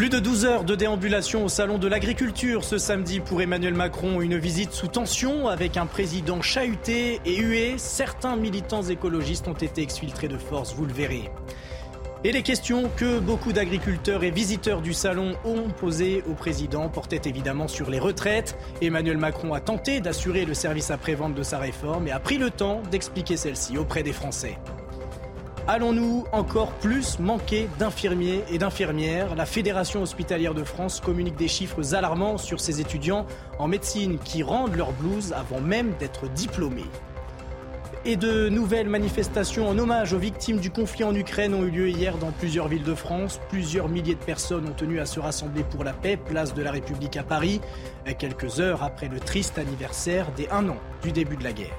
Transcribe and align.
Plus 0.00 0.08
de 0.08 0.18
12 0.18 0.46
heures 0.46 0.64
de 0.64 0.74
déambulation 0.74 1.44
au 1.44 1.50
Salon 1.50 1.76
de 1.76 1.86
l'Agriculture 1.86 2.64
ce 2.64 2.78
samedi 2.78 3.20
pour 3.20 3.42
Emmanuel 3.42 3.74
Macron. 3.74 4.22
Une 4.22 4.38
visite 4.38 4.72
sous 4.72 4.86
tension 4.86 5.46
avec 5.46 5.76
un 5.76 5.84
président 5.84 6.40
chahuté 6.40 7.20
et 7.26 7.36
hué. 7.36 7.74
Certains 7.76 8.34
militants 8.34 8.82
écologistes 8.82 9.46
ont 9.46 9.52
été 9.52 9.82
exfiltrés 9.82 10.28
de 10.28 10.38
force, 10.38 10.72
vous 10.72 10.86
le 10.86 10.92
verrez. 10.94 11.30
Et 12.24 12.32
les 12.32 12.40
questions 12.40 12.90
que 12.96 13.18
beaucoup 13.18 13.52
d'agriculteurs 13.52 14.24
et 14.24 14.30
visiteurs 14.30 14.80
du 14.80 14.94
salon 14.94 15.36
ont 15.44 15.68
posées 15.68 16.24
au 16.26 16.32
président 16.32 16.88
portaient 16.88 17.28
évidemment 17.28 17.68
sur 17.68 17.90
les 17.90 17.98
retraites. 17.98 18.56
Emmanuel 18.80 19.18
Macron 19.18 19.52
a 19.52 19.60
tenté 19.60 20.00
d'assurer 20.00 20.46
le 20.46 20.54
service 20.54 20.90
après-vente 20.90 21.34
de 21.34 21.42
sa 21.42 21.58
réforme 21.58 22.08
et 22.08 22.10
a 22.10 22.20
pris 22.20 22.38
le 22.38 22.48
temps 22.48 22.80
d'expliquer 22.90 23.36
celle-ci 23.36 23.76
auprès 23.76 24.02
des 24.02 24.14
Français. 24.14 24.56
Allons-nous 25.72 26.24
encore 26.32 26.72
plus 26.72 27.20
manquer 27.20 27.68
d'infirmiers 27.78 28.42
et 28.50 28.58
d'infirmières? 28.58 29.36
La 29.36 29.46
Fédération 29.46 30.02
hospitalière 30.02 30.52
de 30.52 30.64
France 30.64 30.98
communique 30.98 31.36
des 31.36 31.46
chiffres 31.46 31.94
alarmants 31.94 32.38
sur 32.38 32.58
ces 32.58 32.80
étudiants 32.80 33.24
en 33.60 33.68
médecine 33.68 34.18
qui 34.18 34.42
rendent 34.42 34.74
leur 34.74 34.90
blouse 34.90 35.32
avant 35.32 35.60
même 35.60 35.92
d'être 36.00 36.28
diplômés. 36.28 36.90
Et 38.04 38.16
de 38.16 38.48
nouvelles 38.48 38.88
manifestations 38.88 39.68
en 39.68 39.78
hommage 39.78 40.12
aux 40.12 40.18
victimes 40.18 40.58
du 40.58 40.72
conflit 40.72 41.04
en 41.04 41.14
Ukraine 41.14 41.54
ont 41.54 41.62
eu 41.62 41.70
lieu 41.70 41.88
hier 41.88 42.18
dans 42.18 42.32
plusieurs 42.32 42.66
villes 42.66 42.82
de 42.82 42.96
France. 42.96 43.40
Plusieurs 43.48 43.88
milliers 43.88 44.16
de 44.16 44.24
personnes 44.24 44.66
ont 44.66 44.74
tenu 44.74 44.98
à 44.98 45.06
se 45.06 45.20
rassembler 45.20 45.62
pour 45.62 45.84
la 45.84 45.92
paix, 45.92 46.16
place 46.16 46.52
de 46.52 46.64
la 46.64 46.72
République 46.72 47.16
à 47.16 47.22
Paris, 47.22 47.60
quelques 48.18 48.58
heures 48.58 48.82
après 48.82 49.06
le 49.06 49.20
triste 49.20 49.56
anniversaire 49.56 50.32
des 50.32 50.48
un 50.50 50.68
an 50.68 50.78
du 51.00 51.12
début 51.12 51.36
de 51.36 51.44
la 51.44 51.52
guerre. 51.52 51.78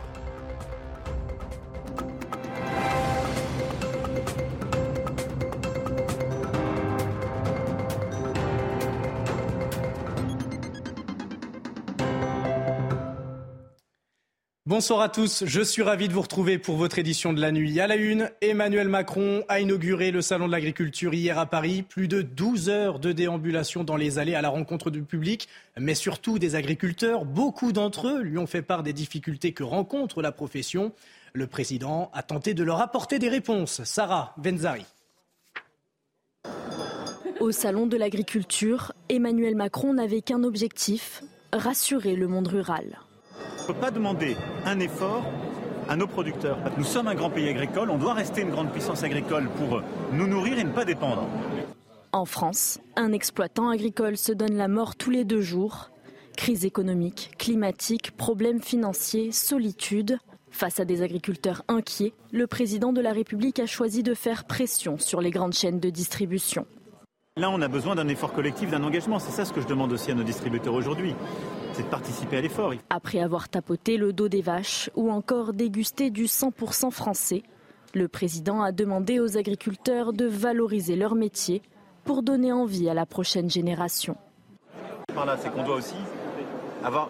Bonsoir 14.67 15.01
à 15.01 15.09
tous, 15.09 15.43
je 15.47 15.59
suis 15.59 15.81
ravi 15.81 16.07
de 16.07 16.13
vous 16.13 16.21
retrouver 16.21 16.59
pour 16.59 16.75
votre 16.75 16.99
édition 16.99 17.33
de 17.33 17.41
la 17.41 17.51
nuit. 17.51 17.79
À 17.79 17.87
la 17.87 17.95
une, 17.95 18.29
Emmanuel 18.41 18.89
Macron 18.89 19.43
a 19.47 19.59
inauguré 19.59 20.11
le 20.11 20.21
Salon 20.21 20.45
de 20.45 20.51
l'Agriculture 20.51 21.15
hier 21.15 21.39
à 21.39 21.47
Paris. 21.47 21.81
Plus 21.81 22.07
de 22.07 22.21
12 22.21 22.69
heures 22.69 22.99
de 22.99 23.11
déambulation 23.11 23.83
dans 23.83 23.95
les 23.95 24.19
allées 24.19 24.35
à 24.35 24.41
la 24.43 24.49
rencontre 24.49 24.91
du 24.91 25.01
public, 25.01 25.47
mais 25.79 25.95
surtout 25.95 26.37
des 26.37 26.53
agriculteurs. 26.53 27.25
Beaucoup 27.25 27.71
d'entre 27.71 28.07
eux 28.07 28.21
lui 28.21 28.37
ont 28.37 28.45
fait 28.45 28.61
part 28.61 28.83
des 28.83 28.93
difficultés 28.93 29.51
que 29.51 29.63
rencontre 29.63 30.21
la 30.21 30.31
profession. 30.31 30.93
Le 31.33 31.47
président 31.47 32.11
a 32.13 32.21
tenté 32.21 32.53
de 32.53 32.63
leur 32.63 32.81
apporter 32.81 33.17
des 33.17 33.29
réponses. 33.29 33.83
Sarah 33.83 34.35
Benzari. 34.37 34.85
Au 37.39 37.51
Salon 37.51 37.87
de 37.87 37.97
l'Agriculture, 37.97 38.93
Emmanuel 39.09 39.55
Macron 39.55 39.95
n'avait 39.95 40.21
qu'un 40.21 40.43
objectif, 40.43 41.23
rassurer 41.51 42.15
le 42.15 42.27
monde 42.27 42.49
rural. 42.49 42.99
On 43.57 43.61
ne 43.61 43.67
peut 43.67 43.79
pas 43.79 43.91
demander 43.91 44.35
un 44.65 44.79
effort 44.79 45.23
à 45.87 45.95
nos 45.95 46.07
producteurs. 46.07 46.57
Nous 46.77 46.83
sommes 46.83 47.07
un 47.07 47.15
grand 47.15 47.29
pays 47.29 47.49
agricole, 47.49 47.89
on 47.89 47.97
doit 47.97 48.13
rester 48.13 48.41
une 48.41 48.49
grande 48.49 48.71
puissance 48.71 49.03
agricole 49.03 49.49
pour 49.57 49.81
nous 50.13 50.27
nourrir 50.27 50.57
et 50.57 50.63
ne 50.63 50.71
pas 50.71 50.85
dépendre. 50.85 51.27
En 52.13 52.25
France, 52.25 52.79
un 52.95 53.13
exploitant 53.13 53.69
agricole 53.69 54.17
se 54.17 54.31
donne 54.31 54.55
la 54.55 54.67
mort 54.67 54.95
tous 54.95 55.11
les 55.11 55.23
deux 55.23 55.41
jours. 55.41 55.89
Crise 56.35 56.65
économique, 56.65 57.31
climatique, 57.37 58.11
problèmes 58.17 58.61
financiers, 58.61 59.31
solitude. 59.31 60.17
Face 60.49 60.79
à 60.79 60.85
des 60.85 61.01
agriculteurs 61.01 61.63
inquiets, 61.69 62.13
le 62.31 62.47
président 62.47 62.91
de 62.91 62.99
la 62.99 63.13
République 63.13 63.59
a 63.59 63.65
choisi 63.65 64.03
de 64.03 64.13
faire 64.13 64.43
pression 64.43 64.97
sur 64.97 65.21
les 65.21 65.29
grandes 65.29 65.53
chaînes 65.53 65.79
de 65.79 65.89
distribution. 65.89 66.65
Là, 67.37 67.49
on 67.49 67.61
a 67.61 67.69
besoin 67.69 67.95
d'un 67.95 68.09
effort 68.09 68.33
collectif, 68.33 68.69
d'un 68.69 68.83
engagement. 68.83 69.19
C'est 69.19 69.31
ça 69.31 69.45
ce 69.45 69.53
que 69.53 69.61
je 69.61 69.67
demande 69.67 69.93
aussi 69.93 70.11
à 70.11 70.15
nos 70.15 70.23
distributeurs 70.23 70.73
aujourd'hui 70.73 71.15
c'est 71.73 71.83
de 71.83 71.87
participer 71.87 72.37
à 72.37 72.41
l'effort. 72.41 72.73
Après 72.89 73.19
avoir 73.19 73.49
tapoté 73.49 73.97
le 73.97 74.13
dos 74.13 74.29
des 74.29 74.41
vaches 74.41 74.89
ou 74.95 75.11
encore 75.11 75.53
dégusté 75.53 76.09
du 76.09 76.25
100% 76.25 76.91
français, 76.91 77.43
le 77.93 78.07
président 78.07 78.61
a 78.61 78.71
demandé 78.71 79.19
aux 79.19 79.37
agriculteurs 79.37 80.13
de 80.13 80.25
valoriser 80.25 80.95
leur 80.95 81.15
métier 81.15 81.61
pour 82.03 82.23
donner 82.23 82.51
envie 82.51 82.89
à 82.89 82.93
la 82.93 83.05
prochaine 83.05 83.49
génération. 83.49 84.15
Par 85.13 85.25
là, 85.25 85.37
c'est 85.37 85.51
qu'on 85.51 85.63
doit 85.63 85.75
aussi 85.75 85.95
avoir 86.83 87.09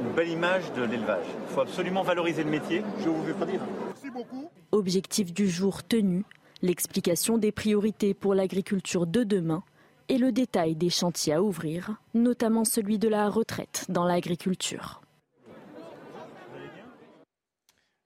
une 0.00 0.14
belle 0.14 0.28
image 0.28 0.72
de 0.74 0.82
l'élevage. 0.82 1.26
Il 1.48 1.54
faut 1.54 1.60
absolument 1.60 2.02
valoriser 2.02 2.44
le 2.44 2.50
métier. 2.50 2.82
Je 3.00 3.08
vous 3.08 3.24
fais 3.24 3.32
pas 3.32 3.46
dire. 3.46 3.60
Merci 3.86 4.10
beaucoup. 4.10 4.48
Objectif 4.72 5.32
du 5.32 5.48
jour 5.48 5.82
tenu, 5.82 6.24
l'explication 6.62 7.38
des 7.38 7.52
priorités 7.52 8.14
pour 8.14 8.34
l'agriculture 8.34 9.06
de 9.06 9.24
demain 9.24 9.62
et 10.08 10.18
le 10.18 10.32
détail 10.32 10.74
des 10.74 10.90
chantiers 10.90 11.34
à 11.34 11.42
ouvrir, 11.42 11.96
notamment 12.14 12.64
celui 12.64 12.98
de 12.98 13.08
la 13.08 13.28
retraite 13.28 13.86
dans 13.88 14.04
l'agriculture. 14.04 15.00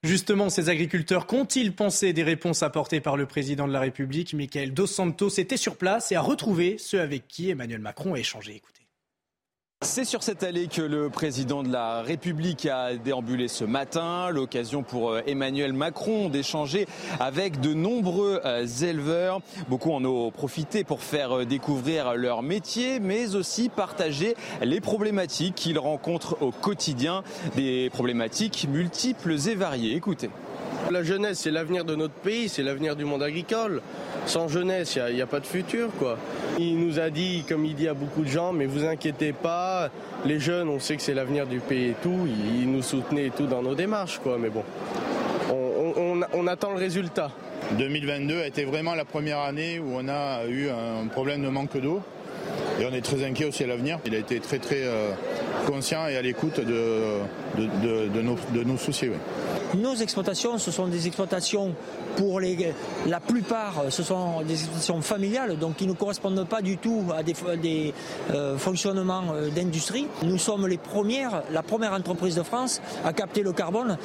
Justement, 0.04 0.48
ces 0.48 0.68
agriculteurs 0.68 1.26
qu'ont-ils 1.26 1.74
pensé 1.74 2.12
des 2.12 2.22
réponses 2.22 2.62
apportées 2.62 3.00
par 3.00 3.16
le 3.16 3.26
président 3.26 3.66
de 3.66 3.72
la 3.72 3.80
République 3.80 4.32
Michael 4.32 4.72
Dos 4.72 4.86
Santos? 4.86 5.30
Était 5.30 5.56
sur 5.56 5.76
place 5.76 6.12
et 6.12 6.14
a 6.14 6.20
retrouvé 6.20 6.78
ceux 6.78 7.00
avec 7.00 7.26
qui 7.26 7.50
Emmanuel 7.50 7.80
Macron 7.80 8.14
a 8.14 8.18
échangé. 8.20 8.62
C'est 9.84 10.04
sur 10.04 10.24
cette 10.24 10.42
allée 10.42 10.66
que 10.66 10.82
le 10.82 11.08
président 11.08 11.62
de 11.62 11.70
la 11.70 12.02
République 12.02 12.66
a 12.66 12.96
déambulé 12.96 13.46
ce 13.46 13.64
matin, 13.64 14.28
l'occasion 14.30 14.82
pour 14.82 15.12
euh, 15.12 15.20
Emmanuel 15.28 15.72
Macron 15.72 16.28
d'échanger 16.28 16.88
avec 17.20 17.60
de 17.60 17.74
nombreux 17.74 18.40
euh, 18.44 18.66
éleveurs. 18.66 19.40
Beaucoup 19.68 19.92
en 19.92 20.04
ont 20.04 20.32
profité 20.32 20.82
pour 20.82 21.04
faire 21.04 21.38
euh, 21.38 21.44
découvrir 21.44 22.14
leur 22.14 22.42
métier, 22.42 22.98
mais 22.98 23.36
aussi 23.36 23.68
partager 23.68 24.34
les 24.62 24.80
problématiques 24.80 25.54
qu'ils 25.54 25.78
rencontrent 25.78 26.42
au 26.42 26.50
quotidien, 26.50 27.22
des 27.54 27.88
problématiques 27.90 28.66
multiples 28.68 29.36
et 29.48 29.54
variées. 29.54 29.94
Écoutez. 29.94 30.28
La 30.90 31.02
jeunesse, 31.02 31.40
c'est 31.40 31.50
l'avenir 31.50 31.84
de 31.84 31.94
notre 31.94 32.14
pays, 32.14 32.48
c'est 32.48 32.62
l'avenir 32.62 32.96
du 32.96 33.04
monde 33.04 33.22
agricole. 33.22 33.82
Sans 34.24 34.48
jeunesse, 34.48 34.98
il 35.08 35.14
n'y 35.16 35.22
a, 35.22 35.26
pas 35.26 35.40
de 35.40 35.46
futur, 35.46 35.90
quoi. 35.98 36.16
Il 36.58 36.78
nous 36.78 36.98
a 36.98 37.10
dit, 37.10 37.44
comme 37.46 37.66
il 37.66 37.74
dit 37.74 37.88
à 37.88 37.94
beaucoup 37.94 38.22
de 38.22 38.28
gens, 38.28 38.52
mais 38.52 38.64
vous 38.64 38.84
inquiétez 38.84 39.34
pas, 39.34 39.90
les 40.24 40.40
jeunes, 40.40 40.68
on 40.68 40.80
sait 40.80 40.96
que 40.96 41.02
c'est 41.02 41.14
l'avenir 41.14 41.46
du 41.46 41.60
pays 41.60 41.90
et 41.90 41.94
tout. 42.02 42.26
Il, 42.26 42.70
nous 42.70 42.82
soutenait 42.82 43.26
et 43.26 43.30
tout 43.30 43.46
dans 43.46 43.62
nos 43.62 43.74
démarches, 43.74 44.18
quoi. 44.18 44.38
Mais 44.38 44.48
bon, 44.48 44.64
on, 45.50 46.46
attend 46.46 46.70
le 46.70 46.78
résultat. 46.78 47.30
2022 47.72 48.40
a 48.40 48.46
été 48.46 48.64
vraiment 48.64 48.94
la 48.94 49.04
première 49.04 49.40
année 49.40 49.78
où 49.78 49.90
on 49.94 50.08
a 50.08 50.46
eu 50.46 50.68
un 50.70 51.06
problème 51.08 51.42
de 51.42 51.48
manque 51.48 51.76
d'eau. 51.76 52.00
Et 52.80 52.86
on 52.86 52.94
est 52.94 53.00
très 53.00 53.24
inquiet 53.24 53.46
aussi 53.46 53.64
à 53.64 53.66
l'avenir. 53.66 53.98
Il 54.06 54.14
a 54.14 54.18
été 54.18 54.38
très 54.38 54.58
très 54.58 54.82
euh, 54.84 55.10
conscient 55.66 56.06
et 56.06 56.16
à 56.16 56.22
l'écoute 56.22 56.60
de, 56.60 57.18
de, 57.56 58.62
nos, 58.62 58.76
soucis. 58.76 59.08
Nos 59.76 59.96
exploitations, 59.96 60.58
ce 60.58 60.70
sont 60.70 60.86
des 60.86 61.06
exploitations 61.06 61.74
pour 62.16 62.40
les, 62.40 62.72
la 63.06 63.20
plupart, 63.20 63.84
ce 63.90 64.02
sont 64.02 64.42
des 64.42 64.54
exploitations 64.54 65.02
familiales, 65.02 65.58
donc 65.58 65.76
qui 65.76 65.86
ne 65.86 65.92
correspondent 65.92 66.46
pas 66.46 66.62
du 66.62 66.78
tout 66.78 67.04
à 67.16 67.22
des, 67.22 67.34
des 67.60 67.94
euh, 68.30 68.56
fonctionnements 68.56 69.24
euh, 69.34 69.50
d'industrie. 69.50 70.06
Nous 70.22 70.38
sommes 70.38 70.66
les 70.66 70.78
premières, 70.78 71.42
la 71.52 71.62
première 71.62 71.92
entreprise 71.92 72.36
de 72.36 72.42
France 72.42 72.80
à 73.04 73.12
capter 73.12 73.42
le 73.42 73.52
carbone, 73.52 73.98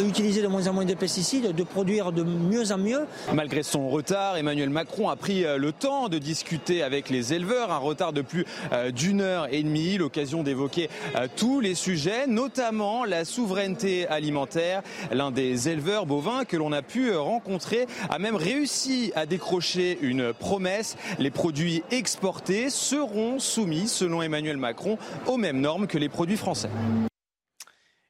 utiliser 0.00 0.42
de 0.42 0.48
moins 0.48 0.66
en 0.66 0.72
moins 0.72 0.84
de 0.84 0.94
pesticides, 0.94 1.54
de 1.54 1.62
produire 1.62 2.12
de 2.12 2.22
mieux 2.22 2.72
en 2.72 2.78
mieux. 2.78 3.06
Malgré 3.32 3.62
son 3.62 3.88
retard, 3.88 4.36
Emmanuel 4.36 4.70
Macron 4.70 5.08
a 5.08 5.16
pris 5.16 5.44
euh, 5.44 5.58
le 5.58 5.72
temps 5.72 6.08
de 6.08 6.18
discuter 6.18 6.82
avec 6.82 7.10
les 7.10 7.34
éleveurs, 7.34 7.72
un 7.72 7.78
retard 7.78 8.12
de 8.12 8.22
plus 8.22 8.46
euh, 8.72 8.90
d'une 8.90 9.20
heure 9.20 9.48
et 9.52 9.62
demie, 9.62 9.98
l'occasion 9.98 10.42
d'évoquer 10.42 10.88
euh, 11.16 11.26
tous 11.36 11.60
les 11.60 11.74
sujets, 11.74 12.26
notamment 12.26 13.04
la 13.04 13.24
souveraineté 13.24 14.06
alimentaire. 14.06 14.82
L'un 15.12 15.30
des 15.30 15.68
éleveurs 15.68 16.06
bovins 16.06 16.44
que 16.44 16.56
l'on 16.56 16.72
a 16.72 16.82
pu 16.82 17.14
rencontrer 17.14 17.86
a 18.10 18.18
même 18.18 18.36
réussi 18.36 19.12
à 19.14 19.26
décrocher 19.26 19.98
une 20.02 20.32
promesse. 20.32 20.96
Les 21.18 21.30
produits 21.30 21.82
exportés 21.90 22.70
seront 22.70 23.38
soumis, 23.38 23.88
selon 23.88 24.22
Emmanuel 24.22 24.56
Macron, 24.56 24.98
aux 25.26 25.36
mêmes 25.36 25.60
normes 25.60 25.86
que 25.86 25.98
les 25.98 26.08
produits 26.08 26.36
français. 26.36 26.70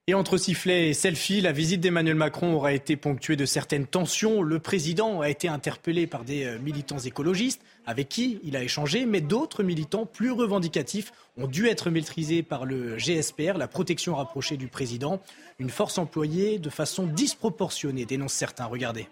Et 0.08 0.14
entre 0.14 0.38
sifflets 0.38 0.88
et 0.88 0.94
selfies, 0.94 1.42
la 1.42 1.52
visite 1.52 1.82
d'Emmanuel 1.82 2.14
Macron 2.14 2.54
aura 2.54 2.72
été 2.72 2.96
ponctuée 2.96 3.36
de 3.36 3.44
certaines 3.44 3.86
tensions. 3.86 4.40
Le 4.40 4.58
président 4.58 5.20
a 5.20 5.28
été 5.28 5.48
interpellé 5.48 6.06
par 6.06 6.24
des 6.24 6.46
euh, 6.46 6.58
militants 6.58 6.98
écologistes 6.98 7.60
avec 7.84 8.08
qui 8.08 8.40
il 8.42 8.56
a 8.56 8.62
échangé, 8.62 9.04
mais 9.04 9.20
d'autres 9.20 9.62
militants 9.62 10.06
plus 10.06 10.30
revendicatifs 10.30 11.12
ont 11.36 11.46
dû 11.46 11.66
être 11.66 11.90
maîtrisés 11.90 12.42
par 12.42 12.64
le 12.64 12.96
GSPR, 12.96 13.58
la 13.58 13.68
protection 13.68 14.14
rapprochée 14.14 14.56
du 14.56 14.68
président. 14.68 15.20
Une 15.58 15.68
force 15.68 15.98
employée 15.98 16.58
de 16.58 16.70
façon 16.70 17.06
disproportionnée, 17.06 18.06
dénoncent 18.06 18.32
certains. 18.32 18.64
Regardez. 18.64 19.08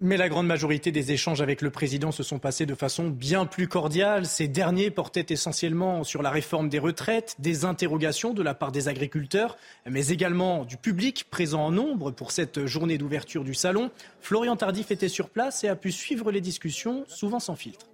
Mais 0.00 0.18
la 0.18 0.28
grande 0.28 0.46
majorité 0.46 0.92
des 0.92 1.12
échanges 1.12 1.40
avec 1.40 1.62
le 1.62 1.70
président 1.70 2.12
se 2.12 2.22
sont 2.22 2.38
passés 2.38 2.66
de 2.66 2.74
façon 2.74 3.08
bien 3.08 3.46
plus 3.46 3.68
cordiale. 3.68 4.26
Ces 4.26 4.48
derniers 4.48 4.90
portaient 4.90 5.24
essentiellement 5.30 6.04
sur 6.04 6.20
la 6.20 6.30
réforme 6.30 6.68
des 6.68 6.78
retraites, 6.78 7.36
des 7.38 7.64
interrogations 7.64 8.34
de 8.34 8.42
la 8.42 8.54
part 8.54 8.70
des 8.70 8.88
agriculteurs, 8.88 9.56
mais 9.88 10.08
également 10.08 10.66
du 10.66 10.76
public 10.76 11.24
présent 11.30 11.64
en 11.64 11.70
nombre 11.70 12.10
pour 12.10 12.32
cette 12.32 12.66
journée 12.66 12.98
d'ouverture 12.98 13.44
du 13.44 13.54
salon. 13.54 13.90
Florian 14.20 14.56
Tardif 14.56 14.90
était 14.90 15.08
sur 15.08 15.30
place 15.30 15.64
et 15.64 15.68
a 15.68 15.76
pu 15.76 15.90
suivre 15.90 16.30
les 16.30 16.42
discussions, 16.42 17.04
souvent 17.08 17.40
sans 17.40 17.56
filtre. 17.56 17.86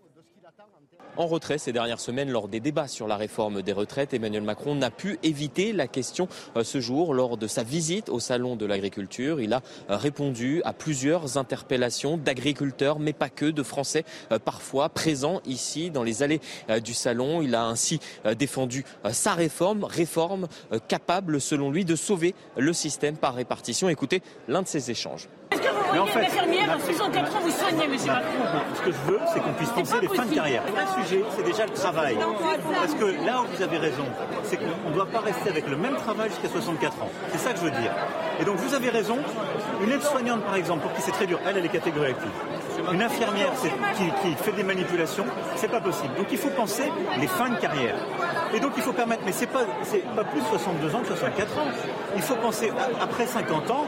En 1.21 1.27
retrait 1.27 1.59
ces 1.59 1.75
dernières 1.75 2.01
semaines 2.01 2.31
lors 2.31 2.49
des 2.49 2.61
débats 2.61 2.89
sur 2.89 3.07
la 3.07 3.19
réforme 3.19 3.61
des 3.61 3.75
retraites, 3.75 4.15
Emmanuel 4.15 4.43
Macron 4.43 4.75
n'a 4.75 4.91
pu 4.91 5.19
éviter 5.23 5.75
la 5.75 5.87
question 5.87 6.29
euh, 6.57 6.65
ce 6.65 6.81
jour 6.81 7.13
lors 7.13 7.37
de 7.37 7.47
sa 7.47 7.63
visite 7.63 8.09
au 8.09 8.21
salon 8.21 8.57
de 8.57 8.65
l'agriculture. 8.65 9.39
Il 9.39 9.53
a 9.53 9.61
euh, 9.91 9.99
répondu 9.99 10.63
à 10.65 10.73
plusieurs 10.73 11.37
interpellations 11.37 12.17
d'agriculteurs, 12.17 13.01
mais 13.01 13.13
pas 13.13 13.29
que, 13.29 13.45
de 13.45 13.63
Français 13.63 14.07
euh, 14.33 14.39
parfois 14.39 14.89
présents 14.89 15.43
ici 15.45 15.91
dans 15.91 16.05
les 16.05 16.23
allées 16.23 16.41
du 16.83 16.95
salon. 16.95 17.43
Il 17.43 17.55
a 17.55 17.67
ainsi 17.67 18.01
défendu 18.39 18.87
sa 19.13 19.35
réforme, 19.35 19.85
réforme 19.85 20.49
capable 20.89 21.39
selon 21.39 21.71
lui 21.71 21.85
de 21.85 21.97
sauver 21.97 22.35
le 22.57 22.73
système 22.73 23.19
par 23.19 23.35
répartition. 23.35 23.91
Écoutez 23.91 24.23
l'un 24.49 24.63
de 24.63 24.69
ses 24.69 24.91
échanges. 24.91 25.29
Est-ce 25.53 25.63
que 25.63 25.69
vous 25.69 25.83
voyez 25.89 26.13
une 26.13 26.19
infirmière 26.21 26.71
à 26.71 26.79
64 26.79 27.37
ans 27.37 27.41
vous 27.43 27.51
soignez, 27.51 27.89
monsieur 27.89 28.13
Macron 28.13 28.63
Ce 28.75 28.81
que 28.83 28.93
je 28.93 29.13
veux, 29.13 29.21
c'est 29.33 29.41
qu'on 29.41 29.53
puisse 29.53 29.71
penser 29.71 29.95
les 30.01 30.09
fins 30.09 30.27
de 30.27 30.35
carrière. 30.35 30.63
Le 30.67 30.73
vrai 30.73 30.85
sujet, 31.03 31.25
c'est 31.37 31.45
déjà 31.45 31.67
le 31.67 31.73
travail. 31.73 32.17
Parce 32.75 32.95
que 32.95 33.05
là 33.27 33.43
où 33.43 33.57
vous 33.57 33.63
avez 33.63 33.79
raison, 33.79 34.05
c'est 34.45 34.57
qu'on 34.57 34.91
ne 34.91 34.95
doit 34.95 35.07
pas 35.07 35.21
rester 35.21 35.51
avec 35.51 35.69
le 35.69 35.77
même 35.77 35.97
travail 35.97 36.31
jusqu'à 36.31 36.49
64 36.49 37.03
ans. 37.03 37.11
C'est 37.33 37.39
ça 37.39 37.53
que 37.53 37.59
je 37.59 37.65
veux 37.65 37.71
dire. 37.71 37.93
Et 38.41 38.45
donc 38.45 38.57
vous 38.57 38.75
avez 38.75 38.91
raison. 38.91 39.19
Une 39.83 39.91
aide-soignante, 39.91 40.43
par 40.45 40.55
exemple, 40.55 40.83
pour 40.83 40.93
qui 40.93 41.03
c'est 41.03 41.13
très 41.13 41.27
dur, 41.27 41.41
elle, 41.47 41.57
elle 41.57 41.65
est 41.65 41.69
catégorie 41.69 42.11
active. 42.11 42.31
Une 42.93 43.03
infirmière 43.03 43.53
qui, 43.97 44.35
fait 44.43 44.53
des 44.53 44.63
manipulations, 44.63 45.25
c'est 45.57 45.71
pas 45.71 45.81
possible. 45.81 46.15
Donc 46.17 46.27
il 46.31 46.39
faut 46.39 46.51
penser 46.51 46.85
les 47.21 47.29
fins 47.29 47.51
de 47.51 47.57
carrière. 47.57 47.95
Et 48.53 48.59
donc 48.59 48.73
il 48.77 48.83
faut 48.83 48.93
permettre, 48.93 49.23
mais 49.25 49.33
c'est 49.33 49.47
pas, 49.47 49.65
pas 50.17 50.25
plus 50.25 50.41
62 50.51 50.95
ans 50.95 51.01
que 51.01 51.09
64 51.09 51.59
ans. 51.59 51.69
Il 52.17 52.23
faut 52.23 52.35
penser 52.37 52.73
après 53.01 53.27
50 53.27 53.71
ans, 53.71 53.87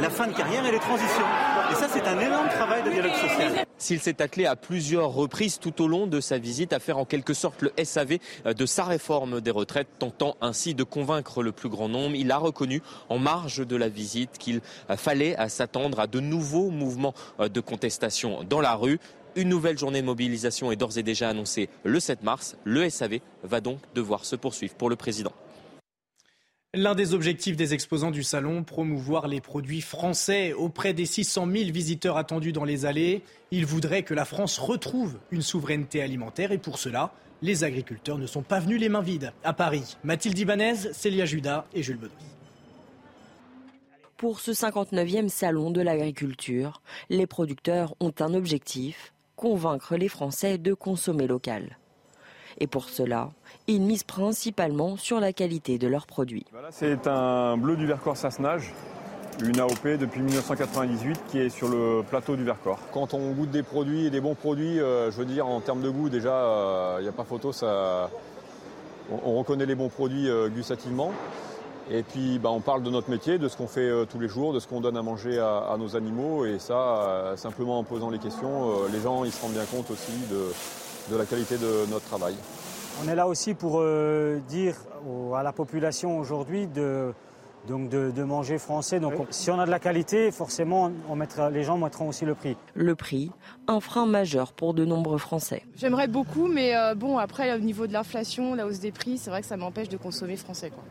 la 0.00 0.10
fin 0.10 0.26
de 0.26 0.32
carrière 0.32 0.66
et 0.66 0.72
les 0.72 0.80
transitions. 0.80 1.26
Et 1.70 1.74
ça, 1.74 1.86
c'est 1.88 2.06
un 2.08 2.18
énorme 2.18 2.48
travail 2.48 2.82
de 2.82 2.90
dialogue 2.90 3.14
social. 3.14 3.64
S'il 3.78 4.00
s'est 4.00 4.20
attelé 4.20 4.46
à 4.46 4.56
plusieurs 4.56 5.10
reprises 5.10 5.58
tout 5.58 5.80
au 5.80 5.88
long 5.88 6.06
de 6.06 6.20
sa 6.20 6.38
visite 6.38 6.72
à 6.72 6.80
faire 6.80 6.98
en 6.98 7.04
quelque 7.04 7.32
sorte 7.32 7.62
le 7.62 7.72
SAV 7.82 8.18
de 8.44 8.66
sa 8.66 8.84
réforme 8.84 9.40
des 9.40 9.50
retraites, 9.50 9.88
tentant 9.98 10.36
ainsi 10.40 10.74
de 10.74 10.82
convaincre 10.82 11.42
le 11.42 11.52
plus 11.52 11.68
grand 11.68 11.88
nombre, 11.88 12.16
il 12.16 12.30
a 12.32 12.36
reconnu 12.36 12.82
en 13.08 13.18
marge 13.18 13.66
de 13.66 13.76
la 13.76 13.88
visite 13.88 14.36
qu'il 14.38 14.60
fallait 14.96 15.36
s'attendre 15.48 16.00
à 16.00 16.06
de 16.06 16.20
nouveaux 16.20 16.70
mouvements 16.70 17.14
de 17.38 17.60
contestation 17.60 18.39
dans 18.44 18.60
la 18.60 18.74
rue. 18.74 18.98
Une 19.36 19.48
nouvelle 19.48 19.78
journée 19.78 20.00
de 20.00 20.06
mobilisation 20.06 20.72
est 20.72 20.76
d'ores 20.76 20.98
et 20.98 21.02
déjà 21.02 21.28
annoncée 21.28 21.68
le 21.84 22.00
7 22.00 22.22
mars. 22.22 22.56
Le 22.64 22.88
SAV 22.88 23.20
va 23.44 23.60
donc 23.60 23.78
devoir 23.94 24.24
se 24.24 24.36
poursuivre 24.36 24.74
pour 24.74 24.90
le 24.90 24.96
président. 24.96 25.32
L'un 26.72 26.94
des 26.94 27.14
objectifs 27.14 27.56
des 27.56 27.74
exposants 27.74 28.12
du 28.12 28.22
salon, 28.22 28.62
promouvoir 28.62 29.26
les 29.26 29.40
produits 29.40 29.80
français 29.80 30.52
auprès 30.52 30.92
des 30.92 31.04
600 31.04 31.48
000 31.50 31.72
visiteurs 31.72 32.16
attendus 32.16 32.52
dans 32.52 32.64
les 32.64 32.86
allées. 32.86 33.22
Ils 33.50 33.66
voudraient 33.66 34.04
que 34.04 34.14
la 34.14 34.24
France 34.24 34.58
retrouve 34.58 35.18
une 35.32 35.42
souveraineté 35.42 36.00
alimentaire 36.00 36.52
et 36.52 36.58
pour 36.58 36.78
cela, 36.78 37.12
les 37.42 37.64
agriculteurs 37.64 38.18
ne 38.18 38.26
sont 38.26 38.42
pas 38.42 38.60
venus 38.60 38.80
les 38.80 38.88
mains 38.88 39.02
vides. 39.02 39.32
À 39.42 39.52
Paris, 39.52 39.96
Mathilde 40.04 40.38
Ibanez, 40.38 40.92
Célia 40.92 41.24
Judas 41.24 41.66
et 41.74 41.82
Jules 41.82 41.96
Bedos. 41.96 42.14
Pour 44.20 44.40
ce 44.40 44.50
59e 44.50 45.30
salon 45.30 45.70
de 45.70 45.80
l'agriculture, 45.80 46.82
les 47.08 47.26
producteurs 47.26 47.94
ont 48.00 48.12
un 48.20 48.34
objectif, 48.34 49.14
convaincre 49.34 49.96
les 49.96 50.08
Français 50.08 50.58
de 50.58 50.74
consommer 50.74 51.26
local. 51.26 51.78
Et 52.58 52.66
pour 52.66 52.90
cela, 52.90 53.30
ils 53.66 53.80
misent 53.80 54.04
principalement 54.04 54.98
sur 54.98 55.20
la 55.20 55.32
qualité 55.32 55.78
de 55.78 55.88
leurs 55.88 56.06
produits. 56.06 56.44
C'est 56.68 57.06
un 57.06 57.56
bleu 57.56 57.78
du 57.78 57.86
Vercors 57.86 58.18
Sassenage, 58.18 58.74
une 59.42 59.58
AOP 59.58 59.96
depuis 59.98 60.20
1998 60.20 61.22
qui 61.28 61.38
est 61.38 61.48
sur 61.48 61.70
le 61.70 62.02
plateau 62.02 62.36
du 62.36 62.44
Vercors. 62.44 62.80
Quand 62.92 63.14
on 63.14 63.30
goûte 63.32 63.50
des 63.50 63.62
produits 63.62 64.04
et 64.04 64.10
des 64.10 64.20
bons 64.20 64.34
produits, 64.34 64.80
euh, 64.80 65.10
je 65.10 65.16
veux 65.16 65.24
dire 65.24 65.46
en 65.46 65.62
termes 65.62 65.80
de 65.80 65.88
goût 65.88 66.10
déjà, 66.10 66.98
il 66.98 66.98
euh, 66.98 67.02
n'y 67.04 67.08
a 67.08 67.12
pas 67.12 67.24
photo, 67.24 67.52
ça, 67.52 68.10
on, 69.24 69.38
reconnaît 69.38 69.64
les 69.64 69.74
bons 69.74 69.88
produits 69.88 70.28
euh, 70.28 70.50
gustativement. 70.50 71.10
Et 71.90 72.02
puis 72.02 72.38
bah, 72.38 72.50
on 72.50 72.60
parle 72.60 72.82
de 72.82 72.90
notre 72.90 73.10
métier, 73.10 73.38
de 73.38 73.48
ce 73.48 73.56
qu'on 73.56 73.66
fait 73.66 73.90
tous 74.06 74.20
les 74.20 74.28
jours, 74.28 74.52
de 74.52 74.60
ce 74.60 74.68
qu'on 74.68 74.80
donne 74.80 74.96
à 74.96 75.02
manger 75.02 75.38
à, 75.38 75.76
nos 75.78 75.96
animaux. 75.96 76.46
Et 76.46 76.58
ça, 76.58 77.34
simplement 77.36 77.78
en 77.78 77.84
posant 77.84 78.10
les 78.10 78.18
questions, 78.18 78.86
les 78.92 79.00
gens 79.00 79.24
ils 79.24 79.32
se 79.32 79.42
rendent 79.42 79.54
bien 79.54 79.64
compte 79.64 79.90
aussi 79.90 80.12
de, 80.30 80.52
de 81.10 81.16
la 81.16 81.24
qualité 81.24 81.56
de 81.56 81.90
notre 81.90 82.06
travail. 82.06 82.34
On 83.02 83.08
est 83.08 83.14
là 83.14 83.26
aussi 83.26 83.54
pour 83.54 83.80
euh, 83.80 84.40
dire 84.48 84.74
à 85.34 85.42
la 85.42 85.52
population 85.52 86.18
aujourd'hui 86.18 86.66
de, 86.66 87.12
donc 87.66 87.88
de, 87.88 88.22
manger 88.22 88.58
français. 88.58 89.00
Donc 89.00 89.14
si 89.30 89.50
on 89.50 89.58
a 89.58 89.64
de 89.64 89.70
la 89.70 89.78
qualité, 89.78 90.30
forcément, 90.30 90.92
on 91.08 91.16
mettra, 91.16 91.50
les 91.50 91.62
gens 91.62 91.78
mettront 91.78 92.08
aussi 92.08 92.24
le 92.24 92.34
prix. 92.34 92.56
Le 92.74 92.94
prix, 92.94 93.30
un 93.68 93.80
frein 93.80 94.06
majeur 94.06 94.52
pour 94.52 94.74
de 94.74 94.84
nombreux 94.84 95.18
Français. 95.18 95.62
J'aimerais 95.76 96.08
beaucoup, 96.08 96.46
mais 96.46 96.76
euh, 96.76 96.94
bon, 96.94 97.16
après, 97.16 97.54
au 97.54 97.58
niveau 97.58 97.86
de 97.86 97.92
l'inflation, 97.92 98.54
la 98.54 98.66
hausse 98.66 98.80
des 98.80 98.92
prix, 98.92 99.16
c'est 99.16 99.30
vrai 99.30 99.40
que 99.40 99.46
ça 99.46 99.56
m'empêche 99.56 99.88
de 99.88 99.96
consommer 99.96 100.36
français. 100.36 100.70
Quoi. 100.70 100.84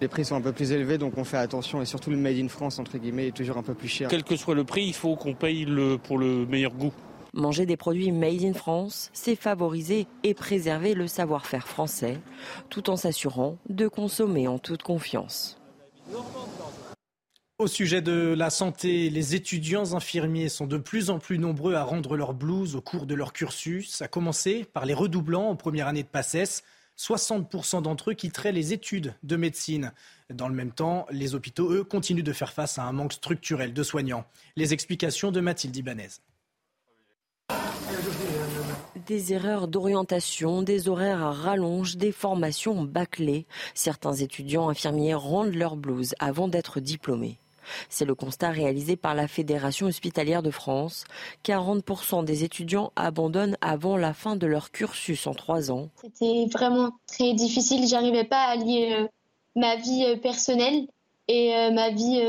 Les 0.00 0.08
prix 0.08 0.24
sont 0.24 0.36
un 0.36 0.40
peu 0.42 0.52
plus 0.52 0.72
élevés, 0.72 0.98
donc 0.98 1.16
on 1.16 1.24
fait 1.24 1.38
attention. 1.38 1.80
Et 1.80 1.86
surtout, 1.86 2.10
le 2.10 2.16
Made 2.16 2.36
in 2.36 2.48
France, 2.48 2.78
entre 2.78 2.98
guillemets, 2.98 3.28
est 3.28 3.36
toujours 3.36 3.56
un 3.56 3.62
peu 3.62 3.74
plus 3.74 3.88
cher. 3.88 4.08
Quel 4.08 4.24
que 4.24 4.36
soit 4.36 4.54
le 4.54 4.64
prix, 4.64 4.84
il 4.84 4.94
faut 4.94 5.16
qu'on 5.16 5.34
paye 5.34 5.64
le, 5.64 5.96
pour 5.96 6.18
le 6.18 6.44
meilleur 6.46 6.72
goût. 6.72 6.92
Manger 7.32 7.66
des 7.66 7.76
produits 7.76 8.12
made 8.12 8.44
in 8.44 8.54
France, 8.54 9.10
c'est 9.12 9.36
favoriser 9.36 10.06
et 10.22 10.32
préserver 10.32 10.94
le 10.94 11.06
savoir-faire 11.06 11.68
français, 11.68 12.18
tout 12.70 12.88
en 12.88 12.96
s'assurant 12.96 13.58
de 13.68 13.88
consommer 13.88 14.48
en 14.48 14.58
toute 14.58 14.82
confiance. 14.82 15.58
Au 17.58 17.66
sujet 17.66 18.00
de 18.00 18.34
la 18.36 18.48
santé, 18.48 19.10
les 19.10 19.34
étudiants 19.34 19.94
infirmiers 19.94 20.48
sont 20.48 20.66
de 20.66 20.78
plus 20.78 21.10
en 21.10 21.18
plus 21.18 21.38
nombreux 21.38 21.74
à 21.74 21.84
rendre 21.84 22.16
leur 22.16 22.32
blouse 22.32 22.74
au 22.74 22.80
cours 22.80 23.06
de 23.06 23.14
leur 23.14 23.32
cursus, 23.34 24.00
à 24.00 24.08
commencer 24.08 24.66
par 24.72 24.86
les 24.86 24.94
redoublants 24.94 25.50
en 25.50 25.56
première 25.56 25.88
année 25.88 26.02
de 26.02 26.08
PACES. 26.08 26.62
60% 26.98 27.82
d'entre 27.82 28.10
eux 28.10 28.14
quitteraient 28.14 28.52
les 28.52 28.72
études 28.72 29.14
de 29.22 29.36
médecine. 29.36 29.92
Dans 30.30 30.48
le 30.48 30.54
même 30.54 30.72
temps, 30.72 31.06
les 31.10 31.34
hôpitaux, 31.34 31.70
eux, 31.72 31.84
continuent 31.84 32.22
de 32.22 32.32
faire 32.32 32.52
face 32.52 32.78
à 32.78 32.84
un 32.84 32.92
manque 32.92 33.12
structurel 33.12 33.72
de 33.72 33.82
soignants. 33.82 34.24
Les 34.56 34.72
explications 34.72 35.30
de 35.30 35.40
Mathilde 35.40 35.76
Ibanez. 35.76 36.08
Des 39.06 39.32
erreurs 39.32 39.68
d'orientation, 39.68 40.62
des 40.62 40.88
horaires 40.88 41.22
à 41.22 41.30
rallonge, 41.30 41.96
des 41.96 42.10
formations 42.12 42.82
bâclées. 42.82 43.46
Certains 43.74 44.14
étudiants 44.14 44.68
infirmiers 44.68 45.14
rendent 45.14 45.54
leur 45.54 45.76
blouse 45.76 46.14
avant 46.18 46.48
d'être 46.48 46.80
diplômés. 46.80 47.38
C'est 47.88 48.04
le 48.04 48.14
constat 48.14 48.50
réalisé 48.50 48.96
par 48.96 49.14
la 49.14 49.28
Fédération 49.28 49.86
hospitalière 49.86 50.42
de 50.42 50.50
France. 50.50 51.04
40% 51.44 52.24
des 52.24 52.44
étudiants 52.44 52.92
abandonnent 52.96 53.56
avant 53.60 53.96
la 53.96 54.14
fin 54.14 54.36
de 54.36 54.46
leur 54.46 54.70
cursus 54.70 55.26
en 55.26 55.34
trois 55.34 55.70
ans. 55.70 55.88
C'était 56.02 56.46
vraiment 56.52 56.92
très 57.06 57.34
difficile. 57.34 57.86
J'arrivais 57.86 58.24
pas 58.24 58.44
à 58.44 58.56
lier 58.56 58.96
euh, 58.98 59.06
ma 59.54 59.76
vie 59.76 60.04
euh, 60.06 60.16
personnelle 60.16 60.86
et 61.28 61.54
euh, 61.56 61.70
ma 61.70 61.90
vie 61.90 62.20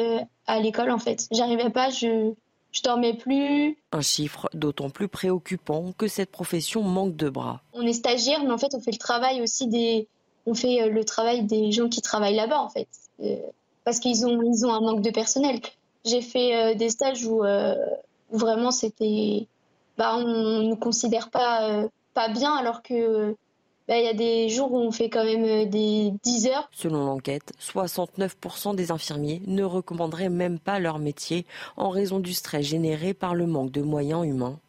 à 0.48 0.60
l'école 0.60 0.92
en 0.92 1.00
fait. 1.00 1.28
J'arrivais 1.32 1.70
pas. 1.70 1.90
Je 1.90 2.34
je 2.74 2.84
dormais 2.84 3.16
plus. 3.16 3.78
Un 3.92 4.02
chiffre 4.02 4.50
d'autant 4.54 4.90
plus 4.90 5.08
préoccupant 5.08 5.94
que 5.98 6.08
cette 6.08 6.30
profession 6.30 6.84
manque 6.84 7.16
de 7.16 7.30
bras. 7.30 7.62
On 7.74 7.82
est 7.82 7.94
stagiaire, 7.94 8.44
mais 8.44 8.52
en 8.52 8.58
fait, 8.58 8.76
on 8.76 8.82
fait 8.82 8.92
le 8.92 8.98
travail 8.98 9.42
aussi 9.42 9.68
des, 9.68 10.08
on 10.46 10.54
fait 10.54 10.90
le 10.90 11.04
travail 11.04 11.44
des 11.44 11.72
gens 11.72 11.90
qui 11.90 12.02
travaillent 12.02 12.36
là-bas, 12.36 12.62
en 12.62 12.70
fait, 12.70 12.88
euh, 13.22 13.36
parce 13.88 14.02
qu'ils 14.02 14.26
ont, 14.26 14.42
ils 14.42 14.66
ont 14.66 14.74
un 14.74 14.82
manque 14.82 15.02
de 15.02 15.12
personnel. 15.12 15.62
J'ai 16.04 16.22
fait 16.22 16.54
euh, 16.54 16.76
des 16.76 16.90
stages 16.90 17.26
où, 17.26 17.42
vraiment 18.30 18.72
c'était, 18.72 19.48
bah, 19.98 20.18
on 20.18 20.26
ne 20.26 20.64
nous 20.64 20.76
considère 20.76 21.30
pas, 21.30 21.86
pas 22.14 22.28
bien, 22.28 22.54
alors 22.54 22.84
que 22.84 23.34
bah, 23.88 23.98
il 23.98 24.04
y 24.04 24.10
a 24.10 24.14
des 24.14 24.50
jours 24.50 24.74
où 24.74 24.80
on 24.80 24.92
fait 24.92 25.10
quand 25.10 25.24
même 25.24 25.46
euh, 25.46 25.66
des 25.66 26.12
10 26.24 26.48
heures. 26.48 26.70
Selon 26.74 27.06
l'enquête, 27.06 27.54
69% 27.62 28.76
des 28.76 28.92
infirmiers 28.92 29.42
ne 29.48 29.64
recommanderaient 29.64 30.28
même 30.28 30.60
pas 30.60 30.80
leur 30.80 31.00
métier 31.00 31.46
en 31.78 31.90
raison 31.90 32.20
du 32.20 32.34
stress 32.34 32.66
généré 32.66 33.14
par 33.14 33.36
le 33.36 33.48
manque 33.48 33.72
de 33.72 33.82
moyens 33.82 34.26
humains. 34.26 34.60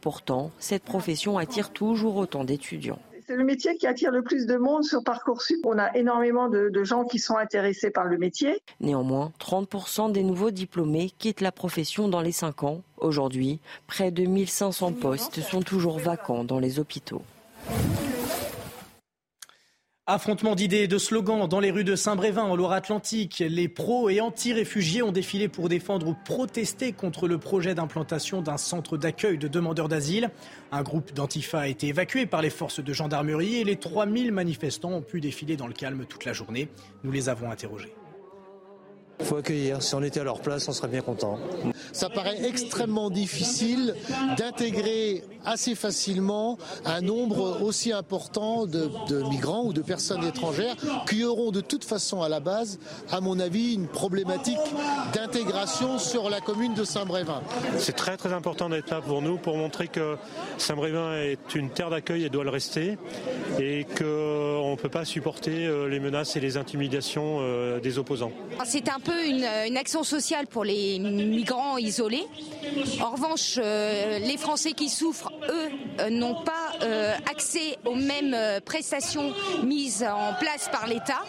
Pourtant, 0.00 0.52
cette 0.60 0.84
profession 0.84 1.38
attire 1.38 1.72
toujours 1.72 2.14
autant 2.16 2.44
d'étudiants. 2.44 3.00
C'est 3.28 3.36
le 3.36 3.44
métier 3.44 3.76
qui 3.76 3.86
attire 3.86 4.10
le 4.10 4.22
plus 4.22 4.46
de 4.46 4.56
monde 4.56 4.84
sur 4.84 5.04
Parcoursup. 5.04 5.58
On 5.66 5.78
a 5.78 5.94
énormément 5.94 6.48
de, 6.48 6.70
de 6.70 6.82
gens 6.82 7.04
qui 7.04 7.18
sont 7.18 7.36
intéressés 7.36 7.90
par 7.90 8.06
le 8.06 8.16
métier. 8.16 8.62
Néanmoins, 8.80 9.32
30% 9.38 10.12
des 10.12 10.22
nouveaux 10.22 10.50
diplômés 10.50 11.12
quittent 11.18 11.42
la 11.42 11.52
profession 11.52 12.08
dans 12.08 12.22
les 12.22 12.32
5 12.32 12.64
ans. 12.64 12.80
Aujourd'hui, 12.96 13.60
près 13.86 14.10
de 14.10 14.24
1500 14.24 14.92
postes 14.92 15.42
sont 15.42 15.60
toujours 15.60 15.98
vacants 15.98 16.42
dans 16.42 16.58
les 16.58 16.78
hôpitaux. 16.78 17.20
Affrontement 20.10 20.54
d'idées 20.54 20.84
et 20.84 20.88
de 20.88 20.96
slogans 20.96 21.46
dans 21.46 21.60
les 21.60 21.70
rues 21.70 21.84
de 21.84 21.94
Saint-Brévin 21.94 22.44
en 22.44 22.56
Loire-Atlantique. 22.56 23.44
Les 23.46 23.68
pros 23.68 24.08
et 24.08 24.22
anti-réfugiés 24.22 25.02
ont 25.02 25.12
défilé 25.12 25.48
pour 25.48 25.68
défendre 25.68 26.08
ou 26.08 26.16
protester 26.24 26.92
contre 26.92 27.28
le 27.28 27.36
projet 27.36 27.74
d'implantation 27.74 28.40
d'un 28.40 28.56
centre 28.56 28.96
d'accueil 28.96 29.36
de 29.36 29.48
demandeurs 29.48 29.88
d'asile. 29.88 30.30
Un 30.72 30.82
groupe 30.82 31.12
d'Antifa 31.12 31.60
a 31.60 31.66
été 31.66 31.88
évacué 31.88 32.24
par 32.24 32.40
les 32.40 32.48
forces 32.48 32.82
de 32.82 32.92
gendarmerie 32.94 33.56
et 33.56 33.64
les 33.64 33.76
3000 33.76 34.32
manifestants 34.32 34.92
ont 34.92 35.02
pu 35.02 35.20
défiler 35.20 35.58
dans 35.58 35.66
le 35.66 35.74
calme 35.74 36.06
toute 36.06 36.24
la 36.24 36.32
journée. 36.32 36.70
Nous 37.04 37.12
les 37.12 37.28
avons 37.28 37.50
interrogés. 37.50 37.92
Il 39.20 39.26
faut 39.26 39.36
accueillir. 39.36 39.82
Si 39.82 39.94
on 39.94 40.02
était 40.02 40.20
à 40.20 40.24
leur 40.24 40.40
place, 40.40 40.68
on 40.68 40.72
serait 40.72 40.88
bien 40.88 41.00
content. 41.00 41.38
Ça 41.92 42.08
paraît 42.08 42.44
extrêmement 42.46 43.10
difficile 43.10 43.94
d'intégrer 44.36 45.24
assez 45.44 45.74
facilement 45.74 46.58
un 46.84 47.00
nombre 47.00 47.62
aussi 47.62 47.92
important 47.92 48.66
de, 48.66 48.90
de, 49.08 49.22
migrants 49.28 49.64
ou 49.64 49.72
de 49.72 49.80
personnes 49.80 50.24
étrangères 50.24 50.76
qui 51.08 51.24
auront 51.24 51.50
de 51.50 51.60
toute 51.60 51.84
façon 51.84 52.22
à 52.22 52.28
la 52.28 52.40
base, 52.40 52.78
à 53.10 53.20
mon 53.20 53.40
avis, 53.40 53.74
une 53.74 53.86
problématique 53.86 54.58
d'intégration 55.14 55.98
sur 55.98 56.28
la 56.28 56.40
commune 56.40 56.74
de 56.74 56.84
Saint-Brévin. 56.84 57.42
C'est 57.78 57.96
très 57.96 58.16
très 58.16 58.32
important 58.32 58.68
d'être 58.68 58.90
là 58.90 59.00
pour 59.00 59.22
nous, 59.22 59.38
pour 59.38 59.56
montrer 59.56 59.88
que 59.88 60.16
Saint-Brévin 60.58 61.14
est 61.14 61.54
une 61.54 61.70
terre 61.70 61.90
d'accueil 61.90 62.24
et 62.24 62.28
doit 62.28 62.44
le 62.44 62.50
rester, 62.50 62.98
et 63.58 63.86
qu'on 63.96 64.72
ne 64.72 64.76
peut 64.76 64.88
pas 64.88 65.04
supporter 65.04 65.66
euh, 65.66 65.88
les 65.88 66.00
menaces 66.00 66.36
et 66.36 66.40
les 66.40 66.56
intimidations 66.56 67.38
euh, 67.40 67.80
des 67.80 67.98
opposants. 67.98 68.32
C'est 68.64 68.88
un 68.88 69.00
peu 69.08 69.26
une, 69.26 69.76
action 69.76 70.02
sociale 70.02 70.46
pour 70.46 70.64
les 70.64 70.98
migrants 70.98 71.78
isolés. 71.78 72.26
En 73.00 73.10
revanche, 73.10 73.58
euh, 73.62 74.18
les 74.18 74.36
Français 74.36 74.72
qui 74.72 74.88
souffrent, 74.88 75.32
eux, 75.48 75.68
euh, 76.00 76.10
n'ont 76.10 76.42
pas 76.42 76.72
euh, 76.82 77.14
accès 77.30 77.78
aux 77.84 77.94
mêmes 77.94 78.36
prestations 78.64 79.32
mises 79.64 80.04
en 80.04 80.34
place 80.34 80.68
par 80.70 80.86
l'État. 80.86 81.22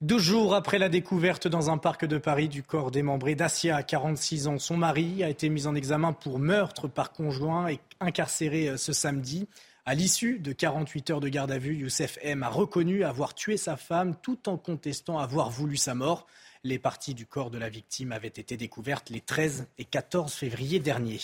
Deux 0.00 0.18
jours 0.18 0.54
après 0.54 0.78
la 0.78 0.88
découverte 0.90 1.48
dans 1.48 1.70
un 1.70 1.78
parc 1.78 2.04
de 2.04 2.18
Paris 2.18 2.48
du 2.48 2.62
corps 2.62 2.90
démembré 2.90 3.34
d'Asia, 3.34 3.82
46 3.82 4.48
ans, 4.48 4.58
son 4.58 4.76
mari 4.76 5.24
a 5.24 5.30
été 5.30 5.48
mis 5.48 5.66
en 5.66 5.74
examen 5.74 6.12
pour 6.12 6.38
meurtre 6.38 6.88
par 6.88 7.12
conjoint 7.12 7.68
et 7.68 7.78
incarcéré 8.00 8.76
ce 8.76 8.92
samedi. 8.92 9.48
À 9.86 9.94
l'issue 9.94 10.38
de 10.38 10.52
48 10.52 11.10
heures 11.10 11.20
de 11.20 11.28
garde 11.28 11.52
à 11.52 11.58
vue, 11.58 11.76
Youssef 11.76 12.18
M 12.22 12.42
a 12.42 12.48
reconnu 12.48 13.04
avoir 13.04 13.34
tué 13.34 13.58
sa 13.58 13.76
femme 13.76 14.16
tout 14.22 14.48
en 14.48 14.56
contestant 14.56 15.18
avoir 15.18 15.50
voulu 15.50 15.76
sa 15.76 15.94
mort. 15.94 16.26
Les 16.62 16.78
parties 16.78 17.12
du 17.12 17.26
corps 17.26 17.50
de 17.50 17.58
la 17.58 17.68
victime 17.68 18.10
avaient 18.10 18.28
été 18.28 18.56
découvertes 18.56 19.10
les 19.10 19.20
13 19.20 19.66
et 19.76 19.84
14 19.84 20.32
février 20.32 20.78
dernier. 20.78 21.20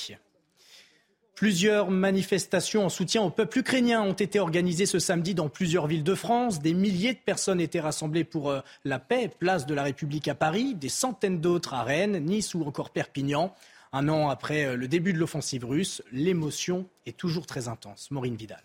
Plusieurs 1.34 1.90
manifestations 1.90 2.84
en 2.84 2.90
soutien 2.90 3.22
au 3.22 3.30
peuple 3.30 3.60
ukrainien 3.60 4.02
ont 4.02 4.12
été 4.12 4.38
organisées 4.38 4.84
ce 4.84 4.98
samedi 4.98 5.34
dans 5.34 5.48
plusieurs 5.48 5.86
villes 5.86 6.04
de 6.04 6.14
France. 6.14 6.60
Des 6.60 6.74
milliers 6.74 7.14
de 7.14 7.18
personnes 7.18 7.62
étaient 7.62 7.80
rassemblées 7.80 8.24
pour 8.24 8.54
la 8.84 8.98
paix, 8.98 9.30
place 9.38 9.64
de 9.64 9.72
la 9.72 9.84
République 9.84 10.28
à 10.28 10.34
Paris, 10.34 10.74
des 10.74 10.90
centaines 10.90 11.40
d'autres 11.40 11.72
à 11.72 11.82
Rennes, 11.82 12.22
Nice 12.26 12.52
ou 12.52 12.62
encore 12.64 12.90
Perpignan. 12.90 13.54
Un 13.92 14.08
an 14.08 14.28
après 14.28 14.76
le 14.76 14.86
début 14.86 15.12
de 15.12 15.18
l'offensive 15.18 15.64
russe, 15.64 16.00
l'émotion 16.12 16.88
est 17.06 17.16
toujours 17.16 17.46
très 17.46 17.66
intense. 17.66 18.10
Maureen 18.12 18.36
Vidal. 18.36 18.62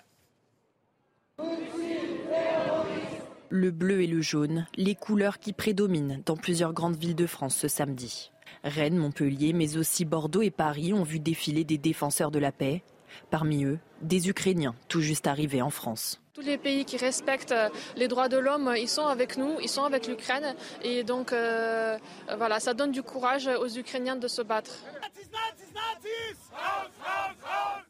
Le 3.50 3.72
bleu 3.72 4.02
et 4.02 4.08
le 4.08 4.22
jaune, 4.22 4.68
les 4.76 4.94
couleurs 4.94 5.40
qui 5.40 5.54
prédominent 5.54 6.22
dans 6.26 6.38
plusieurs 6.38 6.74
grandes 6.74 6.98
villes 6.98 7.16
de 7.16 7.26
France 7.26 7.56
ce 7.56 7.68
samedi. 7.68 8.32
Rennes, 8.64 8.98
Montpellier, 8.98 9.54
mais 9.54 9.78
aussi 9.78 10.06
Bordeaux 10.06 10.42
et 10.42 10.52
Paris 10.52 10.94
ont 10.94 11.04
vu 11.04 11.20
défiler 11.20 11.64
des 11.64 11.78
défenseurs 11.78 12.32
de 12.32 12.40
la 12.40 12.52
paix. 12.52 12.84
Parmi 13.32 13.64
eux, 13.64 13.80
des 14.02 14.30
Ukrainiens 14.30 14.76
tout 14.90 15.02
juste 15.02 15.26
arrivés 15.26 15.62
en 15.62 15.70
France. 15.70 16.22
Tous 16.36 16.42
les 16.42 16.58
pays 16.58 16.84
qui 16.84 16.98
respectent 16.98 17.56
les 17.96 18.10
droits 18.10 18.28
de 18.28 18.38
l'homme, 18.38 18.74
ils 18.78 18.90
sont 18.90 19.08
avec 19.08 19.38
nous, 19.38 19.58
ils 19.62 19.70
sont 19.70 19.86
avec 19.86 20.06
l'Ukraine. 20.06 20.54
Et 20.84 21.06
donc, 21.06 21.32
euh, 21.32 21.98
voilà, 22.38 22.60
ça 22.60 22.74
donne 22.74 22.92
du 22.92 23.04
courage 23.04 23.48
aux 23.48 23.70
Ukrainiens 23.70 24.18
de 24.18 24.28
se 24.28 24.42
battre. 24.42 24.84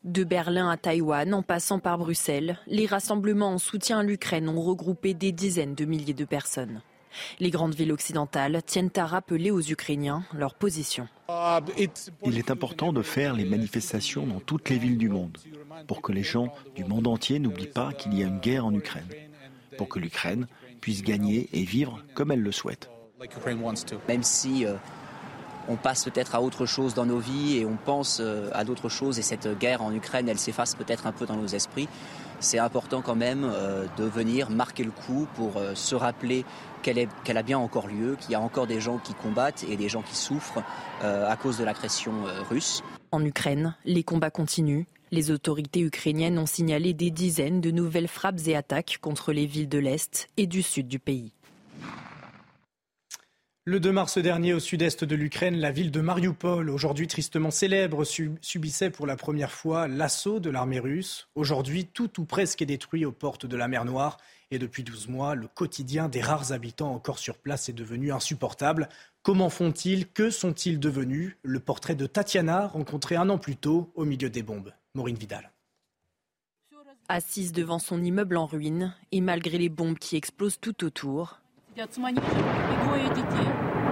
De 0.03 0.23
Berlin 0.23 0.69
à 0.69 0.77
Taïwan, 0.77 1.33
en 1.33 1.41
passant 1.41 1.79
par 1.79 1.97
Bruxelles, 1.97 2.59
les 2.67 2.85
rassemblements 2.85 3.53
en 3.53 3.57
soutien 3.57 4.01
à 4.01 4.03
l'Ukraine 4.03 4.47
ont 4.47 4.61
regroupé 4.61 5.15
des 5.15 5.31
dizaines 5.31 5.73
de 5.73 5.85
milliers 5.85 6.13
de 6.13 6.25
personnes. 6.25 6.83
Les 7.39 7.49
grandes 7.49 7.75
villes 7.75 7.91
occidentales 7.91 8.61
tiennent 8.65 8.91
à 8.95 9.05
rappeler 9.05 9.51
aux 9.51 9.61
Ukrainiens 9.61 10.23
leur 10.33 10.53
position. 10.53 11.07
Il 12.25 12.37
est 12.37 12.51
important 12.51 12.93
de 12.93 13.01
faire 13.01 13.33
les 13.33 13.45
manifestations 13.45 14.25
dans 14.25 14.39
toutes 14.39 14.69
les 14.69 14.77
villes 14.77 14.97
du 14.97 15.09
monde 15.09 15.37
pour 15.87 16.01
que 16.01 16.11
les 16.11 16.23
gens 16.23 16.53
du 16.75 16.85
monde 16.85 17.07
entier 17.07 17.39
n'oublient 17.39 17.67
pas 17.67 17.93
qu'il 17.93 18.13
y 18.17 18.23
a 18.23 18.27
une 18.27 18.39
guerre 18.39 18.65
en 18.65 18.73
Ukraine, 18.73 19.07
pour 19.77 19.89
que 19.89 19.99
l'Ukraine 19.99 20.47
puisse 20.81 21.03
gagner 21.03 21.49
et 21.53 21.63
vivre 21.63 22.03
comme 22.13 22.31
elle 22.31 22.41
le 22.41 22.51
souhaite. 22.51 22.89
Même 24.07 24.23
si 24.23 24.65
euh, 24.65 24.75
on 25.67 25.75
passe 25.75 26.03
peut-être 26.03 26.35
à 26.35 26.41
autre 26.41 26.65
chose 26.65 26.93
dans 26.93 27.05
nos 27.05 27.19
vies 27.19 27.57
et 27.57 27.65
on 27.65 27.77
pense 27.77 28.19
euh, 28.21 28.49
à 28.53 28.63
d'autres 28.63 28.89
choses 28.89 29.17
et 29.19 29.21
cette 29.21 29.47
guerre 29.57 29.81
en 29.81 29.93
Ukraine, 29.93 30.29
elle 30.29 30.37
s'efface 30.37 30.75
peut-être 30.75 31.07
un 31.07 31.11
peu 31.11 31.25
dans 31.25 31.35
nos 31.35 31.47
esprits, 31.47 31.87
c'est 32.39 32.59
important 32.59 33.01
quand 33.01 33.15
même 33.15 33.43
euh, 33.43 33.85
de 33.97 34.03
venir 34.03 34.49
marquer 34.49 34.83
le 34.83 34.91
coup 34.91 35.27
pour 35.35 35.57
euh, 35.57 35.75
se 35.75 35.95
rappeler 35.95 36.45
qu'elle, 36.81 36.99
a 37.37 37.43
bien 37.43 37.57
encore 37.57 37.87
lieu, 37.87 38.15
qu'il 38.19 38.31
y 38.31 38.35
a 38.35 38.41
encore 38.41 38.67
des 38.67 38.79
gens 38.79 38.99
qui 38.99 39.13
combattent 39.13 39.65
et 39.69 39.75
des 39.75 39.89
gens 39.89 40.03
qui 40.03 40.15
souffrent 40.15 40.61
euh, 41.03 41.29
à 41.29 41.35
cause 41.35 41.57
de 41.57 41.63
l'agression 41.63 42.13
russe. 42.49 42.83
En 43.11 43.23
Ukraine, 43.25 43.75
les 43.85 44.03
combats 44.03 44.29
continuent. 44.29 44.85
Les 45.11 45.31
autorités 45.31 45.81
ukrainiennes 45.81 46.37
ont 46.37 46.45
signalé 46.45 46.93
des 46.93 47.09
dizaines 47.09 47.61
de 47.61 47.71
nouvelles 47.71 48.07
frappes 48.07 48.39
et 48.47 48.55
attaques 48.55 48.97
contre 49.01 49.33
les 49.33 49.45
villes 49.45 49.69
de 49.69 49.79
l'Est 49.79 50.27
et 50.37 50.45
du 50.45 50.61
Sud 50.61 50.87
du 50.87 50.99
pays. 50.99 51.31
Le 53.67 53.79
2 53.79 53.91
mars 53.91 54.19
dernier, 54.19 54.53
au 54.53 54.59
sud-est 54.59 55.03
de 55.03 55.15
l'Ukraine, 55.15 55.57
la 55.57 55.71
ville 55.71 55.89
de 55.89 55.99
Mariupol, 55.99 56.69
aujourd'hui 56.69 57.07
tristement 57.07 57.49
célèbre, 57.49 58.03
subissait 58.03 58.91
pour 58.91 59.07
la 59.07 59.15
première 59.15 59.51
fois 59.51 59.87
l'assaut 59.87 60.39
de 60.39 60.51
l'armée 60.51 60.77
russe. 60.77 61.29
Aujourd'hui, 61.33 61.87
tout 61.87 62.21
ou 62.21 62.25
presque 62.25 62.61
est 62.61 62.67
détruit 62.67 63.05
aux 63.05 63.11
portes 63.11 63.47
de 63.47 63.57
la 63.57 63.67
mer 63.67 63.83
Noire. 63.83 64.17
Et 64.51 64.59
depuis 64.59 64.83
12 64.83 65.07
mois, 65.07 65.33
le 65.33 65.47
quotidien 65.47 66.09
des 66.09 66.21
rares 66.21 66.51
habitants 66.51 66.93
encore 66.93 67.17
sur 67.17 67.39
place 67.39 67.67
est 67.67 67.73
devenu 67.73 68.13
insupportable. 68.13 68.87
Comment 69.23 69.49
font-ils? 69.49 70.07
Que 70.07 70.29
sont-ils 70.29 70.79
devenus? 70.79 71.35
Le 71.41 71.59
portrait 71.59 71.95
de 71.95 72.05
Tatiana, 72.05 72.67
rencontré 72.67 73.15
un 73.15 73.31
an 73.31 73.39
plus 73.39 73.55
tôt 73.55 73.91
au 73.95 74.05
milieu 74.05 74.29
des 74.29 74.43
bombes. 74.43 74.73
Maureen 74.93 75.15
Vidal. 75.15 75.51
Assise 77.07 77.51
devant 77.51 77.79
son 77.79 78.03
immeuble 78.03 78.37
en 78.37 78.45
ruine, 78.45 78.93
et 79.11 79.21
malgré 79.21 79.57
les 79.57 79.69
bombes 79.69 79.97
qui 79.97 80.17
explosent 80.17 80.59
tout 80.61 80.83
autour, 80.83 81.39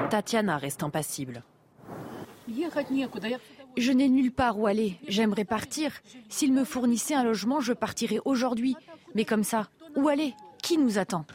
Tatiana 0.09 0.57
reste 0.57 0.83
impassible. 0.83 1.43
Je 3.77 3.91
n'ai 3.91 4.09
nulle 4.09 4.31
part 4.31 4.59
où 4.59 4.67
aller. 4.67 4.97
J'aimerais 5.07 5.45
partir. 5.45 5.91
S'ils 6.29 6.53
me 6.53 6.63
fournissaient 6.63 7.15
un 7.15 7.23
logement, 7.23 7.59
je 7.59 7.73
partirais 7.73 8.19
aujourd'hui. 8.25 8.75
Mais 9.15 9.25
comme 9.25 9.43
ça, 9.43 9.69
où 9.95 10.07
aller? 10.07 10.33
Qui 10.61 10.77
nous 10.77 10.97
attend? 10.97 11.25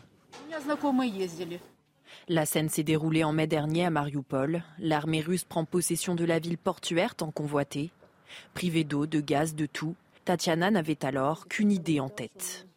La 2.28 2.46
scène 2.46 2.68
s'est 2.68 2.82
déroulée 2.82 3.24
en 3.24 3.32
mai 3.32 3.46
dernier 3.46 3.84
à 3.86 3.90
Mariupol. 3.90 4.62
L'armée 4.78 5.20
russe 5.20 5.44
prend 5.44 5.64
possession 5.64 6.14
de 6.14 6.24
la 6.24 6.38
ville 6.38 6.58
portuaire 6.58 7.14
tant 7.14 7.30
convoitée. 7.30 7.90
Privée 8.54 8.84
d'eau, 8.84 9.06
de 9.06 9.20
gaz, 9.20 9.54
de 9.54 9.66
tout, 9.66 9.94
Tatiana 10.24 10.70
n'avait 10.70 11.04
alors 11.04 11.48
qu'une 11.48 11.72
idée 11.72 12.00
en 12.00 12.08
tête. 12.08 12.67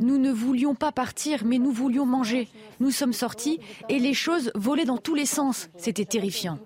Nous 0.00 0.18
ne 0.18 0.30
voulions 0.30 0.74
pas 0.74 0.92
partir, 0.92 1.44
mais 1.44 1.58
nous 1.58 1.72
voulions 1.72 2.04
manger. 2.04 2.48
Nous 2.80 2.90
sommes 2.90 3.12
sortis 3.12 3.60
et 3.88 3.98
les 3.98 4.14
choses 4.14 4.50
volaient 4.54 4.84
dans 4.84 4.98
tous 4.98 5.14
les 5.14 5.26
sens. 5.26 5.70
C'était 5.76 6.04
terrifiant. 6.04 6.58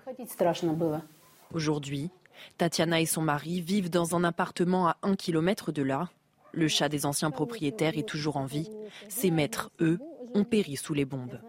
Aujourd'hui, 1.53 2.09
Tatiana 2.57 2.99
et 2.99 3.05
son 3.05 3.21
mari 3.21 3.61
vivent 3.61 3.89
dans 3.89 4.15
un 4.15 4.23
appartement 4.23 4.87
à 4.87 4.97
un 5.03 5.15
kilomètre 5.15 5.71
de 5.71 5.83
là. 5.83 6.09
Le 6.51 6.67
chat 6.67 6.89
des 6.89 7.05
anciens 7.05 7.31
propriétaires 7.31 7.97
est 7.97 8.07
toujours 8.07 8.37
en 8.37 8.45
vie. 8.45 8.69
Ses 9.07 9.31
maîtres, 9.31 9.71
eux, 9.79 9.99
ont 10.35 10.43
péri 10.43 10.75
sous 10.75 10.93
les 10.93 11.05
bombes. 11.05 11.39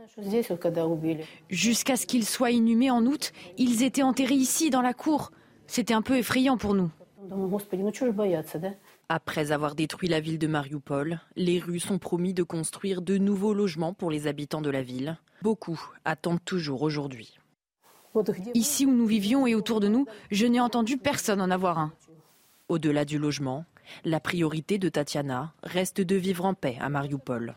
Jusqu'à 1.51 1.97
ce 1.97 2.07
qu'ils 2.07 2.25
soient 2.25 2.51
inhumés 2.51 2.91
en 2.91 3.05
août, 3.05 3.33
ils 3.59 3.83
étaient 3.83 4.03
enterrés 4.03 4.35
ici, 4.35 4.71
dans 4.71 4.83
la 4.83 4.95
cour. 4.95 5.33
C'était 5.67 5.95
un 5.95 6.03
peu 6.03 6.17
effrayant 6.17 6.57
pour 6.57 6.75
nous. 6.75 6.91
Après 9.09 9.53
avoir 9.53 9.75
détruit 9.75 10.09
la 10.09 10.21
ville 10.21 10.39
de 10.39 10.47
Mariupol, 10.47 11.21
les 11.37 11.59
Russes 11.59 11.91
ont 11.91 11.99
promis 11.99 12.35
de 12.35 12.43
construire 12.43 13.03
de 13.03 13.19
nouveaux 13.19 13.55
logements 13.55 13.95
pour 13.95 14.11
les 14.11 14.27
habitants 14.27 14.63
de 14.63 14.71
la 14.71 14.83
ville. 14.83 15.19
Beaucoup 15.43 15.81
attendent 16.05 16.45
toujours 16.45 16.83
aujourd'hui. 16.83 17.39
Ici 18.55 18.87
où 18.87 18.93
nous 18.93 19.07
vivions 19.07 19.47
et 19.47 19.55
autour 19.55 19.81
de 19.81 19.89
nous, 19.89 20.07
je 20.31 20.47
n'ai 20.47 20.61
entendu 20.61 20.97
personne 20.97 21.41
en 21.41 21.51
avoir 21.51 21.79
un. 21.79 21.93
Au-delà 22.69 23.05
du 23.05 23.19
logement, 23.19 23.65
la 24.05 24.21
priorité 24.21 24.79
de 24.79 24.89
Tatiana 24.89 25.53
reste 25.63 26.01
de 26.01 26.17
vivre 26.17 26.45
en 26.45 26.55
paix 26.55 26.77
à 26.81 26.89
Mariupol. 26.89 27.57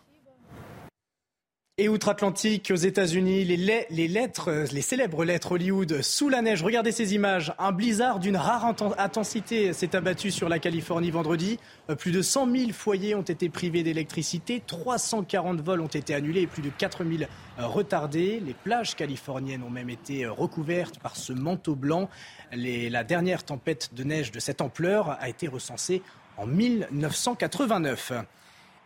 Et 1.79 1.89
outre-Atlantique, 1.89 2.71
aux 2.73 2.75
États-Unis, 2.75 3.43
les, 3.43 3.85
les, 3.91 4.07
lettres, 4.07 4.65
les 4.71 4.81
célèbres 4.81 5.23
lettres 5.23 5.51
Hollywood 5.51 6.01
sous 6.01 6.27
la 6.27 6.41
neige. 6.41 6.63
Regardez 6.63 6.91
ces 6.91 7.13
images. 7.13 7.53
Un 7.59 7.71
blizzard 7.71 8.17
d'une 8.17 8.35
rare 8.35 8.65
intensité 8.97 9.73
s'est 9.73 9.95
abattu 9.95 10.31
sur 10.31 10.49
la 10.49 10.57
Californie 10.57 11.11
vendredi. 11.11 11.59
Euh, 11.91 11.95
plus 11.95 12.11
de 12.11 12.23
100 12.23 12.51
000 12.51 12.71
foyers 12.71 13.13
ont 13.13 13.21
été 13.21 13.47
privés 13.49 13.83
d'électricité. 13.83 14.63
340 14.65 15.61
vols 15.61 15.81
ont 15.81 15.85
été 15.85 16.15
annulés 16.15 16.41
et 16.41 16.47
plus 16.47 16.63
de 16.63 16.71
4 16.71 17.05
000 17.05 17.29
euh, 17.59 17.67
retardés. 17.67 18.41
Les 18.43 18.55
plages 18.55 18.95
californiennes 18.95 19.61
ont 19.61 19.69
même 19.69 19.91
été 19.91 20.25
euh, 20.25 20.31
recouvertes 20.31 20.97
par 20.97 21.15
ce 21.15 21.31
manteau 21.31 21.75
blanc. 21.75 22.09
La 22.53 23.03
dernière 23.03 23.43
tempête 23.43 23.93
de 23.93 24.03
neige 24.03 24.31
de 24.31 24.39
cette 24.39 24.61
ampleur 24.61 25.15
a 25.21 25.29
été 25.29 25.47
recensée 25.47 26.01
en 26.37 26.47
1989. 26.47 28.13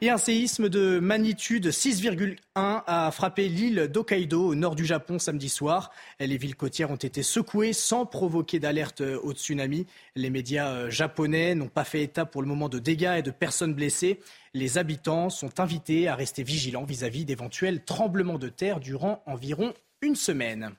Et 0.04 0.10
un 0.10 0.18
séisme 0.18 0.68
de 0.68 0.98
magnitude 0.98 1.68
6,1 1.68 2.36
a 2.56 3.12
frappé 3.12 3.48
l'île 3.48 3.88
d'Hokkaido 3.88 4.48
au 4.48 4.56
nord 4.56 4.74
du 4.74 4.84
Japon 4.84 5.20
samedi 5.20 5.48
soir. 5.48 5.92
Les 6.20 6.38
villes 6.38 6.56
côtières 6.56 6.90
ont 6.90 6.96
été 6.96 7.22
secouées 7.22 7.72
sans 7.72 8.08
provoquer 8.08 8.58
d'alerte 8.58 9.02
au 9.02 9.34
tsunami. 9.34 9.86
Les 10.16 10.32
médias 10.32 10.70
euh, 10.70 10.90
japonais 10.90 11.54
n'ont 11.54 11.68
pas 11.68 11.84
fait 11.84 12.02
état 12.02 12.26
pour 12.26 12.42
le 12.42 12.48
moment 12.48 12.68
de 12.68 12.80
dégâts 12.80 13.18
et 13.20 13.22
de 13.22 13.30
personnes 13.30 13.76
blessées. 13.76 14.20
Les 14.56 14.80
habitants 14.80 15.30
sont 15.30 15.60
invités 15.60 16.08
à 16.08 16.16
rester 16.16 16.42
vigilants 16.42 16.84
vis-à-vis 16.84 17.24
d'éventuels 17.24 17.86
tremblements 17.86 18.40
de 18.40 18.50
terre 18.50 18.80
durant 18.80 19.22
environ 19.28 19.72
une 20.02 20.16
semaine. 20.16 20.72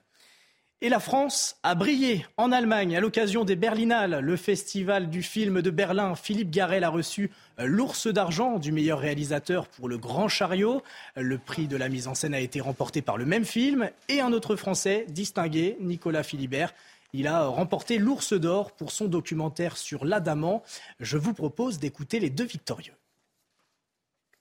Et 0.83 0.89
la 0.89 0.99
France 0.99 1.55
a 1.63 1.75
brillé 1.75 2.25
en 2.35 2.51
Allemagne 2.51 2.97
à 2.97 2.99
l'occasion 2.99 3.45
des 3.45 3.55
Berlinales, 3.55 4.19
le 4.19 4.35
festival 4.35 5.09
du 5.09 5.23
film 5.23 5.61
de 5.61 5.69
Berlin. 5.69 6.13
Philippe 6.13 6.51
Garel 6.51 6.83
a 6.83 6.89
reçu 6.89 7.31
euh, 7.57 7.63
l'ours 7.63 8.07
d'argent 8.07 8.59
du 8.59 8.73
meilleur 8.73 8.99
réalisateur 8.99 9.69
pour 9.69 9.87
Le 9.87 9.97
Grand 9.97 10.27
Chariot. 10.27 10.83
Le 11.15 11.37
prix 11.37 11.67
de 11.67 11.77
la 11.77 11.87
mise 11.87 12.09
en 12.09 12.15
scène 12.15 12.33
a 12.33 12.41
été 12.41 12.59
remporté 12.59 13.01
par 13.01 13.15
le 13.15 13.23
même 13.23 13.45
film 13.45 13.89
et 14.09 14.19
un 14.19 14.33
autre 14.33 14.57
Français 14.57 15.05
distingué, 15.07 15.77
Nicolas 15.79 16.21
Philibert. 16.21 16.73
Il 17.13 17.27
a 17.27 17.45
remporté 17.45 17.97
l'ours 17.97 18.33
d'or 18.33 18.73
pour 18.73 18.91
son 18.91 19.05
documentaire 19.05 19.77
sur 19.77 20.03
l'Adamant. 20.03 20.63
Je 20.99 21.17
vous 21.17 21.33
propose 21.33 21.79
d'écouter 21.79 22.19
les 22.19 22.29
deux 22.29 22.43
victorieux. 22.43 22.95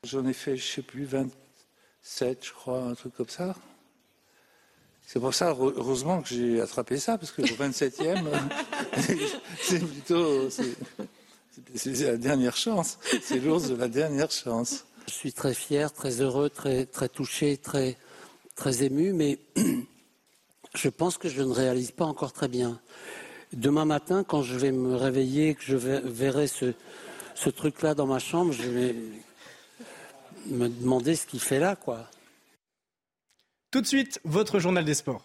J'en 0.02 0.26
ai 0.26 0.32
fait, 0.32 0.56
je 0.56 0.64
sais 0.64 0.82
plus, 0.82 1.04
27, 1.04 2.44
je 2.44 2.52
crois, 2.52 2.82
un 2.82 2.94
truc 2.96 3.14
comme 3.14 3.28
ça. 3.28 3.54
C'est 5.06 5.20
pour 5.20 5.34
ça, 5.34 5.54
heureusement, 5.58 6.22
que 6.22 6.28
j'ai 6.28 6.60
attrapé 6.60 6.98
ça, 6.98 7.18
parce 7.18 7.32
que 7.32 7.42
le 7.42 7.48
27e, 7.48 8.24
c'est 9.60 9.78
plutôt. 9.78 10.48
C'est 11.74 12.00
la 12.00 12.16
dernière 12.16 12.56
chance. 12.56 12.98
C'est 13.22 13.38
l'ours 13.38 13.68
de 13.68 13.74
la 13.74 13.88
dernière 13.88 14.30
chance. 14.30 14.84
Je 15.06 15.12
suis 15.12 15.32
très 15.32 15.54
fier, 15.54 15.92
très 15.92 16.20
heureux, 16.20 16.48
très, 16.48 16.86
touché, 17.12 17.56
très, 17.56 17.98
très 18.54 18.84
ému, 18.84 19.12
mais 19.12 19.38
je 20.74 20.88
pense 20.88 21.18
que 21.18 21.28
je 21.28 21.42
ne 21.42 21.52
réalise 21.52 21.90
pas 21.90 22.04
encore 22.04 22.32
très 22.32 22.48
bien. 22.48 22.80
Demain 23.52 23.84
matin, 23.84 24.24
quand 24.24 24.42
je 24.42 24.56
vais 24.56 24.72
me 24.72 24.94
réveiller, 24.96 25.54
que 25.54 25.62
je 25.62 25.76
verrai 25.76 26.46
ce, 26.46 26.72
ce 27.34 27.50
truc-là 27.50 27.94
dans 27.94 28.06
ma 28.06 28.18
chambre, 28.18 28.52
je 28.52 28.68
vais 28.68 28.96
me 30.46 30.68
demander 30.68 31.16
ce 31.16 31.26
qu'il 31.26 31.40
fait 31.40 31.58
là, 31.58 31.76
quoi. 31.76 32.08
Tout 33.72 33.80
de 33.80 33.86
suite, 33.86 34.20
votre 34.24 34.58
journal 34.58 34.84
des 34.84 34.92
sports. 34.92 35.24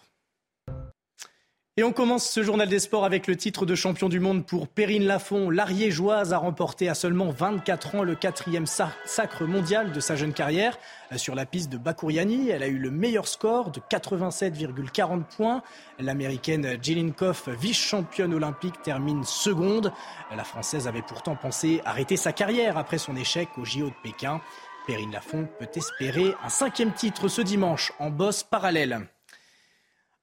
Et 1.76 1.84
on 1.84 1.92
commence 1.92 2.26
ce 2.26 2.42
journal 2.42 2.66
des 2.66 2.78
sports 2.78 3.04
avec 3.04 3.26
le 3.26 3.36
titre 3.36 3.66
de 3.66 3.74
champion 3.74 4.08
du 4.08 4.20
monde 4.20 4.46
pour 4.46 4.68
Perrine 4.68 5.04
Lafont. 5.04 5.50
L'Ariégeoise 5.50 6.32
a 6.32 6.38
remporté 6.38 6.88
à 6.88 6.94
seulement 6.94 7.28
24 7.28 7.96
ans 7.96 8.02
le 8.04 8.14
quatrième 8.14 8.64
sacre 8.64 9.44
mondial 9.44 9.92
de 9.92 10.00
sa 10.00 10.16
jeune 10.16 10.32
carrière. 10.32 10.78
Euh, 11.12 11.18
sur 11.18 11.34
la 11.34 11.44
piste 11.44 11.70
de 11.70 11.76
Bakouriani, 11.76 12.48
elle 12.48 12.62
a 12.62 12.68
eu 12.68 12.78
le 12.78 12.90
meilleur 12.90 13.28
score 13.28 13.70
de 13.70 13.80
87,40 13.80 15.24
points. 15.24 15.62
L'américaine 15.98 16.78
Jillian 16.80 17.10
Koff, 17.10 17.50
vice-championne 17.50 18.32
olympique, 18.32 18.80
termine 18.82 19.24
seconde. 19.24 19.92
La 20.34 20.44
française 20.44 20.88
avait 20.88 21.02
pourtant 21.02 21.36
pensé 21.36 21.82
arrêter 21.84 22.16
sa 22.16 22.32
carrière 22.32 22.78
après 22.78 22.96
son 22.96 23.14
échec 23.14 23.50
au 23.58 23.66
JO 23.66 23.90
de 23.90 23.94
Pékin. 24.02 24.40
Perrine 24.88 25.12
Lafont 25.12 25.46
peut 25.58 25.68
espérer 25.74 26.34
un 26.42 26.48
cinquième 26.48 26.94
titre 26.94 27.28
ce 27.28 27.42
dimanche 27.42 27.92
en 27.98 28.08
bosse 28.08 28.42
parallèle. 28.42 29.02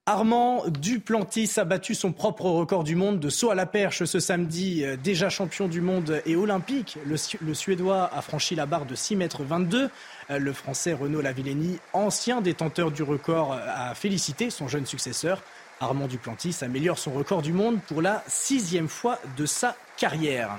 Armand 0.08 0.64
Duplantis 0.68 1.52
a 1.58 1.66
battu 1.66 1.94
son 1.94 2.12
propre 2.12 2.46
record 2.46 2.84
du 2.84 2.96
monde 2.96 3.20
de 3.20 3.30
saut 3.30 3.52
à 3.52 3.56
la 3.56 3.68
perche 3.68 4.06
ce 4.06 4.20
samedi. 4.20 4.84
Euh, 4.84 4.98
déjà 4.98 5.30
champion 5.30 5.68
du 5.68 5.82
monde 5.82 6.20
et 6.26 6.36
olympique, 6.36 6.98
le, 7.06 7.54
Suédois 7.54 8.10
a 8.12 8.22
franchi 8.24 8.56
la 8.56 8.66
barre 8.66 8.88
de 8.88 8.96
6 8.96 9.16
mètres 9.16 9.44
22. 9.44 9.92
Euh, 10.32 10.40
le 10.40 10.54
Français 10.54 10.94
Renaud 10.94 11.22
Lavillenie, 11.22 11.78
ancien 11.94 12.42
détenteur 12.42 12.90
du 12.90 13.04
record, 13.04 13.54
euh, 13.54 13.60
a 13.68 13.94
félicité 13.94 14.50
son 14.50 14.68
jeune 14.68 14.88
successeur. 14.88 15.44
Armand 15.80 16.08
Duplantis 16.08 16.58
améliore 16.62 16.98
son 16.98 17.12
record 17.12 17.44
du 17.44 17.54
monde 17.54 17.80
pour 17.88 18.02
la 18.02 18.24
sixième 18.28 18.88
fois 18.88 19.20
de 19.38 19.46
sa 19.46 19.76
carrière. 19.98 20.58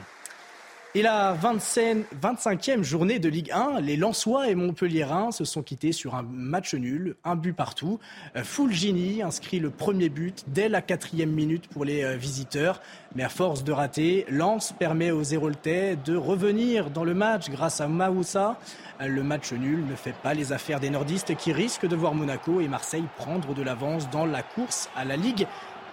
Et 0.97 1.03
la 1.03 1.37
25e 1.37 2.83
journée 2.83 3.19
de 3.19 3.29
Ligue 3.29 3.51
1, 3.53 3.83
les 3.83 3.99
Lensois 3.99 4.49
et 4.49 4.55
Montpellierins 4.55 5.31
se 5.31 5.45
sont 5.45 5.63
quittés 5.63 5.93
sur 5.93 6.15
un 6.15 6.23
match 6.23 6.73
nul, 6.73 7.17
un 7.23 7.37
but 7.37 7.53
partout. 7.53 8.01
Euh, 8.35 8.43
Fulgini 8.43 9.23
inscrit 9.23 9.61
le 9.61 9.69
premier 9.69 10.09
but 10.09 10.45
dès 10.47 10.71
la 10.71 10.81
quatrième 10.81 11.33
minute 11.33 11.69
pour 11.69 11.85
les 11.85 12.03
euh, 12.03 12.17
visiteurs. 12.17 12.81
Mais 13.15 13.23
à 13.23 13.29
force 13.29 13.63
de 13.63 13.73
rater, 13.73 14.25
Lens 14.31 14.73
permet 14.73 15.11
aux 15.11 15.23
Héroltais 15.23 15.99
de 16.03 16.17
revenir 16.17 16.89
dans 16.89 17.05
le 17.05 17.13
match 17.13 17.51
grâce 17.51 17.83
à 17.83 17.89
Maoussa. 17.89 18.59
Euh, 19.03 19.07
le 19.07 19.23
match 19.23 19.53
nul 19.53 19.85
ne 19.85 19.97
fait 19.97 20.15
pas 20.23 20.33
les 20.33 20.53
affaires 20.53 20.81
des 20.81 20.89
nordistes 20.89 21.37
qui 21.37 21.53
risquent 21.53 21.87
de 21.87 21.95
voir 21.95 22.15
Monaco 22.15 22.63
et 22.63 22.69
Marseille 22.69 23.05
prendre 23.19 23.53
de 23.53 23.63
l'avance 23.63 24.09
dans 24.09 24.25
la 24.25 24.43
course 24.43 24.89
à 24.97 25.05
la 25.05 25.17
Ligue 25.17 25.47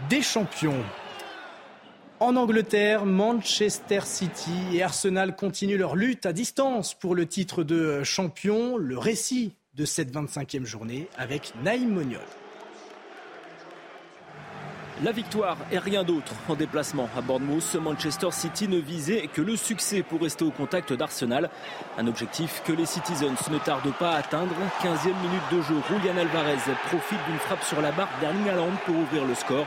des 0.10 0.22
champions. 0.22 0.82
En 2.24 2.38
Angleterre, 2.38 3.06
Manchester 3.06 4.00
City 4.06 4.54
et 4.72 4.82
Arsenal 4.82 5.36
continuent 5.36 5.78
leur 5.78 5.98
lutte 5.98 6.26
à 6.26 6.32
distance 6.32 6.94
pour 6.94 7.16
le 7.16 7.26
titre 7.26 7.64
de 7.64 8.02
champion. 8.04 8.78
Le 8.78 8.98
récit 8.98 9.52
de 9.76 9.84
cette 9.84 10.14
25e 10.14 10.64
journée 10.64 11.10
avec 11.18 11.52
Naïm 11.66 11.90
Moniol. 11.90 12.22
La 15.04 15.12
victoire 15.12 15.58
et 15.70 15.80
rien 15.80 16.06
d'autre 16.06 16.32
en 16.48 16.56
déplacement 16.56 17.10
à 17.18 17.20
Bournemouth. 17.20 17.76
Manchester 17.76 18.32
City 18.32 18.70
ne 18.70 18.78
visait 18.78 19.28
que 19.28 19.42
le 19.42 19.58
succès 19.58 20.02
pour 20.02 20.22
rester 20.22 20.46
au 20.46 20.52
contact 20.52 20.94
d'Arsenal. 20.94 21.50
Un 21.98 22.08
objectif 22.08 22.64
que 22.66 22.72
les 22.72 22.86
Citizens 22.86 23.52
ne 23.52 23.58
tardent 23.58 23.94
pas 24.00 24.12
à 24.12 24.20
atteindre. 24.20 24.56
15e 24.82 25.08
minute 25.08 25.52
de 25.52 25.62
jeu, 25.62 25.76
Julian 25.90 26.16
Alvarez 26.16 26.72
profite 26.88 27.20
d'une 27.28 27.40
frappe 27.40 27.66
sur 27.66 27.82
la 27.82 27.92
barre 27.92 28.08
d'Erling 28.22 28.48
Haaland 28.48 28.78
pour 28.86 28.96
ouvrir 28.96 29.26
le 29.26 29.36
score. 29.36 29.66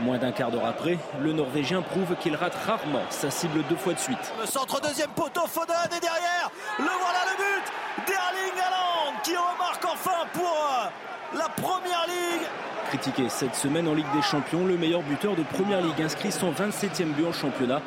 Moins 0.00 0.18
d'un 0.18 0.30
quart 0.30 0.50
d'heure 0.50 0.66
après, 0.66 0.98
le 1.20 1.32
Norvégien 1.32 1.80
prouve 1.80 2.16
qu'il 2.20 2.36
rate 2.36 2.54
rarement 2.66 3.00
sa 3.08 3.30
cible 3.30 3.62
deux 3.70 3.76
fois 3.76 3.94
de 3.94 3.98
suite. 3.98 4.32
Le 4.38 4.46
centre 4.46 4.78
deuxième 4.80 5.08
poteau, 5.10 5.46
Foden 5.46 5.74
et 5.86 6.00
derrière, 6.00 6.50
le 6.78 6.84
voilà 6.84 7.24
le 7.30 7.36
but 7.38 8.06
d'Erling 8.06 8.60
Haaland 8.60 9.14
qui 9.22 9.30
remarque 9.30 9.84
enfin 9.86 10.26
pour 10.34 10.42
euh, 10.44 11.38
la 11.38 11.48
Première 11.48 12.04
Ligue. 12.08 12.46
Critiqué 12.88 13.30
cette 13.30 13.54
semaine 13.54 13.88
en 13.88 13.94
Ligue 13.94 14.12
des 14.14 14.20
Champions, 14.20 14.66
le 14.66 14.76
meilleur 14.76 15.00
buteur 15.00 15.34
de 15.34 15.42
Première 15.42 15.80
Ligue 15.80 16.02
inscrit 16.02 16.30
son 16.30 16.52
27e 16.52 17.14
but 17.14 17.26
en 17.26 17.32
championnat. 17.32 17.80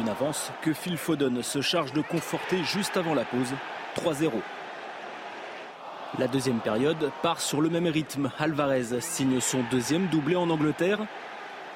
Une 0.00 0.08
avance 0.08 0.50
que 0.62 0.72
Phil 0.72 0.96
Foden 0.96 1.42
se 1.42 1.60
charge 1.60 1.92
de 1.92 2.00
conforter 2.00 2.64
juste 2.64 2.96
avant 2.96 3.14
la 3.14 3.24
pause, 3.24 3.52
3-0. 3.96 4.30
La 6.18 6.28
deuxième 6.28 6.60
période 6.60 7.10
part 7.22 7.42
sur 7.42 7.60
le 7.60 7.68
même 7.68 7.86
rythme. 7.86 8.30
Alvarez 8.38 9.00
signe 9.00 9.38
son 9.40 9.58
deuxième 9.70 10.06
doublé 10.06 10.34
en 10.34 10.48
Angleterre 10.48 11.00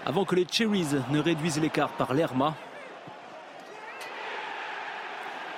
avant 0.07 0.25
que 0.25 0.35
les 0.35 0.47
Cherries 0.51 0.87
ne 1.11 1.21
réduisent 1.21 1.61
l'écart 1.61 1.91
par 1.91 2.15
l'Erma. 2.15 2.55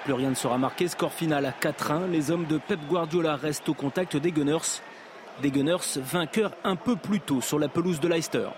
Plus 0.04 0.14
rien 0.14 0.30
ne 0.30 0.34
sera 0.34 0.58
marqué, 0.58 0.88
score 0.88 1.12
final 1.12 1.46
à 1.46 1.52
4-1. 1.52 2.10
Les 2.10 2.30
hommes 2.30 2.46
de 2.46 2.58
Pep 2.58 2.80
Guardiola 2.88 3.36
restent 3.36 3.68
au 3.68 3.74
contact 3.74 4.16
des 4.16 4.32
Gunners. 4.32 4.80
Des 5.40 5.50
Gunners 5.50 5.96
vainqueurs 5.96 6.52
un 6.64 6.76
peu 6.76 6.96
plus 6.96 7.20
tôt 7.20 7.40
sur 7.40 7.58
la 7.58 7.68
pelouse 7.68 8.00
de 8.00 8.08
Leicester. 8.08 8.48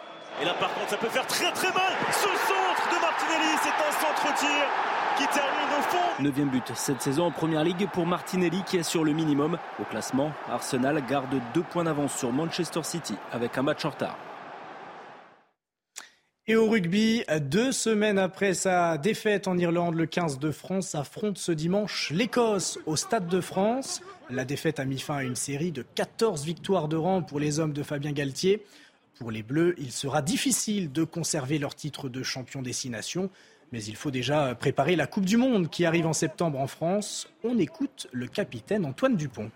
Et 0.40 0.44
là 0.44 0.54
par 0.54 0.72
contre 0.74 0.88
ça 0.88 0.96
peut 0.96 1.08
faire 1.08 1.26
très 1.26 1.52
très 1.52 1.72
mal. 1.72 1.92
Ce 2.10 2.22
centre 2.22 2.88
de 2.90 3.00
Martinelli, 3.00 3.58
c'est 3.62 3.68
un 3.68 3.92
centre-tir 3.92 4.66
qui 5.18 5.26
termine 5.26 5.78
au 5.78 5.82
fond. 5.82 6.22
Neuvième 6.22 6.48
but 6.48 6.72
cette 6.74 7.02
saison 7.02 7.26
en 7.26 7.30
Première 7.30 7.62
Ligue 7.62 7.88
pour 7.92 8.06
Martinelli 8.06 8.62
qui 8.64 8.78
assure 8.78 9.04
le 9.04 9.12
minimum. 9.12 9.58
Au 9.80 9.84
classement, 9.84 10.32
Arsenal 10.50 11.04
garde 11.06 11.40
deux 11.52 11.62
points 11.62 11.84
d'avance 11.84 12.16
sur 12.16 12.32
Manchester 12.32 12.82
City 12.82 13.14
avec 13.32 13.56
un 13.58 13.62
match 13.62 13.84
en 13.84 13.90
retard. 13.90 14.16
Et 16.46 16.56
au 16.56 16.68
rugby, 16.68 17.24
deux 17.40 17.72
semaines 17.72 18.18
après 18.18 18.52
sa 18.52 18.98
défaite 18.98 19.48
en 19.48 19.56
Irlande, 19.56 19.94
le 19.94 20.04
15 20.04 20.38
de 20.38 20.50
France 20.50 20.94
affronte 20.94 21.38
ce 21.38 21.52
dimanche 21.52 22.10
l'Écosse 22.10 22.78
au 22.84 22.96
Stade 22.96 23.28
de 23.28 23.40
France. 23.40 24.02
La 24.28 24.44
défaite 24.44 24.78
a 24.78 24.84
mis 24.84 24.98
fin 24.98 25.16
à 25.16 25.22
une 25.22 25.36
série 25.36 25.72
de 25.72 25.80
14 25.94 26.44
victoires 26.44 26.88
de 26.88 26.96
rang 26.96 27.22
pour 27.22 27.40
les 27.40 27.60
hommes 27.60 27.72
de 27.72 27.82
Fabien 27.82 28.12
Galtier. 28.12 28.62
Pour 29.18 29.30
les 29.30 29.42
Bleus, 29.42 29.74
il 29.78 29.90
sera 29.90 30.20
difficile 30.20 30.92
de 30.92 31.04
conserver 31.04 31.58
leur 31.58 31.74
titre 31.74 32.10
de 32.10 32.22
champion 32.22 32.60
destination, 32.60 33.30
mais 33.72 33.82
il 33.82 33.96
faut 33.96 34.10
déjà 34.10 34.54
préparer 34.54 34.96
la 34.96 35.06
Coupe 35.06 35.24
du 35.24 35.38
Monde 35.38 35.70
qui 35.70 35.86
arrive 35.86 36.06
en 36.06 36.12
septembre 36.12 36.60
en 36.60 36.66
France. 36.66 37.26
On 37.42 37.58
écoute 37.58 38.06
le 38.12 38.26
capitaine 38.26 38.84
Antoine 38.84 39.16
Dupont. 39.16 39.50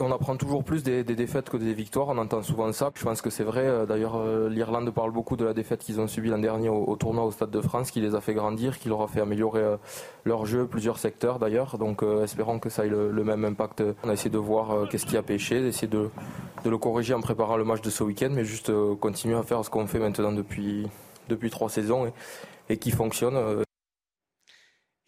On 0.00 0.10
apprend 0.10 0.36
toujours 0.36 0.64
plus 0.64 0.82
des, 0.82 1.04
défaites 1.04 1.48
que 1.48 1.56
des 1.56 1.72
victoires, 1.72 2.08
on 2.08 2.18
entend 2.18 2.42
souvent 2.42 2.72
ça. 2.72 2.90
Je 2.96 3.04
pense 3.04 3.22
que 3.22 3.30
c'est 3.30 3.44
vrai. 3.44 3.66
Euh, 3.66 3.86
d'ailleurs, 3.86 4.16
euh, 4.16 4.48
l'Irlande 4.48 4.90
parle 4.90 5.12
beaucoup 5.12 5.36
de 5.36 5.44
la 5.44 5.54
défaite 5.54 5.80
qu'ils 5.80 6.00
ont 6.00 6.08
subie 6.08 6.28
l'an 6.28 6.38
dernier 6.38 6.68
au, 6.68 6.96
tournoi 6.96 7.24
au 7.24 7.30
Stade 7.30 7.52
de 7.52 7.60
France, 7.60 7.92
qui 7.92 8.00
les 8.00 8.16
a 8.16 8.20
fait 8.20 8.34
grandir, 8.34 8.80
qui 8.80 8.88
leur 8.88 9.02
a 9.02 9.06
fait 9.06 9.20
améliorer 9.20 9.62
euh, 9.62 9.76
leur 10.24 10.44
jeu, 10.44 10.66
plusieurs 10.66 10.98
secteurs 10.98 11.38
d'ailleurs. 11.38 11.78
Donc 11.78 12.02
espérons 12.02 12.58
que 12.58 12.68
ça 12.68 12.84
ait 12.84 12.88
le, 12.88 13.12
même 13.24 13.44
impact. 13.44 13.84
On 14.02 14.08
a 14.08 14.12
essayé 14.12 14.30
de 14.30 14.38
voir 14.38 14.88
qu'est-ce 14.88 15.06
qui 15.06 15.16
a 15.16 15.22
pêché, 15.22 15.60
d'essayer 15.60 15.88
de, 15.88 16.10
le 16.64 16.78
corriger 16.78 17.14
en 17.14 17.20
préparant 17.20 17.56
le 17.56 17.64
match 17.64 17.80
de 17.80 17.90
ce 17.90 18.02
week-end, 18.02 18.30
mais 18.32 18.44
juste 18.44 18.72
continuer 18.96 19.36
à 19.36 19.44
faire 19.44 19.64
ce 19.64 19.70
qu'on 19.70 19.86
fait 19.86 20.00
maintenant 20.00 20.32
depuis, 20.32 20.88
depuis 21.28 21.50
trois 21.50 21.68
saisons 21.68 22.12
et 22.68 22.76
qui 22.76 22.90
fonctionne. 22.90 23.64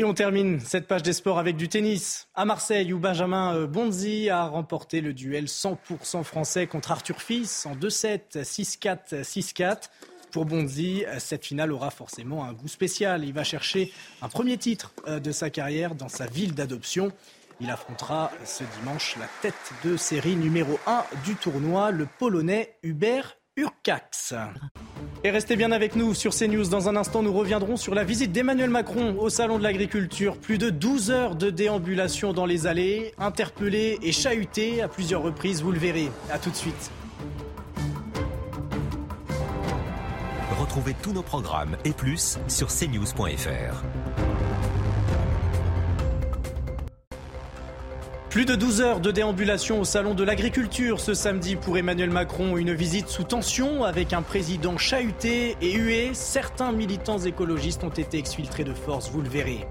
Et 0.01 0.05
on 0.05 0.15
termine 0.15 0.61
cette 0.61 0.87
page 0.87 1.03
des 1.03 1.13
sports 1.13 1.41
avec 1.41 1.57
du 1.57 1.69
tennis. 1.69 2.29
À 2.37 2.45
Marseille, 2.45 2.93
où 2.93 3.01
Benjamin 3.01 3.57
euh, 3.57 3.67
Bonzi 3.67 4.31
a 4.31 4.47
remporté 4.47 5.01
le 5.01 5.13
duel 5.13 5.47
100% 5.47 6.23
français 6.23 6.69
contre 6.69 6.93
Arthur 6.93 7.21
Fils 7.21 7.67
en 7.67 7.75
2-7, 7.75 8.45
6-4, 8.45 9.23
6-4. 9.25 9.89
Pour 10.31 10.45
Bonzi, 10.45 11.03
cette 11.19 11.45
finale 11.45 11.73
aura 11.73 11.91
forcément 11.91 12.45
un 12.45 12.53
goût 12.53 12.69
spécial. 12.69 13.25
Il 13.25 13.33
va 13.33 13.43
chercher 13.43 13.93
un 14.23 14.29
premier 14.29 14.57
titre 14.57 14.93
euh, 15.09 15.19
de 15.19 15.33
sa 15.33 15.51
carrière 15.51 15.97
dans 15.97 16.09
sa 16.09 16.27
ville 16.27 16.55
d'adoption. 16.55 17.11
Il 17.61 17.69
affrontera 17.69 18.31
ce 18.45 18.63
dimanche 18.79 19.17
la 19.19 19.27
tête 19.43 19.73
de 19.83 19.97
série 19.97 20.37
numéro 20.37 20.79
1 20.87 21.03
du 21.25 21.35
tournoi, 21.35 21.91
le 21.91 22.07
Polonais 22.07 22.77
Hubert 22.85 23.38
Urcax. 23.59 24.35
Et 25.25 25.31
restez 25.31 25.57
bien 25.57 25.73
avec 25.73 25.97
nous 25.97 26.15
sur 26.15 26.33
CNews. 26.33 26.69
Dans 26.69 26.89
un 26.89 26.95
instant, 26.95 27.23
nous 27.23 27.33
reviendrons 27.33 27.77
sur 27.77 27.93
la 27.93 28.05
visite 28.05 28.31
d'Emmanuel 28.31 28.71
Macron 28.71 29.17
au 29.19 29.31
Salon 29.31 29.59
de 29.59 29.65
l'Agriculture. 29.65 30.37
Plus 30.37 30.59
de 30.59 30.71
12 30.71 31.11
heures 31.11 31.35
de 31.35 31.51
déambulation 31.51 32.33
dans 32.33 32.47
les 32.47 32.69
allées, 32.69 33.13
interpellé 33.19 33.99
et 34.01 34.13
chahuté 34.13 34.81
à 34.81 34.87
plusieurs 34.87 35.23
reprises, 35.23 35.61
vous 35.61 35.73
le 35.73 35.79
verrez. 35.79 36.09
A 36.33 36.39
tout 36.39 36.51
de 36.51 36.57
suite. 36.57 36.93
Retrouvez 40.61 40.95
tous 41.03 41.13
nos 41.13 41.23
programmes 41.23 41.77
et 41.85 41.93
plus 41.93 42.39
sur 42.47 42.69
cnews.fr. 42.69 43.83
Plus 48.39 48.45
de 48.45 48.55
12 48.55 48.83
heures 48.83 49.01
de 49.01 49.11
déambulation 49.11 49.81
au 49.81 49.85
Salon 49.85 50.15
de 50.15 50.23
l'Agriculture 50.23 51.01
ce 51.01 51.13
samedi 51.13 51.57
pour 51.57 51.77
Emmanuel 51.77 52.11
Macron. 52.11 52.57
Une 52.57 52.73
visite 52.73 53.09
sous 53.09 53.25
tension 53.25 53.83
avec 53.83 54.13
un 54.13 54.23
président 54.23 54.79
chahuté 54.79 55.57
et 55.61 55.73
hué. 55.73 56.11
Certains 56.13 56.71
militants 56.71 57.19
écologistes 57.19 57.83
ont 57.83 57.89
été 57.89 58.17
exfiltrés 58.17 58.63
de 58.63 58.75
force, 58.75 59.11
vous 59.11 59.23
le 59.23 59.29
verrez. 59.29 59.67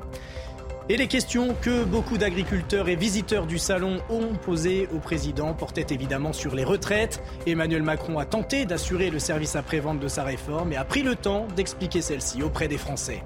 Et 0.89 0.97
les 0.97 1.08
questions 1.08 1.56
que 1.62 1.86
beaucoup 1.86 2.17
d'agriculteurs 2.17 2.89
et 2.89 2.97
visiteurs 2.97 3.47
du 3.47 3.58
salon 3.58 4.01
ont 4.10 4.36
posées 4.36 4.89
au 4.93 4.99
président 4.99 5.53
portaient 5.53 5.88
évidemment 5.91 6.34
sur 6.34 6.53
les 6.53 6.65
retraites. 6.65 7.23
Emmanuel 7.45 7.84
Macron 7.84 8.19
a 8.19 8.25
tenté 8.25 8.65
d'assurer 8.65 9.12
le 9.12 9.19
service 9.19 9.56
après-vente 9.56 10.01
de 10.01 10.10
sa 10.10 10.25
réforme 10.25 10.73
et 10.73 10.75
a 10.75 10.84
pris 10.84 11.03
le 11.03 11.15
temps 11.15 11.47
d'expliquer 11.56 12.01
celle-ci 12.01 12.43
auprès 12.43 12.67
des 12.67 12.77
Français. 12.77 13.23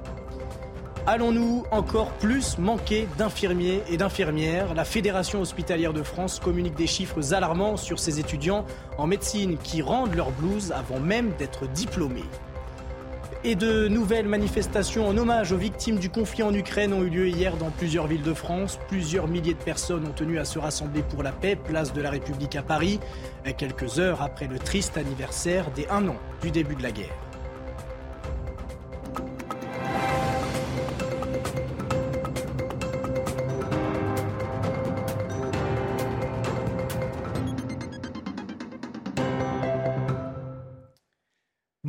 Allons-nous 1.07 1.65
encore 1.71 2.11
plus 2.13 2.59
manquer 2.59 3.07
d'infirmiers 3.17 3.81
et 3.89 3.97
d'infirmières? 3.97 4.75
La 4.75 4.85
Fédération 4.85 5.41
hospitalière 5.41 5.93
de 5.93 6.03
France 6.03 6.39
communique 6.39 6.75
des 6.75 6.85
chiffres 6.85 7.33
alarmants 7.33 7.75
sur 7.75 7.97
ces 7.97 8.19
étudiants 8.19 8.65
en 8.99 9.07
médecine 9.07 9.57
qui 9.57 9.81
rendent 9.81 10.13
leur 10.13 10.29
blouse 10.29 10.71
avant 10.71 10.99
même 10.99 11.31
d'être 11.39 11.67
diplômés. 11.67 12.23
Et 13.43 13.55
de 13.55 13.87
nouvelles 13.87 14.27
manifestations 14.27 15.07
en 15.07 15.17
hommage 15.17 15.51
aux 15.51 15.57
victimes 15.57 15.97
du 15.97 16.11
conflit 16.11 16.43
en 16.43 16.53
Ukraine 16.53 16.93
ont 16.93 17.01
eu 17.01 17.09
lieu 17.09 17.27
hier 17.29 17.57
dans 17.57 17.71
plusieurs 17.71 18.05
villes 18.05 18.21
de 18.21 18.35
France. 18.35 18.77
Plusieurs 18.87 19.27
milliers 19.27 19.55
de 19.55 19.63
personnes 19.63 20.05
ont 20.05 20.13
tenu 20.13 20.37
à 20.37 20.45
se 20.45 20.59
rassembler 20.59 21.01
pour 21.01 21.23
la 21.23 21.31
paix, 21.31 21.55
place 21.55 21.93
de 21.93 22.01
la 22.03 22.11
République 22.11 22.55
à 22.55 22.61
Paris, 22.61 22.99
quelques 23.57 23.97
heures 23.97 24.21
après 24.21 24.45
le 24.45 24.59
triste 24.59 24.97
anniversaire 24.97 25.71
des 25.71 25.87
un 25.89 26.07
an 26.07 26.17
du 26.43 26.51
début 26.51 26.75
de 26.75 26.83
la 26.83 26.91
guerre. 26.91 27.30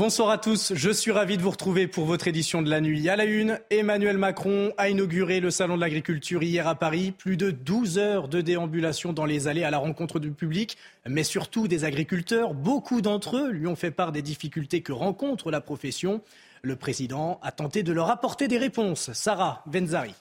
Bonsoir 0.05 0.31
à 0.31 0.39
tous, 0.39 0.73
je 0.75 0.91
suis 0.91 1.13
ravi 1.13 1.37
de 1.37 1.43
vous 1.43 1.53
retrouver 1.53 1.87
pour 1.87 2.07
votre 2.07 2.27
édition 2.27 2.61
de 2.61 2.69
la 2.69 2.81
nuit. 2.81 3.09
À 3.09 3.15
la 3.15 3.25
une, 3.25 3.61
Emmanuel 3.71 4.19
Macron 4.19 4.73
a 4.77 4.89
inauguré 4.89 5.39
le 5.39 5.53
Salon 5.53 5.77
de 5.77 5.81
l'Agriculture 5.81 6.43
hier 6.43 6.67
à 6.67 6.75
Paris. 6.75 7.13
Plus 7.13 7.37
de 7.37 7.53
12 7.53 7.99
heures 7.99 8.27
de 8.27 8.41
déambulation 8.41 9.13
dans 9.13 9.27
les 9.27 9.47
allées 9.47 9.63
à 9.63 9.71
la 9.71 9.79
rencontre 9.79 10.19
du 10.19 10.33
public, 10.33 10.77
mais 11.07 11.23
surtout 11.23 11.69
des 11.69 11.85
agriculteurs. 11.85 12.53
Beaucoup 12.53 13.01
d'entre 13.01 13.37
eux 13.37 13.51
lui 13.53 13.69
ont 13.69 13.77
fait 13.77 13.93
part 13.93 14.11
des 14.11 14.23
difficultés 14.23 14.83
que 14.83 14.91
rencontre 14.91 15.53
la 15.53 15.61
profession. 15.61 16.21
Le 16.63 16.75
président 16.75 17.39
a 17.41 17.53
tenté 17.53 17.85
de 17.85 17.93
leur 17.93 18.11
apporter 18.11 18.49
des 18.49 18.59
réponses. 18.59 19.13
Sarah 19.13 19.63
Benzari. 19.67 20.17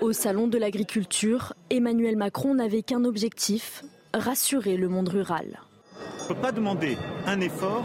Au 0.00 0.12
Salon 0.12 0.46
de 0.46 0.56
l'Agriculture, 0.56 1.54
Emmanuel 1.68 2.16
Macron 2.16 2.54
n'avait 2.54 2.84
qu'un 2.84 3.04
objectif, 3.04 3.82
rassurer 4.14 4.76
le 4.76 4.88
monde 4.88 5.08
rural. 5.08 5.63
On 6.00 6.22
ne 6.22 6.28
peut 6.28 6.40
pas 6.40 6.52
demander 6.52 6.96
un 7.26 7.40
effort 7.40 7.84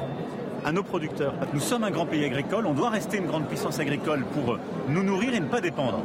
à 0.64 0.72
nos 0.72 0.84
producteurs. 0.84 1.34
Nous 1.54 1.60
sommes 1.60 1.84
un 1.84 1.92
grand 1.92 2.06
pays 2.06 2.24
agricole, 2.26 2.66
on 2.66 2.74
doit 2.74 2.90
rester 2.90 3.18
une 3.18 3.28
grande 3.28 3.48
puissance 3.48 3.80
agricole 3.80 4.26
pour 4.34 4.58
nous 4.88 5.04
nourrir 5.04 5.34
et 5.34 5.40
ne 5.40 5.48
pas 5.48 5.62
dépendre. 5.62 6.02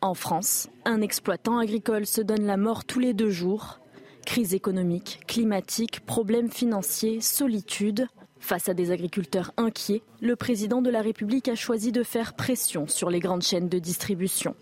En 0.00 0.14
France, 0.14 0.68
un 0.84 1.00
exploitant 1.00 1.58
agricole 1.58 2.06
se 2.06 2.20
donne 2.20 2.44
la 2.44 2.56
mort 2.56 2.84
tous 2.84 2.98
les 2.98 3.14
deux 3.14 3.30
jours. 3.30 3.78
Crise 4.26 4.54
économique, 4.54 5.20
climatique, 5.26 6.00
problèmes 6.00 6.50
financiers, 6.50 7.20
solitude. 7.20 8.06
Face 8.40 8.68
à 8.68 8.74
des 8.74 8.90
agriculteurs 8.90 9.52
inquiets, 9.56 10.02
le 10.20 10.34
président 10.34 10.82
de 10.82 10.90
la 10.90 11.00
République 11.00 11.48
a 11.48 11.54
choisi 11.54 11.92
de 11.92 12.02
faire 12.02 12.34
pression 12.34 12.88
sur 12.88 13.10
les 13.10 13.20
grandes 13.20 13.42
chaînes 13.42 13.68
de 13.68 13.78
distribution. 13.78 14.56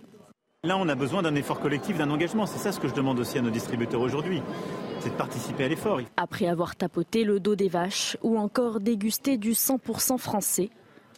Là, 0.65 0.77
on 0.77 0.89
a 0.91 0.95
besoin 0.95 1.23
d'un 1.23 1.35
effort 1.35 1.61
collectif, 1.61 1.97
d'un 1.97 2.11
engagement. 2.11 2.45
C'est 2.45 2.59
ça 2.59 2.73
ce 2.73 2.81
que 2.81 2.89
je 2.89 2.95
demande 2.95 3.19
aussi 3.19 3.39
à 3.39 3.43
nos 3.43 3.49
distributeurs 3.49 4.03
aujourd'hui 4.03 4.43
c'est 5.01 5.11
de 5.11 5.15
participer 5.15 5.65
à 5.65 5.69
l'effort. 5.69 6.01
Après 6.17 6.47
avoir 6.47 6.77
tapoté 6.77 7.25
le 7.25 7.41
dos 7.41 7.57
des 7.57 7.69
vaches 7.69 8.17
ou 8.23 8.39
encore 8.39 8.81
dégusté 8.81 9.37
du 9.37 9.53
100% 9.53 10.19
français, 10.19 10.71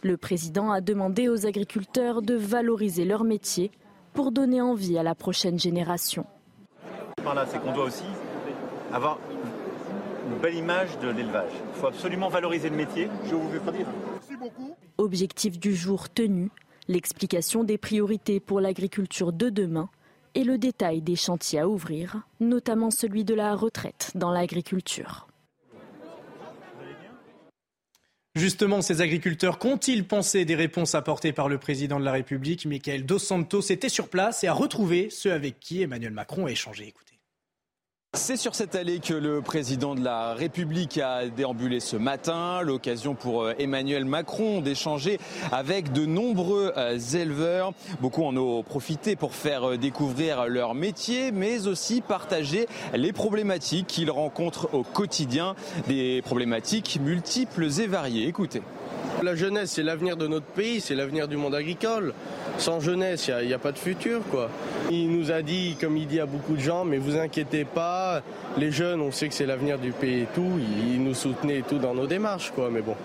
le 0.03 0.17
président 0.17 0.71
a 0.71 0.81
demandé 0.81 1.29
aux 1.29 1.47
agriculteurs 1.47 2.23
de 2.23 2.35
valoriser 2.35 3.05
leur 3.05 3.25
métier 3.25 3.71
pour 4.15 4.33
donner 4.33 4.61
envie 4.61 4.99
à 4.99 5.03
la 5.03 5.15
prochaine 5.15 5.59
génération. 5.59 6.27
Par 7.23 7.35
là, 7.35 7.47
c'est 7.47 7.61
qu'on 7.61 7.73
doit 7.73 7.85
aussi 7.85 8.05
avoir 8.93 9.19
une 10.27 10.39
belle 10.41 10.55
image 10.55 10.99
de 10.99 11.09
l'élevage. 11.09 11.53
Il 11.75 11.81
faut 11.81 11.87
absolument 11.87 12.29
valoriser 12.29 12.69
le 12.69 12.77
métier. 12.77 13.09
Je 13.27 13.35
vous 13.35 13.49
dire. 13.71 13.87
Merci 14.13 14.37
beaucoup. 14.37 14.75
Objectif 14.99 15.59
du 15.59 15.75
jour 15.75 16.09
tenu, 16.11 16.51
l'explication 16.89 17.65
des 17.65 17.79
priorités 17.79 18.41
pour 18.41 18.61
l'agriculture 18.61 19.33
de 19.33 19.51
demain 19.51 19.89
et 20.35 20.45
le 20.45 20.59
détail 20.59 21.03
des 21.03 21.17
chantiers 21.17 21.61
à 21.61 21.69
ouvrir, 21.69 22.23
notamment 22.41 22.91
celui 22.91 23.25
de 23.25 23.35
la 23.35 23.55
retraite 23.55 24.13
dans 24.15 24.31
l'agriculture. 24.31 25.27
Justement, 28.35 28.81
ces 28.81 29.03
agriculteurs 29.03 29.59
qu'ont-ils 29.59 30.07
pensé 30.07 30.47
des 30.47 30.55
réponses 30.55 30.95
apportées 30.95 31.33
par 31.33 31.51
le 31.51 31.59
président 31.59 32.01
de 32.01 32.05
la 32.05 32.13
République 32.13 32.65
Michael 32.65 33.05
Dos 33.05 33.19
Santos? 33.19 33.61
Était 33.61 33.91
sur 33.91 34.09
place 34.09 34.43
et 34.43 34.49
a 34.49 34.55
retrouvé 34.55 35.11
ceux 35.11 35.33
avec 35.33 35.61
qui 35.61 35.83
Emmanuel 35.83 36.13
Macron 36.13 36.47
a 36.47 36.51
échangé. 36.51 36.89
Écoutez. 36.89 37.12
C'est 38.15 38.37
sur 38.37 38.55
cette 38.55 38.75
allée 38.75 39.01
que 39.01 39.15
le 39.15 39.41
président 39.41 39.95
de 39.95 40.05
la 40.05 40.35
République 40.35 40.99
a 40.99 41.27
déambulé 41.29 41.81
ce 41.81 41.97
matin, 41.97 42.61
l'occasion 42.61 43.15
pour 43.15 43.43
euh, 43.43 43.55
Emmanuel 43.59 44.05
Macron 44.05 44.61
d'échanger 44.61 45.19
avec 45.51 45.93
de 45.93 46.05
nombreux 46.05 46.75
euh, 46.77 46.99
éleveurs. 46.99 47.73
Beaucoup 48.03 48.25
en 48.25 48.37
ont 48.37 48.63
profité 48.63 49.17
pour 49.17 49.35
faire 49.35 49.71
euh, 49.71 49.77
découvrir 49.79 50.47
leur 50.47 50.75
métier, 50.75 51.33
mais 51.33 51.67
aussi 51.67 52.03
partager 52.03 52.67
les 52.93 53.15
problématiques 53.15 53.87
qu'ils 53.87 54.11
rencontrent 54.11 54.69
au 54.75 54.83
quotidien, 54.83 55.57
des 55.89 56.21
problématiques 56.21 56.99
multiples 57.03 57.65
et 57.81 57.87
variées. 57.87 58.29
Écoutez. 58.29 58.61
La 59.23 59.35
jeunesse, 59.37 59.73
c'est 59.73 59.83
l'avenir 59.83 60.17
de 60.17 60.27
notre 60.27 60.47
pays, 60.47 60.81
c'est 60.81 60.95
l'avenir 60.95 61.29
du 61.29 61.37
monde 61.37 61.55
agricole. 61.55 62.13
Sans 62.59 62.81
jeunesse, 62.81 63.31
il 63.41 63.47
n'y 63.47 63.55
a, 63.55 63.59
pas 63.59 63.73
de 63.73 63.79
futur, 63.79 64.21
quoi. 64.31 64.51
Il 64.91 65.11
nous 65.11 65.31
a 65.31 65.43
dit, 65.43 65.77
comme 65.81 65.97
il 65.97 66.07
dit 66.07 66.21
à 66.21 66.27
beaucoup 66.27 66.55
de 66.55 66.61
gens, 66.61 66.85
mais 66.85 66.99
vous 66.99 67.17
inquiétez 67.17 67.65
pas, 67.65 68.23
les 68.57 68.71
jeunes, 68.71 69.01
on 69.01 69.13
sait 69.13 69.29
que 69.29 69.35
c'est 69.35 69.47
l'avenir 69.47 69.79
du 69.79 69.93
pays 69.93 70.23
et 70.23 70.29
tout. 70.35 70.59
Il, 70.59 71.03
nous 71.03 71.15
soutenait 71.15 71.59
et 71.59 71.63
tout 71.63 71.79
dans 71.79 71.95
nos 71.95 72.07
démarches, 72.07 72.53
quoi. 72.53 72.69
Mais 72.71 72.83
bon, 72.83 72.97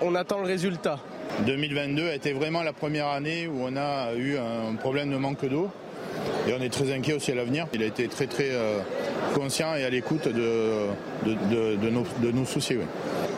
on, 0.00 0.14
attend 0.14 0.40
le 0.40 0.46
résultat. 0.46 0.98
2022 1.46 2.08
a 2.08 2.14
été 2.14 2.32
vraiment 2.32 2.62
la 2.62 2.72
première 2.72 3.08
année 3.08 3.46
où 3.46 3.60
on 3.62 3.76
a 3.76 4.14
eu 4.14 4.36
un 4.36 4.74
problème 4.74 5.10
de 5.10 5.16
manque 5.16 5.44
d'eau. 5.44 5.70
Et 6.46 6.54
on 6.58 6.62
est 6.62 6.68
très 6.68 6.92
inquiet 6.92 7.14
aussi 7.14 7.32
à 7.32 7.34
l'avenir. 7.34 7.66
Il 7.72 7.82
a 7.82 7.86
été 7.86 8.08
très 8.08 8.26
très 8.26 8.50
euh, 8.50 8.80
conscient 9.34 9.74
et 9.74 9.84
à 9.84 9.90
l'écoute 9.90 10.28
de, 10.28 10.86
de, 11.26 11.90
nos, 11.90 12.04
de 12.22 12.30
nos 12.30 12.44
soucis. 12.44 12.76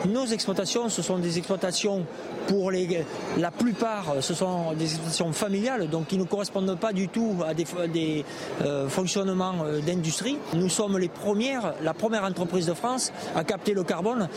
Nos 0.07 0.25
exploitations, 0.25 0.89
ce 0.89 1.01
sont 1.01 1.19
des 1.19 1.37
exploitations 1.37 2.05
pour 2.47 2.71
les, 2.71 3.05
la 3.37 3.51
plupart, 3.51 4.15
ce 4.19 4.33
sont 4.33 4.73
des 4.73 4.85
exploitations 4.85 5.31
familiales, 5.31 5.89
donc 5.89 6.07
qui 6.07 6.17
ne 6.17 6.23
correspondent 6.23 6.75
pas 6.79 6.91
du 6.91 7.07
tout 7.07 7.35
à 7.45 7.53
des, 7.53 7.65
des 7.93 8.25
euh, 8.63 8.89
fonctionnements 8.89 9.63
euh, 9.63 9.79
d'industrie. 9.79 10.37
Nous 10.53 10.69
sommes 10.69 10.97
les 10.97 11.07
premières, 11.07 11.75
la 11.83 11.93
première 11.93 12.23
entreprise 12.23 12.65
de 12.65 12.73
France 12.73 13.13
à 13.35 13.43
capter 13.43 13.73
le 13.73 13.83
carbone, 13.83 14.27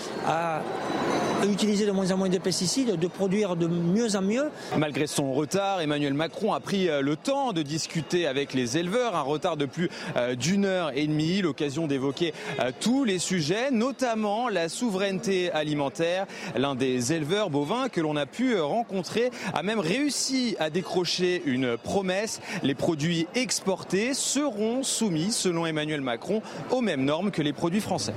utiliser 1.46 1.87
de 1.87 1.90
moins 1.92 2.11
en 2.11 2.16
moins 2.16 2.28
de 2.28 2.38
pesticides, 2.38 2.98
de 2.98 3.07
produire 3.07 3.57
de 3.57 3.66
mieux 3.66 4.16
en 4.16 4.22
mieux. 4.22 4.50
Malgré 4.76 5.07
son 5.07 5.33
retard, 5.33 5.80
Emmanuel 5.80 6.14
Macron 6.14 6.52
a 6.52 6.61
pris 6.61 6.88
euh, 6.88 7.00
le 7.00 7.16
temps 7.16 7.52
de 7.52 7.62
discuter 7.62 8.26
avec 8.26 8.54
les 8.54 8.78
éleveurs, 8.78 9.16
un 9.16 9.22
retard 9.22 9.57
de 9.57 9.66
plus 9.66 9.90
euh, 10.16 10.35
d'une 10.35 10.64
heure 10.64 10.92
et 10.94 11.07
demie, 11.07 11.42
l'occasion 11.42 11.87
d'évoquer 11.87 12.33
euh, 12.61 12.70
tous 12.80 13.04
les 13.04 13.18
sujets, 13.18 13.70
notamment 13.70 14.48
la 14.48 14.68
souveraineté 14.68 15.50
alimentaire. 15.52 16.26
L'un 16.57 16.74
des 16.74 17.12
éleveurs 17.12 17.50
bovins 17.50 17.88
que 17.88 18.00
l'on 18.00 18.16
a 18.16 18.26
pu 18.26 18.59
rencontrer 18.61 19.30
a 19.52 19.62
même 19.62 19.80
réussi 19.80 20.57
à 20.59 20.70
décrocher 20.70 21.42
une 21.46 21.76
promesse. 21.76 22.40
Les 22.62 22.74
produits 22.74 23.26
exportés 23.35 24.14
seront 24.14 24.83
soumis, 24.83 25.33
selon 25.33 25.66
Emmanuel 25.66 26.00
Macron, 26.00 26.42
aux 26.70 26.80
mêmes 26.80 27.04
normes 27.04 27.30
que 27.30 27.42
les 27.42 27.52
produits 27.52 27.80
français. 27.80 28.14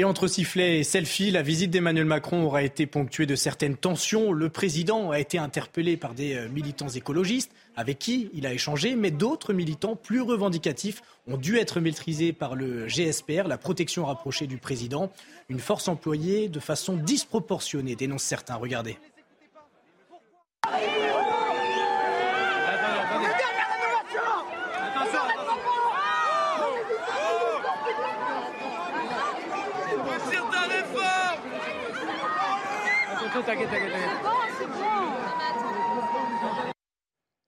Et 0.00 0.04
entre 0.04 0.28
sifflets 0.28 0.78
et 0.78 0.82
selfies, 0.82 1.30
la 1.30 1.42
visite 1.42 1.70
d'Emmanuel 1.70 2.06
Macron 2.06 2.42
aura 2.42 2.62
été 2.62 2.86
ponctuée 2.86 3.26
de 3.26 3.34
certaines 3.34 3.76
tensions. 3.76 4.32
Le 4.32 4.48
président 4.48 5.10
a 5.10 5.20
été 5.20 5.36
interpellé 5.36 5.98
par 5.98 6.14
des 6.14 6.36
euh, 6.36 6.48
militants 6.48 6.88
écologistes 6.88 7.52
avec 7.76 7.98
qui 7.98 8.30
il 8.32 8.46
a 8.46 8.54
échangé, 8.54 8.94
mais 8.94 9.10
d'autres 9.10 9.52
militants 9.52 9.96
plus 9.96 10.22
revendicatifs 10.22 11.02
ont 11.26 11.36
dû 11.36 11.58
être 11.58 11.80
maîtrisés 11.80 12.32
par 12.32 12.54
le 12.54 12.86
GSPR, 12.86 13.46
la 13.46 13.58
protection 13.58 14.06
rapprochée 14.06 14.46
du 14.46 14.56
président. 14.56 15.12
Une 15.50 15.60
force 15.60 15.86
employée 15.86 16.48
de 16.48 16.60
façon 16.60 16.96
disproportionnée, 16.96 17.94
dénoncent 17.94 18.22
certains. 18.22 18.54
Regardez. 18.54 18.96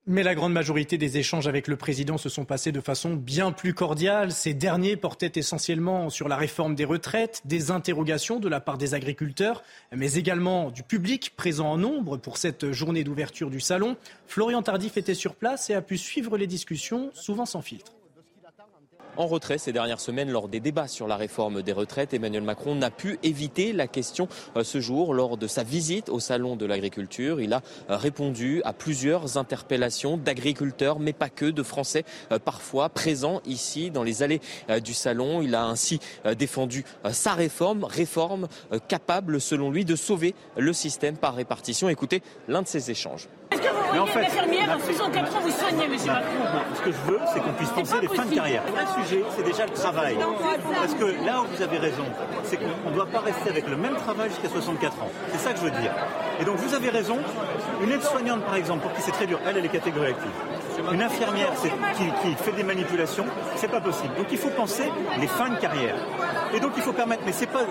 Mais 0.06 0.24
la 0.24 0.34
grande 0.34 0.52
majorité 0.52 0.98
des 0.98 1.18
échanges 1.18 1.46
avec 1.46 1.68
le 1.68 1.76
président 1.76 2.18
se 2.18 2.28
sont 2.28 2.44
passés 2.44 2.72
de 2.72 2.80
façon 2.80 3.14
bien 3.14 3.52
plus 3.52 3.72
cordiale. 3.72 4.32
Ces 4.32 4.52
derniers 4.52 4.96
portaient 4.96 5.32
essentiellement 5.36 6.10
sur 6.10 6.28
la 6.28 6.36
réforme 6.36 6.74
des 6.74 6.84
retraites, 6.84 7.40
des 7.44 7.70
interrogations 7.70 8.40
de 8.40 8.48
la 8.48 8.60
part 8.60 8.78
des 8.78 8.94
agriculteurs, 8.94 9.62
mais 9.94 10.14
également 10.14 10.70
du 10.70 10.82
public 10.82 11.34
présent 11.36 11.70
en 11.70 11.78
nombre 11.78 12.16
pour 12.16 12.36
cette 12.36 12.72
journée 12.72 13.04
d'ouverture 13.04 13.48
du 13.48 13.60
salon. 13.60 13.96
Florian 14.26 14.62
Tardif 14.62 14.96
était 14.96 15.14
sur 15.14 15.36
place 15.36 15.70
et 15.70 15.74
a 15.74 15.82
pu 15.82 15.98
suivre 15.98 16.36
les 16.36 16.48
discussions, 16.48 17.10
souvent 17.14 17.46
sans 17.46 17.62
filtre. 17.62 17.92
En 19.18 19.26
retrait 19.26 19.58
ces 19.58 19.72
dernières 19.72 20.00
semaines 20.00 20.30
lors 20.30 20.48
des 20.48 20.58
débats 20.58 20.88
sur 20.88 21.06
la 21.06 21.16
réforme 21.16 21.60
des 21.60 21.72
retraites, 21.72 22.14
Emmanuel 22.14 22.42
Macron 22.42 22.74
n'a 22.74 22.90
pu 22.90 23.18
éviter 23.22 23.74
la 23.74 23.86
question 23.86 24.26
euh, 24.56 24.64
ce 24.64 24.80
jour 24.80 25.12
lors 25.12 25.36
de 25.36 25.46
sa 25.46 25.64
visite 25.64 26.08
au 26.08 26.18
salon 26.18 26.56
de 26.56 26.64
l'agriculture. 26.64 27.38
Il 27.38 27.52
a 27.52 27.60
euh, 27.90 27.96
répondu 27.98 28.62
à 28.64 28.72
plusieurs 28.72 29.36
interpellations 29.36 30.16
d'agriculteurs, 30.16 30.98
mais 30.98 31.12
pas 31.12 31.28
que, 31.28 31.44
de 31.44 31.62
Français 31.62 32.04
euh, 32.32 32.38
parfois 32.38 32.88
présents 32.88 33.42
ici 33.44 33.90
dans 33.90 34.02
les 34.02 34.22
allées 34.22 34.40
du 34.82 34.94
salon. 34.94 35.42
Il 35.42 35.54
a 35.54 35.64
ainsi 35.64 36.00
défendu 36.38 36.84
sa 37.10 37.34
réforme, 37.34 37.84
réforme 37.84 38.48
capable 38.88 39.40
selon 39.40 39.70
lui 39.70 39.84
de 39.84 39.96
sauver 39.96 40.34
le 40.56 40.72
système 40.72 41.18
par 41.18 41.34
répartition. 41.34 41.90
Écoutez 41.90 42.22
l'un 42.48 42.62
de 42.62 42.68
ces 42.68 42.90
échanges. 42.90 43.28
Est-ce 43.52 43.60
que 43.60 43.68
vous, 43.68 43.92
mais 43.92 43.98
en 43.98 44.06
fait, 44.06 44.20
infirmière 44.20 44.70
à 44.70 44.78
64 44.78 45.36
ans, 45.36 45.40
vous 45.40 45.50
soignez, 45.50 45.88
monsieur 45.88 46.12
Macron 46.12 46.64
Ce 46.74 46.80
que 46.80 46.92
je 46.92 47.12
veux, 47.12 47.20
c'est 47.32 47.40
qu'on 47.40 47.52
puisse 47.52 47.70
penser 47.70 47.96
les 48.00 48.08
fins 48.08 48.24
de 48.24 48.34
carrière. 48.34 48.62
Le 48.66 49.02
sujet, 49.02 49.24
c'est 49.36 49.44
déjà 49.44 49.66
le 49.66 49.72
travail. 49.72 50.16
Parce 50.74 50.94
que 50.94 51.04
là 51.26 51.42
où 51.42 51.54
vous 51.54 51.62
avez 51.62 51.78
raison, 51.78 52.04
c'est 52.44 52.56
qu'on 52.56 52.90
ne 52.90 52.94
doit 52.94 53.06
pas 53.06 53.20
rester 53.20 53.50
avec 53.50 53.68
le 53.68 53.76
même 53.76 53.96
travail 53.96 54.30
jusqu'à 54.30 54.48
64 54.48 55.02
ans. 55.02 55.10
C'est 55.32 55.38
ça 55.38 55.52
que 55.52 55.58
je 55.58 55.64
veux 55.64 55.70
dire. 55.70 55.92
Et 56.40 56.44
donc 56.44 56.56
vous 56.56 56.74
avez 56.74 56.88
raison, 56.88 57.18
une 57.82 57.92
aide-soignante 57.92 58.42
par 58.44 58.54
exemple, 58.56 58.82
pour 58.82 58.92
qui 58.94 59.02
c'est 59.02 59.12
très 59.12 59.26
dur, 59.26 59.38
elle, 59.46 59.58
elle 59.58 59.64
est 59.64 59.68
catégorie 59.68 60.10
active. 60.10 60.30
Une 60.90 61.02
infirmière 61.02 61.52
qui, 61.94 62.34
fait 62.34 62.52
des 62.52 62.62
manipulations, 62.62 63.26
c'est 63.56 63.70
pas 63.70 63.80
possible. 63.80 64.14
Donc 64.16 64.26
il 64.30 64.38
faut 64.38 64.50
penser 64.50 64.84
les 65.20 65.26
fins 65.26 65.50
de 65.50 65.56
carrière. 65.56 65.96
Et 66.54 66.60
donc 66.60 66.72
il 66.76 66.82
faut 66.82 66.92
permettre, 66.92 67.22
mais 67.24 67.32
c'est 67.32 67.46
pas, 67.46 67.64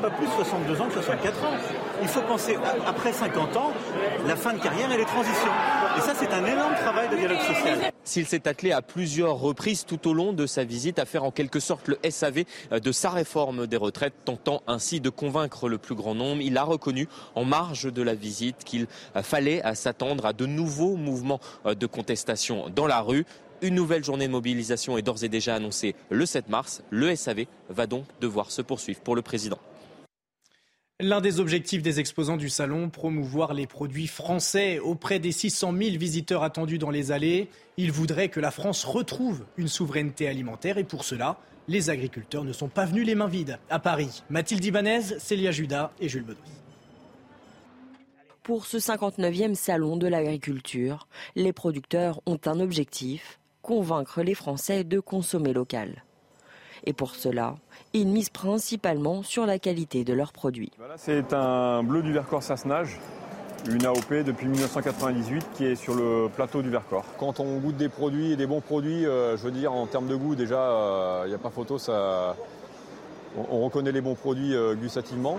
pas 0.00 0.10
plus 0.10 0.28
62 0.36 0.80
ans 0.80 0.86
que 0.86 0.94
64 0.94 1.44
ans. 1.44 1.54
Il 2.02 2.08
faut 2.08 2.22
penser 2.22 2.56
après 2.86 3.12
50 3.12 3.56
ans, 3.56 3.72
la 4.26 4.36
fin 4.36 4.52
de 4.52 4.60
carrière 4.60 4.92
et 4.92 4.96
les 4.96 5.04
transitions. 5.04 5.50
Et 5.96 6.00
ça, 6.00 6.12
c'est 6.14 6.32
un 6.32 6.44
énorme 6.44 6.74
travail 6.76 7.08
de 7.08 7.16
dialogue 7.16 7.40
social. 7.40 7.92
S'il 8.04 8.26
s'est 8.26 8.46
attelé 8.46 8.70
à 8.72 8.82
plusieurs 8.82 9.34
reprises 9.34 9.84
tout 9.84 10.08
au 10.08 10.14
long 10.14 10.32
de 10.32 10.46
sa 10.46 10.64
visite 10.64 10.98
à 10.98 11.04
faire 11.04 11.24
en 11.24 11.30
quelque 11.30 11.58
sorte 11.60 11.88
le 11.88 11.98
SAV 12.08 12.44
de 12.70 12.92
sa 12.92 13.10
réforme 13.10 13.66
des 13.66 13.76
retraites, 13.76 14.14
tentant 14.24 14.62
ainsi 14.66 15.00
de 15.00 15.10
convaincre 15.10 15.68
le 15.68 15.78
plus 15.78 15.94
grand 15.94 16.14
nombre, 16.14 16.40
il 16.40 16.56
a 16.56 16.62
reconnu 16.62 17.08
en 17.34 17.44
marge 17.44 17.92
de 17.92 18.02
la 18.02 18.14
visite 18.14 18.64
qu'il 18.64 18.86
fallait 19.22 19.62
s'attendre 19.74 20.26
à 20.26 20.32
de 20.32 20.46
nouveaux 20.46 20.96
mouvements 20.96 21.40
de 21.66 21.86
contestation 21.86 22.57
dans 22.68 22.86
la 22.86 23.00
rue. 23.00 23.24
Une 23.60 23.74
nouvelle 23.74 24.04
journée 24.04 24.26
de 24.26 24.32
mobilisation 24.32 24.98
est 24.98 25.02
d'ores 25.02 25.24
et 25.24 25.28
déjà 25.28 25.56
annoncée 25.56 25.94
le 26.10 26.26
7 26.26 26.48
mars. 26.48 26.82
Le 26.90 27.14
SAV 27.16 27.46
va 27.68 27.86
donc 27.86 28.04
devoir 28.20 28.50
se 28.50 28.62
poursuivre 28.62 29.00
pour 29.00 29.16
le 29.16 29.22
président. 29.22 29.58
L'un 31.00 31.20
des 31.20 31.38
objectifs 31.38 31.82
des 31.82 32.00
exposants 32.00 32.36
du 32.36 32.48
salon, 32.48 32.90
promouvoir 32.90 33.54
les 33.54 33.68
produits 33.68 34.08
français 34.08 34.80
auprès 34.80 35.20
des 35.20 35.30
600 35.30 35.72
000 35.72 35.96
visiteurs 35.96 36.42
attendus 36.42 36.78
dans 36.78 36.90
les 36.90 37.12
allées. 37.12 37.48
Ils 37.76 37.92
voudraient 37.92 38.30
que 38.30 38.40
la 38.40 38.50
France 38.50 38.84
retrouve 38.84 39.44
une 39.56 39.68
souveraineté 39.68 40.26
alimentaire 40.26 40.76
et 40.76 40.82
pour 40.82 41.04
cela, 41.04 41.38
les 41.68 41.90
agriculteurs 41.90 42.42
ne 42.42 42.52
sont 42.52 42.68
pas 42.68 42.84
venus 42.84 43.06
les 43.06 43.14
mains 43.14 43.28
vides. 43.28 43.60
À 43.70 43.78
Paris, 43.78 44.24
Mathilde 44.28 44.64
Ibanez, 44.64 45.02
Célia 45.20 45.52
Judas 45.52 45.92
et 46.00 46.08
Jules 46.08 46.24
Bedos. 46.24 46.40
Pour 48.48 48.64
ce 48.64 48.78
59e 48.78 49.54
salon 49.54 49.98
de 49.98 50.06
l'agriculture, 50.06 51.06
les 51.36 51.52
producteurs 51.52 52.22
ont 52.24 52.38
un 52.46 52.60
objectif, 52.60 53.38
convaincre 53.60 54.22
les 54.22 54.32
Français 54.32 54.84
de 54.84 55.00
consommer 55.00 55.52
local. 55.52 56.02
Et 56.86 56.94
pour 56.94 57.14
cela, 57.14 57.56
ils 57.92 58.06
misent 58.06 58.30
principalement 58.30 59.22
sur 59.22 59.44
la 59.44 59.58
qualité 59.58 60.02
de 60.02 60.14
leurs 60.14 60.32
produits. 60.32 60.72
C'est 60.96 61.34
un 61.34 61.82
bleu 61.82 62.02
du 62.02 62.10
Vercors 62.10 62.42
Sassenage, 62.42 62.98
une 63.68 63.84
AOP 63.84 64.24
depuis 64.24 64.46
1998 64.46 65.50
qui 65.52 65.66
est 65.66 65.74
sur 65.74 65.94
le 65.94 66.30
plateau 66.34 66.62
du 66.62 66.70
Vercors. 66.70 67.04
Quand 67.18 67.40
on 67.40 67.58
goûte 67.58 67.76
des 67.76 67.90
produits 67.90 68.32
et 68.32 68.36
des 68.36 68.46
bons 68.46 68.62
produits, 68.62 69.04
euh, 69.04 69.36
je 69.36 69.42
veux 69.42 69.50
dire 69.50 69.74
en 69.74 69.86
termes 69.86 70.08
de 70.08 70.16
goût 70.16 70.34
déjà, 70.34 70.56
il 70.56 71.26
euh, 71.26 71.28
n'y 71.28 71.34
a 71.34 71.38
pas 71.38 71.50
photo, 71.50 71.76
ça, 71.76 72.34
on, 73.36 73.62
reconnaît 73.62 73.92
les 73.92 74.00
bons 74.00 74.14
produits 74.14 74.54
euh, 74.54 74.74
gustativement. 74.74 75.36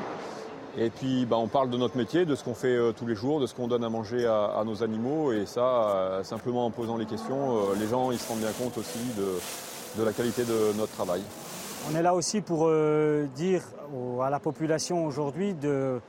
Et 0.79 0.89
puis 0.89 1.25
bah, 1.25 1.37
on 1.37 1.47
parle 1.47 1.69
de 1.69 1.77
notre 1.77 1.97
métier, 1.97 2.25
de 2.25 2.35
ce 2.35 2.43
qu'on 2.43 2.53
fait 2.53 2.77
tous 2.97 3.05
les 3.05 3.15
jours, 3.15 3.39
de 3.39 3.45
ce 3.47 3.53
qu'on 3.53 3.67
donne 3.67 3.83
à 3.83 3.89
manger 3.89 4.25
à, 4.25 4.63
nos 4.65 4.81
animaux. 4.81 5.31
Et 5.33 5.45
ça, 5.45 6.21
simplement 6.23 6.65
en 6.65 6.71
posant 6.71 6.97
les 6.97 7.05
questions, 7.05 7.73
les 7.79 7.87
gens 7.87 8.11
ils 8.11 8.17
se 8.17 8.27
rendent 8.27 8.39
bien 8.39 8.51
compte 8.57 8.77
aussi 8.77 8.99
de 9.17 10.03
la 10.03 10.13
qualité 10.13 10.43
de 10.45 10.77
notre 10.77 10.93
travail. 10.93 11.21
On 11.87 11.95
est 11.95 12.01
là 12.01 12.13
aussi 12.13 12.41
pour 12.41 12.67
euh, 12.67 13.25
dire 13.35 13.63
à 14.21 14.29
la 14.29 14.39
population 14.39 15.05
aujourd'hui 15.05 15.53
de, 15.53 15.99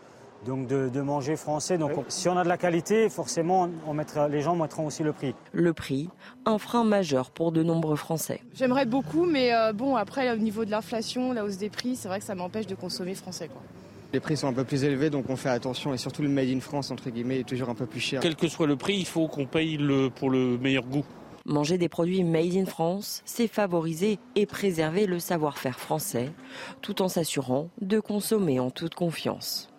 donc 0.45 0.67
de, 0.67 1.01
manger 1.01 1.37
français. 1.37 1.79
Donc 1.79 1.93
si 2.09 2.29
on 2.29 2.37
a 2.37 2.45
de 2.45 2.49
la 2.49 2.59
qualité, 2.59 3.09
forcément, 3.09 3.69
on 3.87 3.95
mettra, 3.95 4.29
les 4.29 4.41
gens 4.41 4.57
mettront 4.57 4.87
aussi 4.87 5.03
le 5.03 5.13
prix. 5.13 5.35
Le 5.53 5.73
prix, 5.73 6.11
un 6.45 6.59
frein 6.59 6.85
majeur 6.85 7.31
pour 7.31 7.53
de 7.53 7.63
nombreux 7.63 7.97
Français. 7.97 8.41
J'aimerais 8.55 8.87
beaucoup, 8.87 9.25
mais 9.25 9.55
euh, 9.55 9.73
bon, 9.73 9.97
après, 9.97 10.31
au 10.33 10.37
niveau 10.37 10.65
de 10.65 10.71
l'inflation, 10.71 11.33
la 11.33 11.45
hausse 11.45 11.57
des 11.57 11.71
prix, 11.71 11.97
c'est 11.97 12.09
vrai 12.09 12.19
que 12.19 12.27
ça 12.27 12.35
m'empêche 12.35 12.67
de 12.67 12.75
consommer 12.75 13.15
français. 13.15 13.49
Quoi. 13.49 13.63
Les 14.13 14.21
prix 14.21 14.37
sont 14.37 14.49
un 14.49 14.53
peu 14.53 14.65
plus 14.65 14.85
élevés, 14.85 15.09
donc 15.09 15.31
on 15.31 15.37
fait 15.37 15.51
attention. 15.51 15.95
Et 15.95 15.99
surtout, 15.99 16.23
le 16.23 16.29
Made 16.29 16.49
in 16.49 16.61
France, 16.61 16.91
entre 16.91 17.11
guillemets, 17.11 17.41
est 17.41 17.49
toujours 17.49 17.69
un 17.69 17.75
peu 17.75 17.87
plus 17.87 18.01
cher. 18.01 18.21
Quel 18.21 18.35
que 18.35 18.49
soit 18.49 18.67
le 18.67 18.77
prix, 18.77 18.97
il 18.97 19.07
faut 19.07 19.29
qu'on 19.29 19.47
paye 19.47 19.77
le, 19.77 20.11
pour 20.11 20.31
le 20.31 20.59
meilleur 20.59 20.85
goût. 20.85 21.05
Manger 21.47 21.79
des 21.79 21.89
produits 21.89 22.23
made 22.23 22.55
in 22.55 22.67
France, 22.67 23.23
c'est 23.25 23.49
favoriser 23.49 24.19
et 24.37 24.47
préserver 24.47 25.07
le 25.07 25.19
savoir-faire 25.19 25.81
français, 25.81 26.31
tout 26.83 27.01
en 27.03 27.09
s'assurant 27.09 27.71
de 27.81 27.99
consommer 27.99 28.61
en 28.61 28.71
toute 28.71 28.95
confiance. 28.95 29.71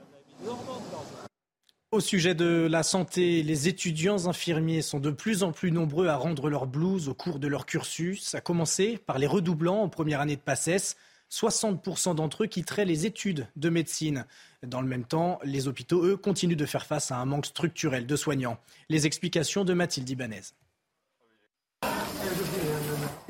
Au 1.91 1.99
sujet 1.99 2.33
de 2.33 2.67
la 2.71 2.83
santé, 2.83 3.43
les 3.43 3.67
étudiants 3.67 4.27
infirmiers 4.27 4.81
sont 4.81 4.99
de 4.99 5.11
plus 5.11 5.43
en 5.43 5.51
plus 5.51 5.71
nombreux 5.71 6.07
à 6.07 6.15
rendre 6.15 6.49
leur 6.49 6.65
blouse 6.65 7.09
au 7.09 7.13
cours 7.13 7.37
de 7.37 7.47
leur 7.47 7.65
cursus, 7.65 8.33
à 8.33 8.41
commencer 8.41 8.97
par 9.05 9.19
les 9.19 9.27
redoublants 9.27 9.83
en 9.83 9.89
première 9.89 10.21
année 10.21 10.37
de 10.37 10.41
PACES. 10.41 10.95
60% 11.31 12.15
d'entre 12.15 12.43
eux 12.43 12.47
quitteraient 12.47 12.85
les 12.85 13.05
études 13.05 13.47
de 13.55 13.69
médecine. 13.69 14.25
Dans 14.63 14.81
le 14.81 14.87
même 14.87 15.05
temps, 15.05 15.39
les 15.43 15.67
hôpitaux, 15.67 16.03
eux, 16.03 16.17
continuent 16.17 16.57
de 16.57 16.65
faire 16.65 16.85
face 16.85 17.11
à 17.11 17.17
un 17.17 17.25
manque 17.25 17.45
structurel 17.45 18.05
de 18.05 18.15
soignants. 18.15 18.57
Les 18.89 19.05
explications 19.05 19.63
de 19.63 19.73
Mathilde 19.73 20.09
Ibanez. 20.09 20.41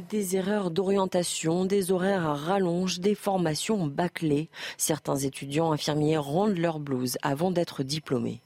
Des 0.09 0.35
erreurs 0.35 0.71
d'orientation, 0.71 1.63
des 1.63 1.91
horaires 1.91 2.27
à 2.27 2.33
rallonge, 2.33 2.99
des 2.99 3.15
formations 3.15 3.87
bâclées. 3.87 4.49
Certains 4.77 5.17
étudiants 5.17 5.71
infirmiers 5.71 6.17
rendent 6.17 6.57
leur 6.57 6.79
blouse 6.79 7.17
avant 7.21 7.51
d'être 7.51 7.83
diplômés. 7.83 8.41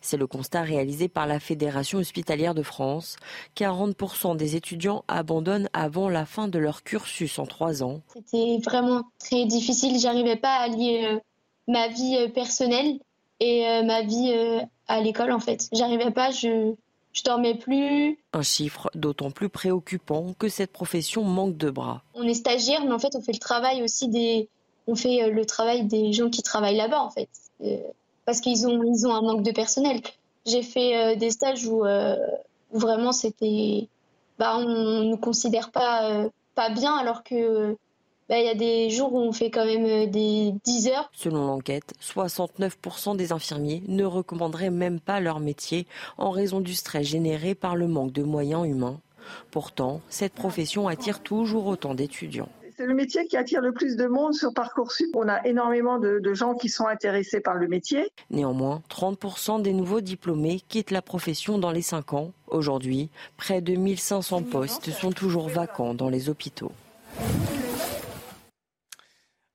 C'est 0.00 0.16
le 0.16 0.26
constat 0.26 0.62
réalisé 0.62 1.08
par 1.08 1.26
la 1.26 1.40
Fédération 1.40 1.98
hospitalière 1.98 2.54
de 2.54 2.62
France. 2.62 3.16
40% 3.56 4.36
des 4.36 4.56
étudiants 4.56 5.04
abandonnent 5.08 5.68
avant 5.72 6.08
la 6.08 6.26
fin 6.26 6.48
de 6.48 6.58
leur 6.58 6.82
cursus 6.82 7.38
en 7.38 7.46
trois 7.46 7.82
ans. 7.82 8.00
C'était 8.14 8.58
vraiment 8.64 9.02
très 9.18 9.44
difficile. 9.46 9.98
J'arrivais 9.98 10.36
pas 10.36 10.56
à 10.56 10.68
lier 10.68 11.06
euh, 11.06 11.18
ma 11.68 11.88
vie 11.88 12.16
euh, 12.18 12.28
personnelle 12.28 12.98
et 13.40 13.66
euh, 13.66 13.82
ma 13.82 14.02
vie 14.02 14.32
à 14.88 15.00
l'école 15.00 15.32
en 15.32 15.40
fait. 15.40 15.68
J'arrivais 15.72 16.10
pas, 16.10 16.30
je, 16.30 16.74
je 17.12 17.22
dormais 17.24 17.54
plus. 17.54 18.18
Un 18.32 18.42
chiffre 18.42 18.90
d'autant 18.94 19.30
plus 19.30 19.48
préoccupant 19.48 20.34
que 20.38 20.48
cette 20.48 20.72
profession 20.72 21.24
manque 21.24 21.56
de 21.56 21.70
bras. 21.70 22.02
On 22.14 22.24
est 22.24 22.34
stagiaire, 22.34 22.84
mais 22.84 22.92
en 22.92 22.98
fait, 22.98 23.14
on 23.16 23.22
fait 23.22 23.32
le 23.32 23.38
travail 23.38 23.82
aussi 23.82 24.08
des, 24.08 24.48
on 24.86 24.94
fait 24.94 25.30
le 25.30 25.46
travail 25.46 25.84
des 25.84 26.12
gens 26.12 26.28
qui 26.28 26.42
travaillent 26.42 26.76
là-bas 26.76 27.02
en 27.02 27.10
fait 27.10 27.28
parce 28.30 28.40
qu'ils 28.40 28.64
ont, 28.68 29.12
un 29.12 29.22
manque 29.22 29.42
de 29.42 29.50
personnel. 29.50 30.00
J'ai 30.46 30.62
fait 30.62 30.96
euh, 30.96 31.16
des 31.16 31.32
stages 31.32 31.66
euh, 31.66 32.14
où, 32.70 32.78
vraiment 32.78 33.10
c'était, 33.10 33.88
bah, 34.38 34.56
on 34.56 34.68
ne 34.68 35.02
nous 35.10 35.16
considère 35.16 35.72
pas, 35.72 36.08
euh, 36.08 36.28
pas 36.54 36.70
bien 36.70 36.94
alors 36.94 37.24
que 37.24 37.76
bah, 38.28 38.38
il 38.38 38.46
y 38.46 38.48
a 38.48 38.54
des 38.54 38.88
jours 38.90 39.12
où 39.12 39.18
on 39.18 39.32
fait 39.32 39.50
quand 39.50 39.64
même 39.64 40.08
des 40.08 40.54
10 40.64 40.86
heures. 40.90 41.10
Selon 41.12 41.44
l'enquête, 41.44 41.92
69% 42.00 43.16
des 43.16 43.32
infirmiers 43.32 43.82
ne 43.88 44.04
recommanderaient 44.04 44.70
même 44.70 45.00
pas 45.00 45.18
leur 45.18 45.40
métier 45.40 45.88
en 46.16 46.30
raison 46.30 46.60
du 46.60 46.74
stress 46.74 47.08
généré 47.08 47.56
par 47.56 47.74
le 47.74 47.88
manque 47.88 48.12
de 48.12 48.22
moyens 48.22 48.64
humains. 48.64 49.00
Pourtant, 49.50 50.02
cette 50.08 50.34
profession 50.34 50.86
attire 50.86 51.20
toujours 51.20 51.66
autant 51.66 51.96
d'étudiants. 51.96 52.48
C'est 52.80 52.86
le 52.86 52.94
métier 52.94 53.26
qui 53.26 53.36
attire 53.36 53.60
le 53.60 53.72
plus 53.72 53.94
de 53.94 54.06
monde 54.06 54.32
sur 54.32 54.54
Parcoursup. 54.54 55.14
On 55.14 55.28
a 55.28 55.46
énormément 55.46 55.98
de, 55.98 56.32
gens 56.32 56.54
qui 56.54 56.70
sont 56.70 56.86
intéressés 56.86 57.40
par 57.40 57.56
le 57.56 57.68
métier. 57.68 58.10
Néanmoins, 58.30 58.80
30% 58.88 59.60
des 59.60 59.74
nouveaux 59.74 60.00
diplômés 60.00 60.62
quittent 60.66 60.90
la 60.90 61.02
profession 61.02 61.58
dans 61.58 61.72
les 61.72 61.82
5 61.82 62.14
ans. 62.14 62.32
Aujourd'hui, 62.46 63.10
près 63.36 63.60
de 63.60 63.74
1500 63.74 64.44
postes 64.44 64.90
sont 64.92 65.12
toujours 65.12 65.50
vacants 65.50 65.92
dans 65.92 66.08
les 66.08 66.30
hôpitaux. 66.30 66.72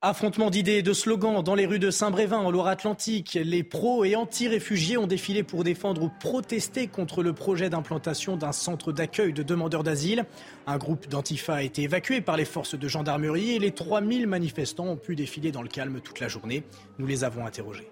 Affrontement 0.07 0.51
d'idées 0.51 0.73
et 0.73 0.83
de 0.83 0.93
slogans 0.93 1.41
dans 1.41 1.55
les 1.55 1.65
rues 1.65 1.79
de 1.79 1.89
Saint-Brévin 1.89 2.37
en 2.37 2.51
Loire-Atlantique. 2.51 3.39
Les 3.43 3.63
pros 3.63 4.05
et 4.05 4.15
anti-réfugiés 4.15 4.97
ont 4.97 5.07
défilé 5.07 5.41
pour 5.41 5.63
défendre 5.63 6.03
ou 6.03 6.11
protester 6.19 6.85
contre 6.85 7.23
le 7.23 7.33
projet 7.33 7.71
d'implantation 7.71 8.37
d'un 8.37 8.51
centre 8.51 8.91
d'accueil 8.91 9.33
de 9.33 9.41
demandeurs 9.41 9.81
d'asile. 9.81 10.25
Un 10.67 10.77
groupe 10.77 11.07
d'Antifa 11.07 11.55
a 11.55 11.63
été 11.63 11.81
évacué 11.81 12.21
par 12.21 12.37
les 12.37 12.45
forces 12.45 12.77
de 12.77 12.87
gendarmerie 12.87 13.53
et 13.53 13.59
les 13.59 13.71
3000 13.71 14.27
manifestants 14.27 14.89
ont 14.89 14.95
pu 14.95 15.15
défiler 15.15 15.51
dans 15.51 15.63
le 15.63 15.69
calme 15.69 15.99
toute 16.01 16.19
la 16.19 16.27
journée. 16.27 16.65
Nous 16.99 17.07
les 17.07 17.23
avons 17.23 17.43
interrogés. 17.43 17.89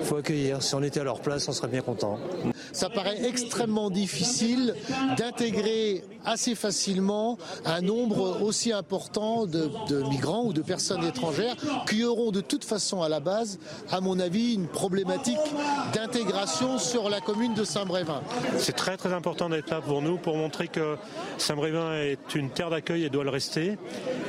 Il 0.00 0.06
faut 0.06 0.16
accueillir. 0.16 0.62
Si 0.62 0.74
on 0.74 0.82
était 0.82 1.00
à 1.00 1.04
leur 1.04 1.20
place, 1.20 1.48
on 1.48 1.52
serait 1.52 1.68
bien 1.68 1.82
content. 1.82 2.18
Ça 2.72 2.88
paraît 2.88 3.24
extrêmement 3.26 3.90
difficile 3.90 4.74
d'intégrer 5.16 6.04
assez 6.24 6.54
facilement 6.54 7.38
un 7.64 7.80
nombre 7.80 8.42
aussi 8.42 8.72
important 8.72 9.46
de, 9.46 9.70
migrants 10.08 10.44
ou 10.44 10.52
de 10.52 10.62
personnes 10.62 11.04
étrangères 11.04 11.56
qui 11.88 12.04
auront 12.04 12.30
de 12.30 12.40
toute 12.40 12.64
façon 12.64 13.02
à 13.02 13.08
la 13.08 13.20
base, 13.20 13.58
à 13.90 14.00
mon 14.00 14.18
avis, 14.18 14.54
une 14.54 14.68
problématique 14.68 15.38
d'intégration 15.94 16.78
sur 16.78 17.08
la 17.08 17.20
commune 17.20 17.54
de 17.54 17.64
Saint-Brévin. 17.64 18.22
C'est 18.58 18.76
très 18.76 18.96
très 18.96 19.12
important 19.12 19.48
d'être 19.48 19.70
là 19.70 19.80
pour 19.80 20.02
nous, 20.02 20.18
pour 20.18 20.36
montrer 20.36 20.68
que 20.68 20.96
Saint-Brévin 21.38 21.94
est 21.94 22.34
une 22.34 22.50
terre 22.50 22.70
d'accueil 22.70 23.04
et 23.04 23.10
doit 23.10 23.24
le 23.24 23.30
rester, 23.30 23.78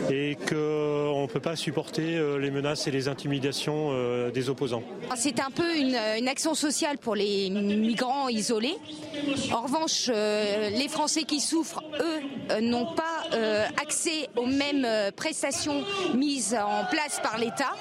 et 0.10 0.38
qu'on 0.48 1.24
ne 1.24 1.28
peut 1.28 1.40
pas 1.40 1.56
supporter 1.56 2.18
euh, 2.18 2.38
les 2.38 2.52
menaces 2.52 2.88
et 2.88 2.92
les 2.92 3.08
intimidations 3.08 3.90
euh, 3.92 4.32
des 4.32 4.50
opposants. 4.50 4.84
C'est 5.16 5.40
un 5.40 5.52
peu 5.52 5.61
une, 5.76 6.28
action 6.28 6.54
sociale 6.54 6.98
pour 6.98 7.16
les 7.16 7.50
migrants 7.50 8.30
isolés. 8.30 8.78
En 9.52 9.62
revanche, 9.62 10.10
euh, 10.10 10.70
les 10.70 10.88
Français 10.88 11.24
qui 11.24 11.40
souffrent, 11.40 11.84
eux, 12.00 12.22
euh, 12.52 12.62
n'ont 12.62 12.94
pas 12.94 13.24
euh, 13.34 13.66
accès 13.82 14.30
aux 14.36 14.46
mêmes 14.46 14.88
prestations 15.16 15.84
mises 16.16 16.56
en 16.56 16.86
place 16.86 17.20
par 17.22 17.38
l'État. 17.38 17.72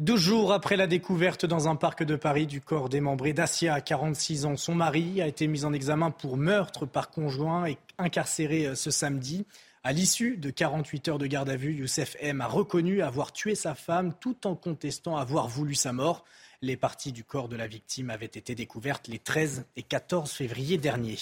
Deux 0.00 0.16
jours 0.16 0.52
après 0.52 0.76
la 0.76 0.88
découverte 0.88 1.46
dans 1.46 1.68
un 1.68 1.76
parc 1.76 2.02
de 2.02 2.16
Paris 2.16 2.46
du 2.46 2.60
corps 2.60 2.88
démembré 2.88 3.32
d'Asia, 3.32 3.80
46 3.80 4.44
ans, 4.44 4.56
son 4.56 4.74
mari 4.74 5.22
a 5.22 5.28
été 5.28 5.46
mis 5.46 5.64
en 5.64 5.72
examen 5.72 6.10
pour 6.10 6.36
meurtre 6.36 6.84
par 6.84 7.10
conjoint 7.10 7.66
et 7.66 7.78
incarcéré 7.98 8.74
ce 8.74 8.90
samedi. 8.90 9.46
À 9.86 9.92
l'issue 9.92 10.38
de 10.38 10.48
48 10.48 11.08
heures 11.08 11.18
de 11.18 11.26
garde 11.26 11.50
à 11.50 11.56
vue, 11.56 11.74
Youssef 11.74 12.16
M 12.18 12.40
a 12.40 12.46
reconnu 12.46 13.02
avoir 13.02 13.34
tué 13.34 13.54
sa 13.54 13.74
femme 13.74 14.14
tout 14.18 14.46
en 14.46 14.54
contestant 14.54 15.18
avoir 15.18 15.46
voulu 15.46 15.74
sa 15.74 15.92
mort. 15.92 16.24
Les 16.62 16.78
parties 16.78 17.12
du 17.12 17.22
corps 17.22 17.50
de 17.50 17.56
la 17.56 17.66
victime 17.66 18.08
avaient 18.08 18.24
été 18.24 18.54
découvertes 18.54 19.08
les 19.08 19.18
13 19.18 19.66
et 19.76 19.82
14 19.82 20.30
février 20.30 20.78
dernier. 20.78 21.18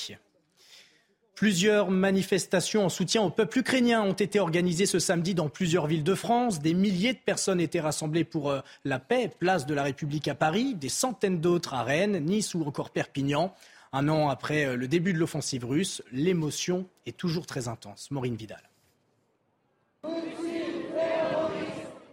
Plusieurs 1.34 1.90
manifestations 1.90 2.84
en 2.84 2.88
soutien 2.88 3.22
au 3.22 3.30
peuple 3.30 3.58
ukrainien 3.58 4.00
ont 4.00 4.12
été 4.12 4.38
organisées 4.38 4.86
ce 4.86 5.00
samedi 5.00 5.34
dans 5.34 5.48
plusieurs 5.48 5.88
villes 5.88 6.04
de 6.04 6.14
France. 6.14 6.60
Des 6.60 6.72
milliers 6.72 7.14
de 7.14 7.18
personnes 7.18 7.60
étaient 7.60 7.80
rassemblées 7.80 8.22
pour 8.22 8.48
euh, 8.52 8.60
la 8.84 9.00
paix, 9.00 9.28
place 9.40 9.66
de 9.66 9.74
la 9.74 9.82
République 9.82 10.28
à 10.28 10.36
Paris, 10.36 10.76
des 10.76 10.88
centaines 10.88 11.40
d'autres 11.40 11.74
à 11.74 11.82
Rennes, 11.82 12.24
Nice 12.24 12.54
ou 12.54 12.62
encore 12.62 12.90
Perpignan. 12.90 13.52
Un 13.94 14.08
an 14.08 14.30
après 14.30 14.64
euh, 14.64 14.76
le 14.76 14.88
début 14.88 15.12
de 15.12 15.18
l'offensive 15.18 15.66
russe, 15.66 16.02
l'émotion 16.12 16.88
est 17.04 17.16
toujours 17.16 17.44
très 17.44 17.68
intense. 17.68 18.10
Maureen 18.10 18.36
Vidal. 18.36 18.62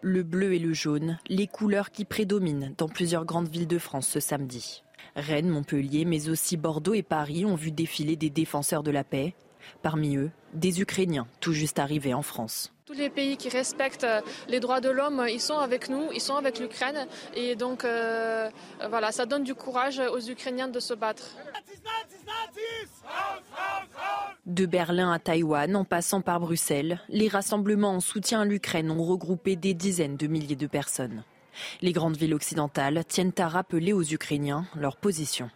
Le 0.01 0.23
bleu 0.23 0.53
et 0.53 0.59
le 0.59 0.73
jaune, 0.73 1.19
les 1.27 1.47
couleurs 1.47 1.91
qui 1.91 2.03
prédominent 2.03 2.73
dans 2.77 2.89
plusieurs 2.89 3.25
grandes 3.25 3.47
villes 3.47 3.67
de 3.67 3.77
France 3.77 4.09
ce 4.09 4.19
samedi. 4.19 4.83
Rennes, 5.15 5.49
Montpellier, 5.49 6.03
mais 6.03 6.29
aussi 6.29 6.57
Bordeaux 6.57 6.93
et 6.93 7.03
Paris 7.03 7.45
ont 7.45 7.55
vu 7.55 7.71
défiler 7.71 8.15
des 8.15 8.29
défenseurs 8.29 8.83
de 8.83 8.91
la 8.91 9.03
paix. 9.05 9.33
Parmi 9.81 10.17
eux, 10.17 10.31
des 10.53 10.81
Ukrainiens 10.81 11.27
tout 11.39 11.53
juste 11.53 11.79
arrivés 11.79 12.13
en 12.13 12.21
France. 12.21 12.73
Tous 12.89 12.95
les 12.95 13.11
pays 13.11 13.37
qui 13.37 13.49
respectent 13.49 14.03
euh, 14.03 14.19
les 14.47 14.59
droits 14.59 14.81
de 14.81 14.89
l'homme, 14.89 15.23
ils 15.29 15.39
sont 15.39 15.59
avec 15.59 15.89
nous, 15.89 16.11
ils 16.11 16.19
sont 16.19 16.33
avec 16.33 16.57
l'Ukraine. 16.57 17.05
Et 17.35 17.55
donc, 17.55 17.85
euh, 17.85 18.49
voilà, 18.89 19.11
ça 19.11 19.27
donne 19.27 19.43
du 19.43 19.53
courage 19.53 19.99
aux 19.99 20.27
Ukrainiens 20.27 20.69
de 20.69 20.79
se 20.79 20.95
battre. 20.95 21.35
De 24.47 24.65
Berlin 24.65 25.11
à 25.11 25.19
Taïwan, 25.19 25.75
en 25.75 25.85
passant 25.85 26.21
par 26.21 26.39
Bruxelles, 26.39 26.99
les 27.09 27.27
rassemblements 27.27 27.93
en 27.93 27.99
soutien 27.99 28.41
à 28.41 28.45
l'Ukraine 28.45 28.89
ont 28.89 29.03
regroupé 29.03 29.55
des 29.55 29.75
dizaines 29.75 30.17
de 30.17 30.25
milliers 30.25 30.55
de 30.55 30.65
personnes. 30.65 31.23
Les 31.81 31.91
grandes 31.91 32.17
villes 32.17 32.33
occidentales 32.33 33.03
tiennent 33.07 33.33
à 33.37 33.47
rappeler 33.47 33.93
aux 33.93 34.03
Ukrainiens 34.03 34.65
leur 34.75 34.97
position. 34.97 35.49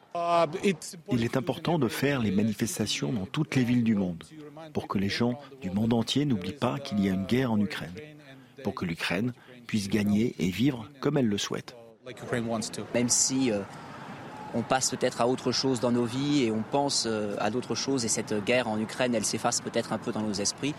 Il 1.12 1.24
est 1.24 1.38
important 1.38 1.80
de 1.80 1.88
faire 1.88 2.22
les 2.22 2.32
manifestations 2.32 3.12
dans 3.12 3.26
toutes 3.26 3.56
les 3.56 3.64
villes 3.64 3.84
du 3.84 3.96
monde 3.96 4.24
pour 4.74 4.88
que 4.88 4.98
les 4.98 5.10
gens 5.10 5.40
du 5.62 5.72
monde 5.72 5.94
entier 5.94 6.26
n'oublient 6.26 6.54
pas 6.54 6.80
qu'il 6.80 7.04
y 7.04 7.10
a 7.10 7.14
une 7.14 7.26
guerre 7.26 7.52
en 7.52 7.60
Ukraine, 7.60 7.94
pour 8.64 8.76
que 8.76 8.86
l'Ukraine 8.86 9.34
puisse 9.68 9.90
gagner 9.90 10.36
et 10.40 10.50
vivre 10.50 10.90
comme 11.00 11.18
elle 11.18 11.28
le 11.28 11.38
souhaite. 11.38 11.76
Même 12.94 13.10
si 13.10 13.52
euh, 13.52 13.62
on 14.54 14.62
passe 14.62 14.92
peut-être 14.92 15.22
à 15.22 15.28
autre 15.28 15.52
chose 15.52 15.80
dans 15.80 15.92
nos 15.92 16.06
vies 16.06 16.44
et 16.44 16.52
on 16.52 16.64
pense 16.64 17.06
euh, 17.08 17.36
à 17.40 17.50
d'autres 17.50 17.76
choses 17.76 18.06
et 18.06 18.10
cette 18.10 18.34
guerre 18.44 18.68
en 18.68 18.80
Ukraine, 18.80 19.16
elle 19.16 19.26
s'efface 19.26 19.62
peut-être 19.62 19.94
un 19.94 19.98
peu 19.98 20.12
dans 20.12 20.22
nos 20.22 20.34
esprits. 20.34 20.76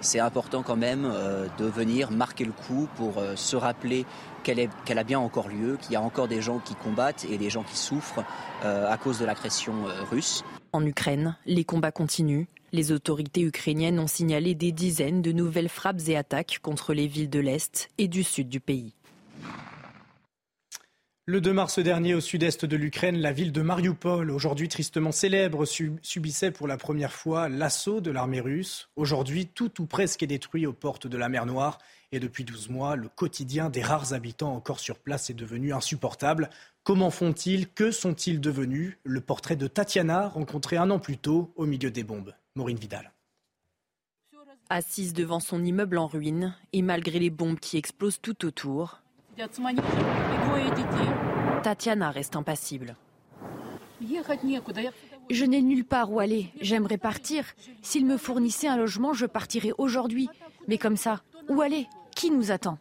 C'est 0.00 0.20
important 0.20 0.62
quand 0.62 0.76
même 0.76 1.04
euh, 1.04 1.46
de 1.58 1.64
venir 1.64 2.10
marquer 2.10 2.44
le 2.44 2.52
coup 2.52 2.88
pour 2.96 3.18
euh, 3.18 3.36
se 3.36 3.56
rappeler 3.56 4.06
qu'elle 4.44 4.98
a 4.98 5.04
bien 5.04 5.18
encore 5.18 5.48
lieu, 5.48 5.76
qu'il 5.80 5.92
y 5.92 5.96
a 5.96 6.00
encore 6.00 6.28
des 6.28 6.40
gens 6.40 6.58
qui 6.58 6.74
combattent 6.74 7.26
et 7.30 7.36
des 7.36 7.50
gens 7.50 7.64
qui 7.64 7.76
souffrent 7.76 8.24
à 8.62 8.96
cause 8.96 9.18
de 9.18 9.26
l'agression 9.26 9.74
russe. 10.10 10.42
En 10.72 10.86
Ukraine, 10.86 11.36
les 11.44 11.64
combats 11.64 11.92
continuent. 11.92 12.46
Les 12.72 12.92
autorités 12.92 13.42
ukrainiennes 13.42 13.98
ont 13.98 14.06
signalé 14.06 14.54
des 14.54 14.72
dizaines 14.72 15.20
de 15.20 15.32
nouvelles 15.32 15.68
frappes 15.68 16.00
et 16.08 16.16
attaques 16.16 16.60
contre 16.62 16.94
les 16.94 17.06
villes 17.06 17.28
de 17.28 17.40
l'Est 17.40 17.90
et 17.98 18.08
du 18.08 18.22
Sud 18.22 18.48
du 18.48 18.60
pays. 18.60 18.94
Le 21.30 21.42
2 21.42 21.52
mars 21.52 21.78
dernier, 21.78 22.14
au 22.14 22.22
sud-est 22.22 22.64
de 22.64 22.74
l'Ukraine, 22.74 23.18
la 23.18 23.32
ville 23.32 23.52
de 23.52 23.60
Mariupol, 23.60 24.30
aujourd'hui 24.30 24.66
tristement 24.66 25.12
célèbre, 25.12 25.66
subissait 25.66 26.50
pour 26.50 26.66
la 26.66 26.78
première 26.78 27.12
fois 27.12 27.50
l'assaut 27.50 28.00
de 28.00 28.10
l'armée 28.10 28.40
russe. 28.40 28.88
Aujourd'hui, 28.96 29.46
tout 29.46 29.82
ou 29.82 29.84
presque 29.84 30.22
est 30.22 30.26
détruit 30.26 30.64
aux 30.64 30.72
portes 30.72 31.06
de 31.06 31.18
la 31.18 31.28
mer 31.28 31.44
Noire. 31.44 31.76
Et 32.12 32.18
depuis 32.18 32.44
12 32.44 32.70
mois, 32.70 32.96
le 32.96 33.10
quotidien 33.10 33.68
des 33.68 33.82
rares 33.82 34.14
habitants 34.14 34.54
encore 34.54 34.80
sur 34.80 34.98
place 34.98 35.28
est 35.28 35.34
devenu 35.34 35.74
insupportable. 35.74 36.48
Comment 36.82 37.10
font-ils? 37.10 37.68
Que 37.68 37.90
sont-ils 37.90 38.40
devenus? 38.40 38.96
Le 39.04 39.20
portrait 39.20 39.56
de 39.56 39.66
Tatiana, 39.66 40.28
rencontré 40.28 40.78
un 40.78 40.88
an 40.88 40.98
plus 40.98 41.18
tôt 41.18 41.52
au 41.56 41.66
milieu 41.66 41.90
des 41.90 42.04
bombes. 42.04 42.32
Maureen 42.54 42.78
Vidal. 42.78 43.12
Assise 44.70 45.12
devant 45.12 45.40
son 45.40 45.62
immeuble 45.62 45.98
en 45.98 46.06
ruine, 46.06 46.54
et 46.72 46.80
malgré 46.80 47.18
les 47.18 47.28
bombes 47.28 47.60
qui 47.60 47.76
explosent 47.76 48.22
tout 48.22 48.46
autour, 48.46 49.02
Tatiana 51.62 52.10
reste 52.10 52.34
impassible. 52.34 52.96
Je 55.30 55.44
n'ai 55.44 55.62
nulle 55.62 55.84
part 55.84 56.12
où 56.12 56.18
aller. 56.18 56.48
J'aimerais 56.60 56.98
partir. 56.98 57.44
S'ils 57.82 58.06
me 58.06 58.16
fournissaient 58.16 58.68
un 58.68 58.76
logement, 58.76 59.12
je 59.12 59.26
partirais 59.26 59.72
aujourd'hui. 59.78 60.28
Mais 60.66 60.78
comme 60.78 60.96
ça, 60.96 61.22
où 61.48 61.60
aller? 61.60 61.86
Qui 62.16 62.30
nous 62.30 62.50
attend? 62.50 62.78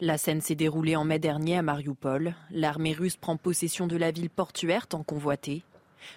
La 0.00 0.18
scène 0.18 0.40
s'est 0.40 0.54
déroulée 0.54 0.94
en 0.94 1.04
mai 1.04 1.18
dernier 1.18 1.58
à 1.58 1.62
Mariupol. 1.62 2.34
L'armée 2.50 2.92
russe 2.92 3.16
prend 3.16 3.36
possession 3.36 3.86
de 3.86 3.96
la 3.96 4.12
ville 4.12 4.30
portuaire 4.30 4.86
tant 4.86 5.02
convoitée. 5.02 5.62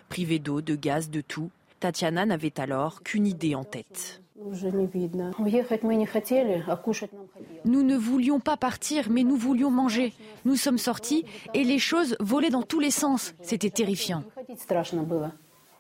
Privée 0.10 0.40
d'eau, 0.40 0.62
de 0.62 0.76
gaz, 0.76 1.10
de 1.10 1.22
tout, 1.22 1.50
Tatiana 1.80 2.26
n'avait 2.26 2.60
alors 2.60 3.02
qu'une 3.04 3.26
idée 3.28 3.56
en 3.56 3.64
tête. 3.64 4.22
Nous 7.66 7.84
ne 7.84 7.96
voulions 7.96 8.40
pas 8.40 8.58
partir, 8.58 9.10
mais 9.10 9.24
nous 9.24 9.38
voulions 9.38 9.72
manger. 9.72 10.14
Nous 10.44 10.58
sommes 10.58 10.78
sortis 10.78 11.24
et 11.54 11.64
les 11.64 11.80
choses 11.80 12.18
volaient 12.20 12.50
dans 12.50 12.64
tous 12.64 12.80
les 12.80 12.92
sens. 12.92 13.34
C'était 13.42 13.70
terrifiant. 13.70 14.24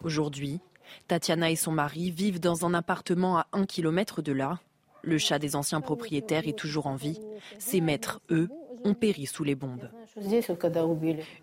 Aujourd'hui, 0.04 0.62
Tatiana 1.08 1.52
et 1.52 1.56
son 1.56 1.72
mari 1.72 2.12
vivent 2.12 2.40
dans 2.40 2.66
un 2.66 2.74
appartement 2.74 3.40
à 3.40 3.48
un 3.52 3.66
kilomètre 3.66 4.22
de 4.22 4.32
là. 4.32 4.60
Le 5.02 5.18
chat 5.18 5.38
des 5.38 5.56
anciens 5.56 5.82
propriétaires 5.82 6.48
est 6.48 6.58
toujours 6.58 6.88
en 6.88 6.96
vie. 6.96 7.20
Ses 7.60 7.82
maîtres, 7.82 8.22
eux, 8.32 8.50
ont 8.86 8.94
péri 8.94 9.26
sous 9.26 9.44
les 9.44 9.56
bombes. 9.56 9.90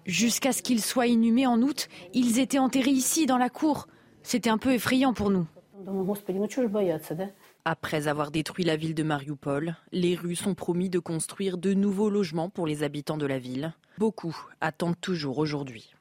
Jusqu'à 0.07 0.53
ce 0.53 0.63
qu'ils 0.63 0.83
soient 0.83 1.07
inhumés 1.07 1.47
en 1.47 1.61
août, 1.61 1.89
ils 2.15 2.39
étaient 2.39 2.59
enterrés 2.59 2.91
ici, 2.91 3.27
dans 3.27 3.39
la 3.39 3.51
cour. 3.51 3.87
C'était 4.23 4.51
un 4.51 4.59
peu 4.59 4.73
effrayant 4.73 5.13
pour 5.13 5.31
nous. 5.31 5.47
Après 7.65 8.09
avoir 8.09 8.31
détruit 8.31 8.65
la 8.65 8.77
ville 8.77 8.95
de 8.95 9.03
Mariupol, 9.03 9.77
les 9.93 10.15
Russes 10.15 10.47
ont 10.47 10.55
promis 10.55 10.91
de 10.91 10.99
construire 10.99 11.59
de 11.59 11.75
nouveaux 11.75 12.11
logements 12.11 12.51
pour 12.51 12.67
les 12.67 12.83
habitants 12.83 13.17
de 13.17 13.27
la 13.27 13.39
ville. 13.39 13.73
Beaucoup 13.99 14.37
attendent 14.61 15.01
toujours 15.01 15.39
aujourd'hui. 15.39 15.95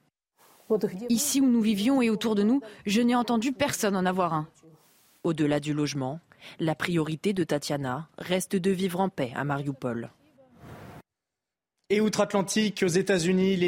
Ici 1.09 1.41
où 1.41 1.49
nous 1.49 1.61
vivions 1.61 2.01
et 2.01 2.09
autour 2.09 2.35
de 2.35 2.43
nous, 2.43 2.61
je 2.85 3.01
n'ai 3.01 3.15
entendu 3.15 3.51
personne 3.51 3.95
en 3.95 4.05
avoir 4.05 4.33
un. 4.33 4.47
Au-delà 5.23 5.59
du 5.59 5.73
logement, 5.73 6.19
la 6.59 6.75
priorité 6.75 7.33
de 7.33 7.43
Tatiana 7.43 8.07
reste 8.17 8.55
de 8.55 8.71
vivre 8.71 8.99
en 8.99 9.09
paix 9.09 9.31
à 9.35 9.43
Mariupol. 9.43 10.09
Et 11.93 11.99
outre-Atlantique, 11.99 12.83
aux 12.85 12.87
États-Unis, 12.87 13.57
les, 13.57 13.67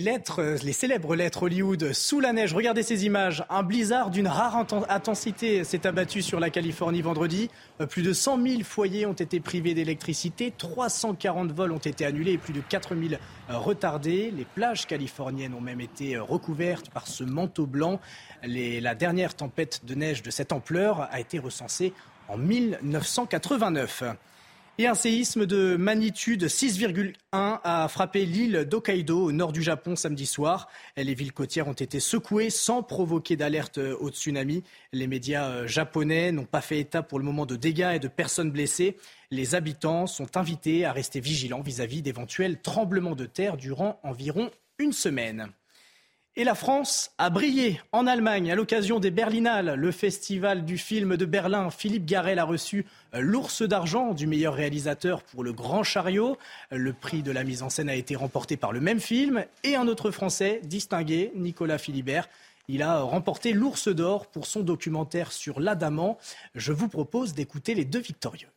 lettres, 0.00 0.42
euh, 0.42 0.56
les 0.64 0.72
célèbres 0.72 1.14
lettres 1.14 1.44
Hollywood 1.44 1.92
sous 1.92 2.18
la 2.18 2.32
neige. 2.32 2.52
Regardez 2.52 2.82
ces 2.82 3.06
images. 3.06 3.44
Un 3.48 3.62
blizzard 3.62 4.10
d'une 4.10 4.26
rare 4.26 4.66
intensité 4.88 5.62
s'est 5.62 5.86
abattu 5.86 6.20
sur 6.20 6.40
la 6.40 6.50
Californie 6.50 7.00
vendredi. 7.00 7.48
Euh, 7.80 7.86
plus 7.86 8.02
de 8.02 8.12
100 8.12 8.42
000 8.44 8.62
foyers 8.64 9.06
ont 9.06 9.12
été 9.12 9.38
privés 9.38 9.72
d'électricité, 9.72 10.52
340 10.58 11.52
vols 11.52 11.70
ont 11.70 11.78
été 11.78 12.04
annulés 12.04 12.32
et 12.32 12.38
plus 12.38 12.52
de 12.52 12.60
4 12.60 12.96
000 12.96 13.14
euh, 13.14 13.56
retardés. 13.56 14.32
Les 14.36 14.46
plages 14.46 14.88
californiennes 14.88 15.54
ont 15.54 15.60
même 15.60 15.80
été 15.80 16.18
recouvertes 16.18 16.90
par 16.90 17.06
ce 17.06 17.22
manteau 17.22 17.66
blanc. 17.66 18.00
La 18.42 18.96
dernière 18.96 19.36
tempête 19.36 19.82
de 19.84 19.94
neige 19.94 20.24
de 20.24 20.32
cette 20.32 20.50
ampleur 20.50 21.08
a 21.12 21.20
été 21.20 21.38
recensée 21.38 21.92
en 22.26 22.36
1989. 22.36 24.02
Et 24.80 24.86
un 24.86 24.94
séisme 24.94 25.44
de 25.44 25.76
magnitude 25.76 26.46
6,1 26.46 27.12
a 27.32 27.86
frappé 27.88 28.24
l'île 28.24 28.64
d'Hokkaido 28.64 29.26
au 29.26 29.30
nord 29.30 29.52
du 29.52 29.62
Japon 29.62 29.94
samedi 29.94 30.24
soir. 30.24 30.70
Les 30.96 31.12
villes 31.12 31.34
côtières 31.34 31.68
ont 31.68 31.74
été 31.74 32.00
secouées 32.00 32.48
sans 32.48 32.82
provoquer 32.82 33.36
d'alerte 33.36 33.76
au 33.76 34.08
tsunami. 34.08 34.64
Les 34.94 35.06
médias 35.06 35.50
euh, 35.50 35.66
japonais 35.66 36.32
n'ont 36.32 36.46
pas 36.46 36.62
fait 36.62 36.78
état 36.78 37.02
pour 37.02 37.18
le 37.18 37.26
moment 37.26 37.44
de 37.44 37.56
dégâts 37.56 37.92
et 37.96 37.98
de 37.98 38.08
personnes 38.08 38.50
blessées. 38.50 38.96
Les 39.30 39.54
habitants 39.54 40.06
sont 40.06 40.38
invités 40.38 40.86
à 40.86 40.92
rester 40.92 41.20
vigilants 41.20 41.60
vis-à-vis 41.60 42.00
d'éventuels 42.00 42.58
tremblements 42.62 43.16
de 43.16 43.26
terre 43.26 43.58
durant 43.58 44.00
environ 44.02 44.50
une 44.78 44.94
semaine. 44.94 45.52
Et 46.40 46.44
la 46.44 46.54
France 46.54 47.10
a 47.18 47.28
brillé 47.28 47.82
en 47.92 48.06
Allemagne 48.06 48.50
à 48.50 48.54
l'occasion 48.54 48.98
des 48.98 49.10
Berlinales, 49.10 49.74
le 49.74 49.92
festival 49.92 50.64
du 50.64 50.78
film 50.78 51.18
de 51.18 51.26
Berlin. 51.26 51.68
Philippe 51.68 52.06
Garel 52.06 52.38
a 52.38 52.44
reçu 52.44 52.86
euh, 53.12 53.20
l'ours 53.20 53.60
d'argent 53.60 54.14
du 54.14 54.26
meilleur 54.26 54.54
réalisateur 54.54 55.22
pour 55.22 55.44
Le 55.44 55.52
Grand 55.52 55.82
Chariot. 55.82 56.38
Le 56.70 56.94
prix 56.94 57.22
de 57.22 57.30
la 57.30 57.44
mise 57.44 57.62
en 57.62 57.68
scène 57.68 57.90
a 57.90 57.94
été 57.94 58.16
remporté 58.16 58.56
par 58.56 58.72
le 58.72 58.80
même 58.80 59.00
film 59.00 59.44
et 59.64 59.76
un 59.76 59.86
autre 59.86 60.10
Français 60.10 60.62
distingué, 60.64 61.30
Nicolas 61.34 61.76
Philibert. 61.76 62.26
Il 62.68 62.82
a 62.82 63.02
remporté 63.02 63.52
l'ours 63.52 63.88
d'or 63.88 64.26
pour 64.26 64.46
son 64.46 64.60
documentaire 64.60 65.32
sur 65.32 65.60
l'Adamant. 65.60 66.16
Je 66.54 66.72
vous 66.72 66.88
propose 66.88 67.34
d'écouter 67.34 67.74
les 67.74 67.84
deux 67.84 68.00
victorieux. 68.00 68.48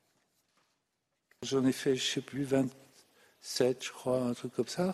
J'en 1.41 1.65
ai 1.65 1.73
fait, 1.73 1.97
je 1.97 2.05
sais 2.05 2.21
plus, 2.21 2.45
27, 2.45 3.83
je 3.83 3.91
crois, 3.91 4.21
un 4.21 4.33
truc 4.33 4.53
comme 4.53 4.69
ça. 4.69 4.93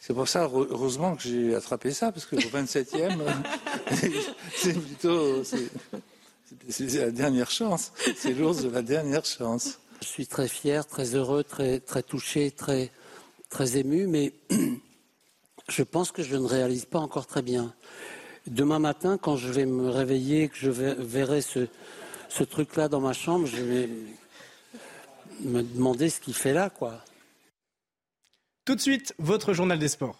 C'est 0.00 0.14
pour 0.14 0.28
ça, 0.28 0.48
heureusement, 0.52 1.16
que 1.16 1.22
j'ai 1.22 1.54
attrapé 1.54 1.92
ça, 1.92 2.12
parce 2.12 2.24
que 2.24 2.36
le 2.36 2.42
27e, 2.42 3.18
c'est 4.56 4.72
plutôt. 4.72 5.42
C'est 6.68 6.94
la 6.94 7.10
dernière 7.10 7.50
chance. 7.50 7.92
C'est 8.16 8.32
l'ours 8.32 8.62
de 8.62 8.70
la 8.70 8.82
dernière 8.82 9.24
chance. 9.24 9.78
Je 10.00 10.06
suis 10.06 10.26
très 10.26 10.48
fier, 10.48 10.86
très 10.86 11.14
heureux, 11.14 11.42
très, 11.42 11.80
très 11.80 12.02
touché, 12.02 12.50
très, 12.50 12.90
très 13.50 13.76
ému, 13.76 14.06
mais 14.06 14.32
je 15.68 15.82
pense 15.82 16.12
que 16.12 16.22
je 16.22 16.36
ne 16.36 16.46
réalise 16.46 16.84
pas 16.84 17.00
encore 17.00 17.26
très 17.26 17.42
bien. 17.42 17.74
Demain 18.46 18.78
matin, 18.78 19.18
quand 19.18 19.36
je 19.36 19.50
vais 19.50 19.66
me 19.66 19.90
réveiller, 19.90 20.48
que 20.48 20.56
je 20.56 20.70
verrai 20.70 21.42
ce, 21.42 21.66
ce 22.28 22.44
truc-là 22.44 22.88
dans 22.88 23.00
ma 23.00 23.12
chambre, 23.12 23.46
je 23.46 23.62
vais 23.62 23.88
me 25.40 25.62
demander 25.62 26.08
ce 26.08 26.20
qu'il 26.20 26.34
fait 26.34 26.52
là, 26.52 26.70
quoi. 26.70 27.02
Tout 28.68 28.74
de 28.74 28.80
suite, 28.82 29.14
votre 29.18 29.54
journal 29.54 29.78
des 29.78 29.88
sports. 29.88 30.18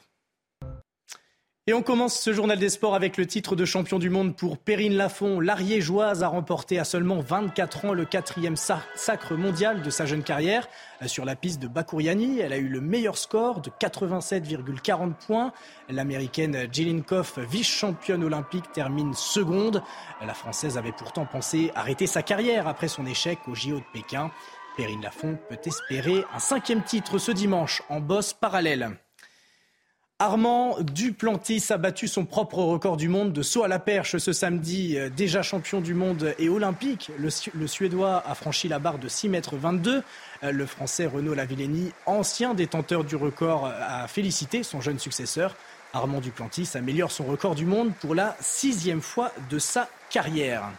Et 1.66 1.74
on 1.74 1.82
commence 1.82 2.18
ce 2.18 2.32
journal 2.32 2.59
des 2.59 2.70
sports 2.70 2.94
avec 2.94 3.18
le 3.18 3.26
titre 3.26 3.57
de 3.57 3.66
champion 3.66 3.99
du 3.99 4.09
monde 4.09 4.34
pour 4.34 4.57
Perrine 4.57 4.94
Lafont. 4.94 5.38
L'Ariégeoise 5.38 6.22
a 6.22 6.28
remporté 6.28 6.78
à 6.78 6.84
seulement 6.84 7.20
24 7.20 7.84
ans 7.84 7.92
le 7.92 8.07
quatrième 8.07 8.57
sacre 8.57 9.34
mondial 9.34 9.82
de 9.82 9.90
sa 9.90 10.07
jeune 10.07 10.22
carrière. 10.22 10.66
Sur 11.05 11.26
la 11.26 11.36
piste 11.36 11.61
de 11.61 11.68
Bakouriani, 11.68 12.38
elle 12.38 12.55
a 12.55 12.57
eu 12.57 12.68
le 12.68 12.80
meilleur 12.80 13.18
score 13.18 13.61
de 13.61 13.68
87,40 13.68 15.12
points. 15.26 15.53
L'américaine 15.90 16.68
Jelinkoff, 16.72 17.38
vice-championne 17.38 18.24
olympique, 18.24 18.72
termine 18.72 19.12
seconde. 19.12 19.82
La 20.26 20.32
française 20.32 20.78
avait 20.78 20.92
pourtant 20.92 21.26
pensé 21.26 21.70
arrêter 21.74 22.07
sa 22.07 22.22
carrière 22.22 22.66
après 22.66 22.88
son 22.88 23.05
échec 23.05 23.40
au 23.46 23.55
JO 23.55 23.76
de 23.76 23.84
Pékin. 23.92 24.30
Perrine 24.79 25.03
Lafont 25.03 25.37
peut 25.49 25.59
espérer 25.64 26.24
un 26.33 26.39
cinquième 26.39 26.85
titre 26.85 27.18
ce 27.18 27.33
dimanche 27.33 27.83
en 27.89 27.99
bosse 27.99 28.33
parallèle. 28.33 28.91
Armand 30.20 30.76
Duplantis 30.81 31.64
a 31.70 31.79
battu 31.79 32.07
son 32.07 32.24
propre 32.24 32.59
record 32.59 32.97
du 32.97 33.09
monde 33.09 33.33
de 33.33 33.43
saut 33.43 33.64
à 33.64 33.68
la 33.68 33.81
perche 33.81 34.18
ce 34.18 34.33
samedi. 34.33 34.97
Déjà 35.16 35.43
champion 35.43 35.81
du 35.81 35.95
monde 35.95 36.33
et 36.39 36.49
olympique, 36.49 37.11
le, 37.18 37.66
Suédois 37.66 38.22
a 38.24 38.37
franchi 38.37 38.68
la 38.68 38.79
barre 38.79 39.01
de 39.01 39.09
6 39.09 39.29
mètres 39.29 39.57
22. 39.57 40.05
Le 40.43 40.66
Français 40.66 41.07
Renaud 41.07 41.35
Lavillenie, 41.35 41.91
ancien 42.07 42.55
détenteur 42.55 43.03
du 43.03 43.16
record, 43.16 43.66
a 43.66 44.07
félicité 44.07 44.62
son 44.62 44.81
jeune 44.81 45.01
successeur. 45.01 45.57
Armand 45.93 46.20
Duplantis 46.20 46.70
améliore 46.74 47.11
son 47.11 47.24
record 47.24 47.57
du 47.57 47.66
monde 47.66 47.93
pour 48.01 48.14
la 48.14 48.37
sixième 48.39 49.03
fois 49.03 49.33
de 49.51 49.59
sa 49.59 49.89
carrière. 50.09 50.70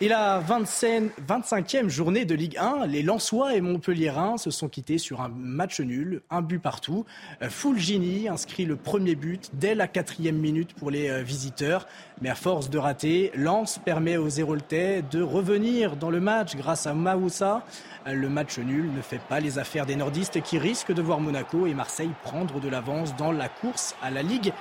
Et 0.00 0.08
la 0.08 0.40
25e 0.40 1.88
journée 1.88 2.24
de 2.24 2.34
Ligue 2.34 2.58
1, 2.58 2.86
les 2.86 3.02
Lensois 3.02 3.54
et 3.54 3.60
Montpelliérains 3.60 4.36
se 4.36 4.50
sont 4.50 4.68
quittés 4.68 4.98
sur 4.98 5.20
un 5.20 5.28
match 5.28 5.80
nul, 5.80 6.22
un 6.28 6.42
but 6.42 6.58
partout. 6.58 7.04
Euh, 7.40 7.48
Fulgini 7.48 8.28
inscrit 8.28 8.64
le 8.64 8.74
premier 8.74 9.14
but 9.14 9.50
dès 9.52 9.76
la 9.76 9.86
quatrième 9.86 10.38
minute 10.38 10.74
pour 10.74 10.90
les 10.90 11.08
euh, 11.08 11.22
visiteurs. 11.22 11.86
Mais 12.20 12.30
à 12.30 12.34
force 12.34 12.68
de 12.68 12.78
rater, 12.78 13.30
Lens 13.36 13.78
permet 13.84 14.16
aux 14.16 14.28
Héroltais 14.28 15.02
de 15.08 15.22
revenir 15.22 15.96
dans 15.96 16.10
le 16.10 16.20
match 16.20 16.56
grâce 16.56 16.88
à 16.88 16.94
Maoussa. 16.94 17.64
Euh, 18.08 18.14
le 18.14 18.28
match 18.28 18.58
nul 18.58 18.92
ne 18.92 19.02
fait 19.02 19.20
pas 19.28 19.38
les 19.38 19.58
affaires 19.58 19.86
des 19.86 19.94
nordistes 19.94 20.42
qui 20.42 20.58
risquent 20.58 20.92
de 20.92 21.02
voir 21.02 21.20
Monaco 21.20 21.66
et 21.66 21.74
Marseille 21.74 22.10
prendre 22.24 22.58
de 22.58 22.68
l'avance 22.68 23.14
dans 23.14 23.30
la 23.30 23.48
course 23.48 23.94
à 24.02 24.10
la 24.10 24.22
Ligue 24.22 24.52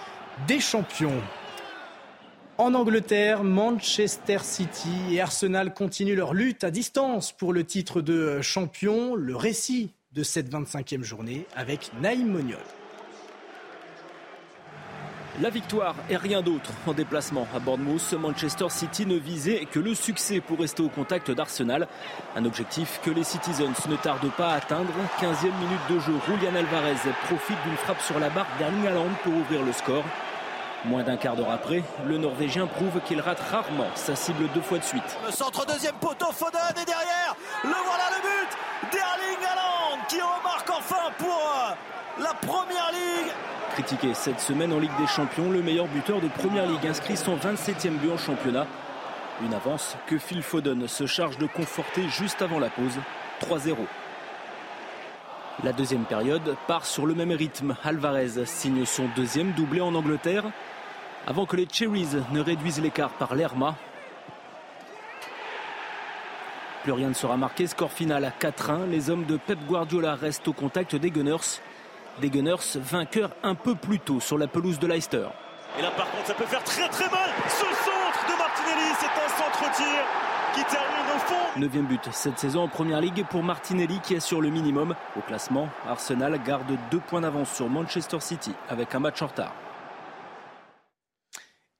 des 0.47 0.59
champions. 0.59 1.21
En 2.61 2.75
Angleterre, 2.75 3.43
Manchester 3.43 4.37
City 4.43 4.91
et 5.09 5.19
Arsenal 5.19 5.73
continuent 5.73 6.15
leur 6.15 6.35
lutte 6.35 6.63
à 6.63 6.69
distance 6.69 7.31
pour 7.31 7.53
le 7.53 7.63
titre 7.63 8.01
de 8.01 8.39
champion. 8.41 9.15
Le 9.15 9.35
récit 9.35 9.95
de 10.13 10.21
cette 10.21 10.47
25e 10.53 11.01
journée 11.01 11.47
avec 11.55 11.89
Naïm 11.99 12.27
Moniol. 12.27 12.59
La 15.41 15.49
victoire 15.49 15.95
et 16.07 16.17
rien 16.17 16.43
d'autre 16.43 16.69
en 16.85 16.93
déplacement 16.93 17.47
à 17.55 17.57
Bournemouth. 17.57 18.13
Manchester 18.13 18.69
City 18.69 19.07
ne 19.07 19.15
visait 19.15 19.65
que 19.65 19.79
le 19.79 19.95
succès 19.95 20.39
pour 20.39 20.59
rester 20.59 20.83
au 20.83 20.89
contact 20.89 21.31
d'Arsenal. 21.31 21.87
Un 22.35 22.45
objectif 22.45 23.01
que 23.03 23.09
les 23.09 23.23
Citizens 23.23 23.89
ne 23.89 23.95
tardent 23.95 24.31
pas 24.37 24.49
à 24.49 24.57
atteindre. 24.57 24.93
15e 25.19 25.45
minute 25.45 25.87
de 25.89 25.97
jeu, 25.97 26.13
Julian 26.27 26.53
Alvarez 26.55 27.09
profite 27.23 27.57
d'une 27.65 27.77
frappe 27.77 28.01
sur 28.01 28.19
la 28.19 28.29
barre 28.29 28.45
d'Erling 28.59 28.85
pour 29.23 29.33
ouvrir 29.33 29.65
le 29.65 29.71
score. 29.71 30.05
Moins 30.85 31.03
d'un 31.03 31.15
quart 31.15 31.35
d'heure 31.35 31.51
après, 31.51 31.83
le 32.07 32.17
Norvégien 32.17 32.65
prouve 32.65 32.99
qu'il 33.05 33.21
rate 33.21 33.39
rarement 33.51 33.85
sa 33.93 34.15
cible 34.15 34.47
deux 34.55 34.61
fois 34.61 34.79
de 34.79 34.83
suite. 34.83 35.17
Le 35.25 35.31
centre 35.31 35.63
deuxième 35.65 35.93
poteau, 35.95 36.31
Foden 36.31 36.59
et 36.71 36.85
derrière, 36.85 37.35
le 37.63 37.69
voilà 37.69 38.09
le 38.15 38.21
but 38.21 38.91
d'Erling 38.91 39.45
Haaland 39.45 39.99
qui 40.07 40.15
remarque 40.15 40.69
enfin 40.71 41.11
pour 41.19 41.27
euh, 41.27 42.23
la 42.23 42.33
première 42.33 42.91
ligue 42.91 43.31
Critiqué 43.73 44.13
cette 44.15 44.39
semaine 44.39 44.73
en 44.73 44.79
Ligue 44.79 44.97
des 44.99 45.07
Champions, 45.07 45.51
le 45.51 45.61
meilleur 45.61 45.87
buteur 45.87 46.19
de 46.19 46.27
Première 46.27 46.65
Ligue 46.65 46.87
inscrit 46.87 47.15
son 47.15 47.37
27e 47.37 47.91
but 47.91 48.11
en 48.11 48.17
championnat. 48.17 48.65
Une 49.45 49.53
avance 49.53 49.95
que 50.07 50.17
Phil 50.17 50.41
Foden 50.41 50.87
se 50.87 51.05
charge 51.05 51.37
de 51.37 51.45
conforter 51.45 52.09
juste 52.09 52.41
avant 52.41 52.59
la 52.59 52.69
pause. 52.69 52.97
3-0. 53.41 53.75
La 55.63 55.73
deuxième 55.73 56.05
période 56.05 56.55
part 56.67 56.85
sur 56.85 57.05
le 57.05 57.13
même 57.13 57.31
rythme. 57.31 57.75
Alvarez 57.83 58.45
signe 58.45 58.83
son 58.85 59.05
deuxième 59.15 59.51
doublé 59.51 59.79
en 59.79 59.93
Angleterre 59.95 60.45
avant 61.27 61.45
que 61.45 61.55
les 61.55 61.67
Cherries 61.71 62.07
ne 62.31 62.41
réduisent 62.41 62.81
l'écart 62.81 63.11
par 63.11 63.35
l'Erma. 63.35 63.75
Plus 66.83 66.93
rien 66.93 67.09
ne 67.09 67.13
sera 67.13 67.37
marqué. 67.37 67.67
Score 67.67 67.91
final 67.91 68.25
à 68.25 68.31
4-1. 68.31 68.89
Les 68.89 69.09
hommes 69.09 69.25
de 69.25 69.37
Pep 69.37 69.59
Guardiola 69.67 70.15
restent 70.15 70.47
au 70.47 70.53
contact 70.53 70.95
des 70.95 71.11
Gunners. 71.11 71.61
Des 72.19 72.29
Gunners 72.29 72.75
vainqueurs 72.75 73.31
un 73.43 73.55
peu 73.55 73.75
plus 73.75 73.99
tôt 73.99 74.19
sur 74.19 74.37
la 74.37 74.47
pelouse 74.47 74.79
de 74.79 74.87
Leicester. 74.87 75.27
Et 75.77 75.81
là 75.81 75.91
par 75.91 76.09
contre 76.11 76.25
ça 76.25 76.33
peut 76.33 76.45
faire 76.45 76.63
très 76.63 76.89
très 76.89 77.09
mal. 77.09 77.29
Ce 77.47 77.65
centre 77.65 78.25
de 78.27 78.37
Martinelli, 78.37 78.91
c'est 78.99 79.05
un 79.05 79.29
centre-tir 79.29 80.03
qui 80.55 80.63
termine 80.63 81.15
au 81.15 81.19
fond. 81.19 81.59
Neuvième 81.59 81.85
but 81.85 82.09
cette 82.11 82.39
saison 82.39 82.63
en 82.63 82.67
Première 82.67 82.99
Ligue 82.99 83.25
pour 83.29 83.43
Martinelli 83.43 83.99
qui 84.01 84.15
est 84.15 84.19
sur 84.19 84.41
le 84.41 84.49
minimum. 84.49 84.95
Au 85.17 85.21
classement, 85.21 85.69
Arsenal 85.87 86.41
garde 86.43 86.77
deux 86.89 86.99
points 86.99 87.21
d'avance 87.21 87.51
sur 87.53 87.69
Manchester 87.69 88.19
City 88.19 88.51
avec 88.69 88.93
un 88.95 88.99
match 88.99 89.21
en 89.21 89.27
retard. 89.27 89.53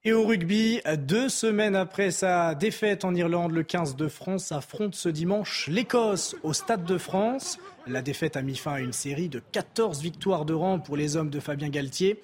Et 0.04 0.14
au 0.14 0.26
rugby, 0.26 0.82
deux 0.98 1.30
semaines 1.30 1.76
après 1.76 2.10
sa 2.10 2.56
défaite 2.56 3.06
en 3.06 3.14
Irlande, 3.14 3.52
le 3.52 3.62
15 3.62 3.96
de 3.96 4.08
France 4.08 4.52
affronte 4.52 4.96
ce 4.96 5.10
dimanche 5.10 5.68
l'Écosse 5.68 6.36
au 6.42 6.54
Stade 6.54 6.86
de 6.86 6.98
France. 6.98 7.60
La 7.86 8.02
défaite 8.02 8.36
a 8.36 8.42
mis 8.42 8.56
fin 8.56 8.74
à 8.74 8.80
une 8.80 8.94
série 8.94 9.30
de 9.30 9.40
14 9.52 10.02
victoires 10.02 10.46
de 10.46 10.56
rang 10.56 10.80
pour 10.80 10.98
les 10.98 11.18
hommes 11.18 11.30
de 11.30 11.40
Fabien 11.40 11.70
Galtier. 11.70 12.20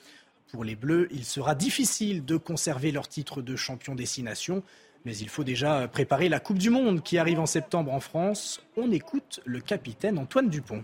Pour 0.51 0.63
les 0.63 0.75
Bleus, 0.75 1.07
il 1.11 1.23
sera 1.23 1.53
difficile 1.53 2.25
de 2.25 2.35
conserver 2.35 2.91
leur 2.91 3.07
titre 3.07 3.43
de 3.43 3.55
champion 3.55 3.93
destination, 3.93 4.63
mais 5.05 5.15
il 5.15 5.29
faut 5.29 5.43
déjà 5.43 5.87
préparer 5.87 6.29
la 6.29 6.39
Coupe 6.39 6.57
du 6.57 6.71
Monde 6.71 7.03
qui 7.03 7.19
arrive 7.19 7.39
en 7.39 7.45
septembre 7.45 7.93
en 7.93 7.99
France. 7.99 8.59
On 8.75 8.91
écoute 8.91 9.39
le 9.45 9.59
capitaine 9.59 10.17
Antoine 10.17 10.49
Dupont. 10.49 10.83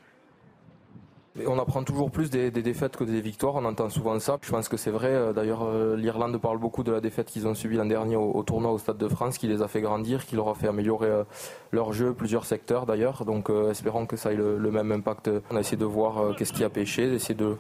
On 1.48 1.58
apprend 1.58 1.84
toujours 1.84 2.12
plus 2.12 2.30
des, 2.30 2.52
défaites 2.52 2.96
que 2.96 3.04
des 3.04 3.20
victoires, 3.20 3.56
on 3.56 3.66
entend 3.66 3.90
souvent 3.90 4.20
ça. 4.20 4.38
Je 4.44 4.52
pense 4.52 4.70
que 4.70 4.78
c'est 4.78 4.92
vrai. 4.92 5.08
Euh, 5.08 5.34
d'ailleurs, 5.34 5.64
euh, 5.64 5.96
l'Irlande 5.96 6.38
parle 6.40 6.60
beaucoup 6.60 6.84
de 6.84 6.92
la 6.92 7.02
défaite 7.02 7.28
qu'ils 7.28 7.48
ont 7.48 7.56
subie 7.56 7.76
l'an 7.76 7.86
dernier 7.86 8.16
au, 8.16 8.44
tournoi 8.44 8.72
au 8.72 8.78
Stade 8.78 9.00
de 9.00 9.08
France, 9.08 9.40
qui 9.40 9.48
les 9.48 9.64
a 9.64 9.68
fait 9.68 9.82
grandir, 9.82 10.28
qui 10.28 10.36
leur 10.36 10.50
a 10.50 10.54
fait 10.54 10.68
améliorer 10.68 11.08
euh, 11.08 11.24
leur 11.72 11.92
jeu, 11.92 12.14
plusieurs 12.14 12.46
secteurs 12.46 12.86
d'ailleurs. 12.86 13.26
Donc 13.26 13.50
espérons 13.50 14.06
que 14.06 14.16
ça 14.16 14.32
ait 14.32 14.36
le, 14.36 14.60
même 14.72 14.92
impact. 14.92 15.32
On 15.50 15.56
a 15.56 15.60
essayé 15.60 15.78
de 15.78 15.86
voir 15.86 16.36
qu'est-ce 16.36 16.54
qui 16.54 16.64
a 16.64 16.70
pêché, 16.70 17.10
d'essayer 17.10 17.36
de, 17.36 17.58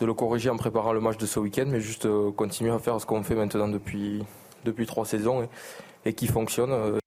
le 0.00 0.14
corriger 0.14 0.50
en 0.50 0.56
préparant 0.56 0.92
le 0.92 1.00
match 1.00 1.16
de 1.16 1.26
ce 1.26 1.38
week-end, 1.38 1.66
mais 1.68 1.80
juste 1.80 2.08
continuer 2.32 2.72
à 2.72 2.80
faire 2.80 3.00
ce 3.00 3.06
qu'on 3.06 3.22
fait 3.22 3.36
maintenant 3.36 3.68
depuis, 3.68 4.24
depuis 4.64 4.86
trois 4.86 5.04
saisons 5.04 5.48
et 6.04 6.12
qui 6.12 6.26
fonctionne. 6.26 7.00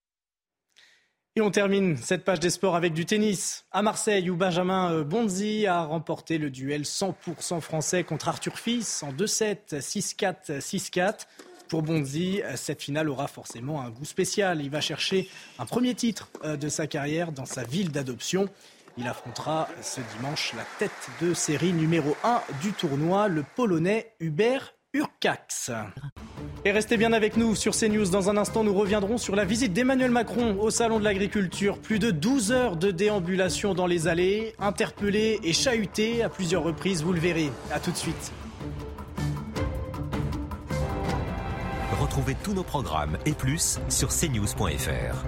Et 1.37 1.41
on 1.41 1.51
termine 1.51 1.97
cette 1.97 2.23
page 2.23 2.39
des 2.39 2.49
sports 2.49 2.77
avec 2.77 2.93
du 2.93 3.05
tennis 3.05 3.65
à 3.73 3.81
Marseille 3.81 4.29
où 4.29 4.37
Benjamin 4.37 4.93
euh, 4.93 5.03
Bonzi 5.03 5.67
a 5.67 5.83
remporté 5.83 6.37
le 6.37 6.49
duel 6.49 6.83
100% 6.83 7.59
français 7.59 8.05
contre 8.05 8.29
Arthur 8.29 8.57
Fils 8.57 9.03
en 9.03 9.11
2-7, 9.11 9.81
6-4, 9.81 10.59
6-4. 10.61 11.25
Pour 11.67 11.81
Bonzi, 11.81 12.41
cette 12.55 12.81
finale 12.81 13.09
aura 13.09 13.27
forcément 13.27 13.81
un 13.81 13.89
goût 13.89 14.05
spécial. 14.05 14.61
Il 14.61 14.69
va 14.69 14.79
chercher 14.79 15.27
un 15.59 15.65
premier 15.65 15.93
titre 15.93 16.29
euh, 16.45 16.55
de 16.55 16.69
sa 16.69 16.87
carrière 16.87 17.33
dans 17.33 17.43
sa 17.45 17.63
ville 17.63 17.91
d'adoption. 17.91 18.47
Il 18.97 19.05
affrontera 19.05 19.67
ce 19.81 19.99
dimanche 20.15 20.53
la 20.55 20.63
tête 20.79 21.09
de 21.19 21.33
série 21.33 21.73
numéro 21.73 22.15
1 22.23 22.43
du 22.61 22.71
tournoi, 22.71 23.27
le 23.27 23.43
Polonais 23.43 24.13
Hubert 24.21 24.74
Urcax. 24.95 25.71
Et 26.63 26.71
restez 26.71 26.95
bien 26.95 27.11
avec 27.11 27.35
nous 27.35 27.53
sur 27.53 27.75
CNews. 27.75 28.09
Dans 28.09 28.29
un 28.29 28.37
instant, 28.37 28.63
nous 28.63 28.73
reviendrons 28.73 29.17
sur 29.17 29.35
la 29.35 29.43
visite 29.43 29.73
d'Emmanuel 29.73 30.09
Macron 30.09 30.57
au 30.59 30.69
Salon 30.69 30.99
de 30.99 31.03
l'Agriculture. 31.03 31.79
Plus 31.79 31.99
de 31.99 32.11
12 32.11 32.51
heures 32.53 32.77
de 32.77 32.91
déambulation 32.91 33.73
dans 33.73 33.87
les 33.87 34.07
allées, 34.07 34.53
interpellé 34.57 35.39
et 35.43 35.51
chahuté 35.51 36.23
à 36.23 36.29
plusieurs 36.29 36.63
reprises, 36.63 37.03
vous 37.03 37.11
le 37.11 37.19
verrez. 37.19 37.51
A 37.71 37.79
tout 37.79 37.91
de 37.91 37.97
suite. 37.97 38.31
Retrouvez 41.99 42.35
tous 42.41 42.53
nos 42.53 42.63
programmes 42.63 43.17
et 43.25 43.33
plus 43.33 43.79
sur 43.89 44.09
cnews.fr. 44.09 45.25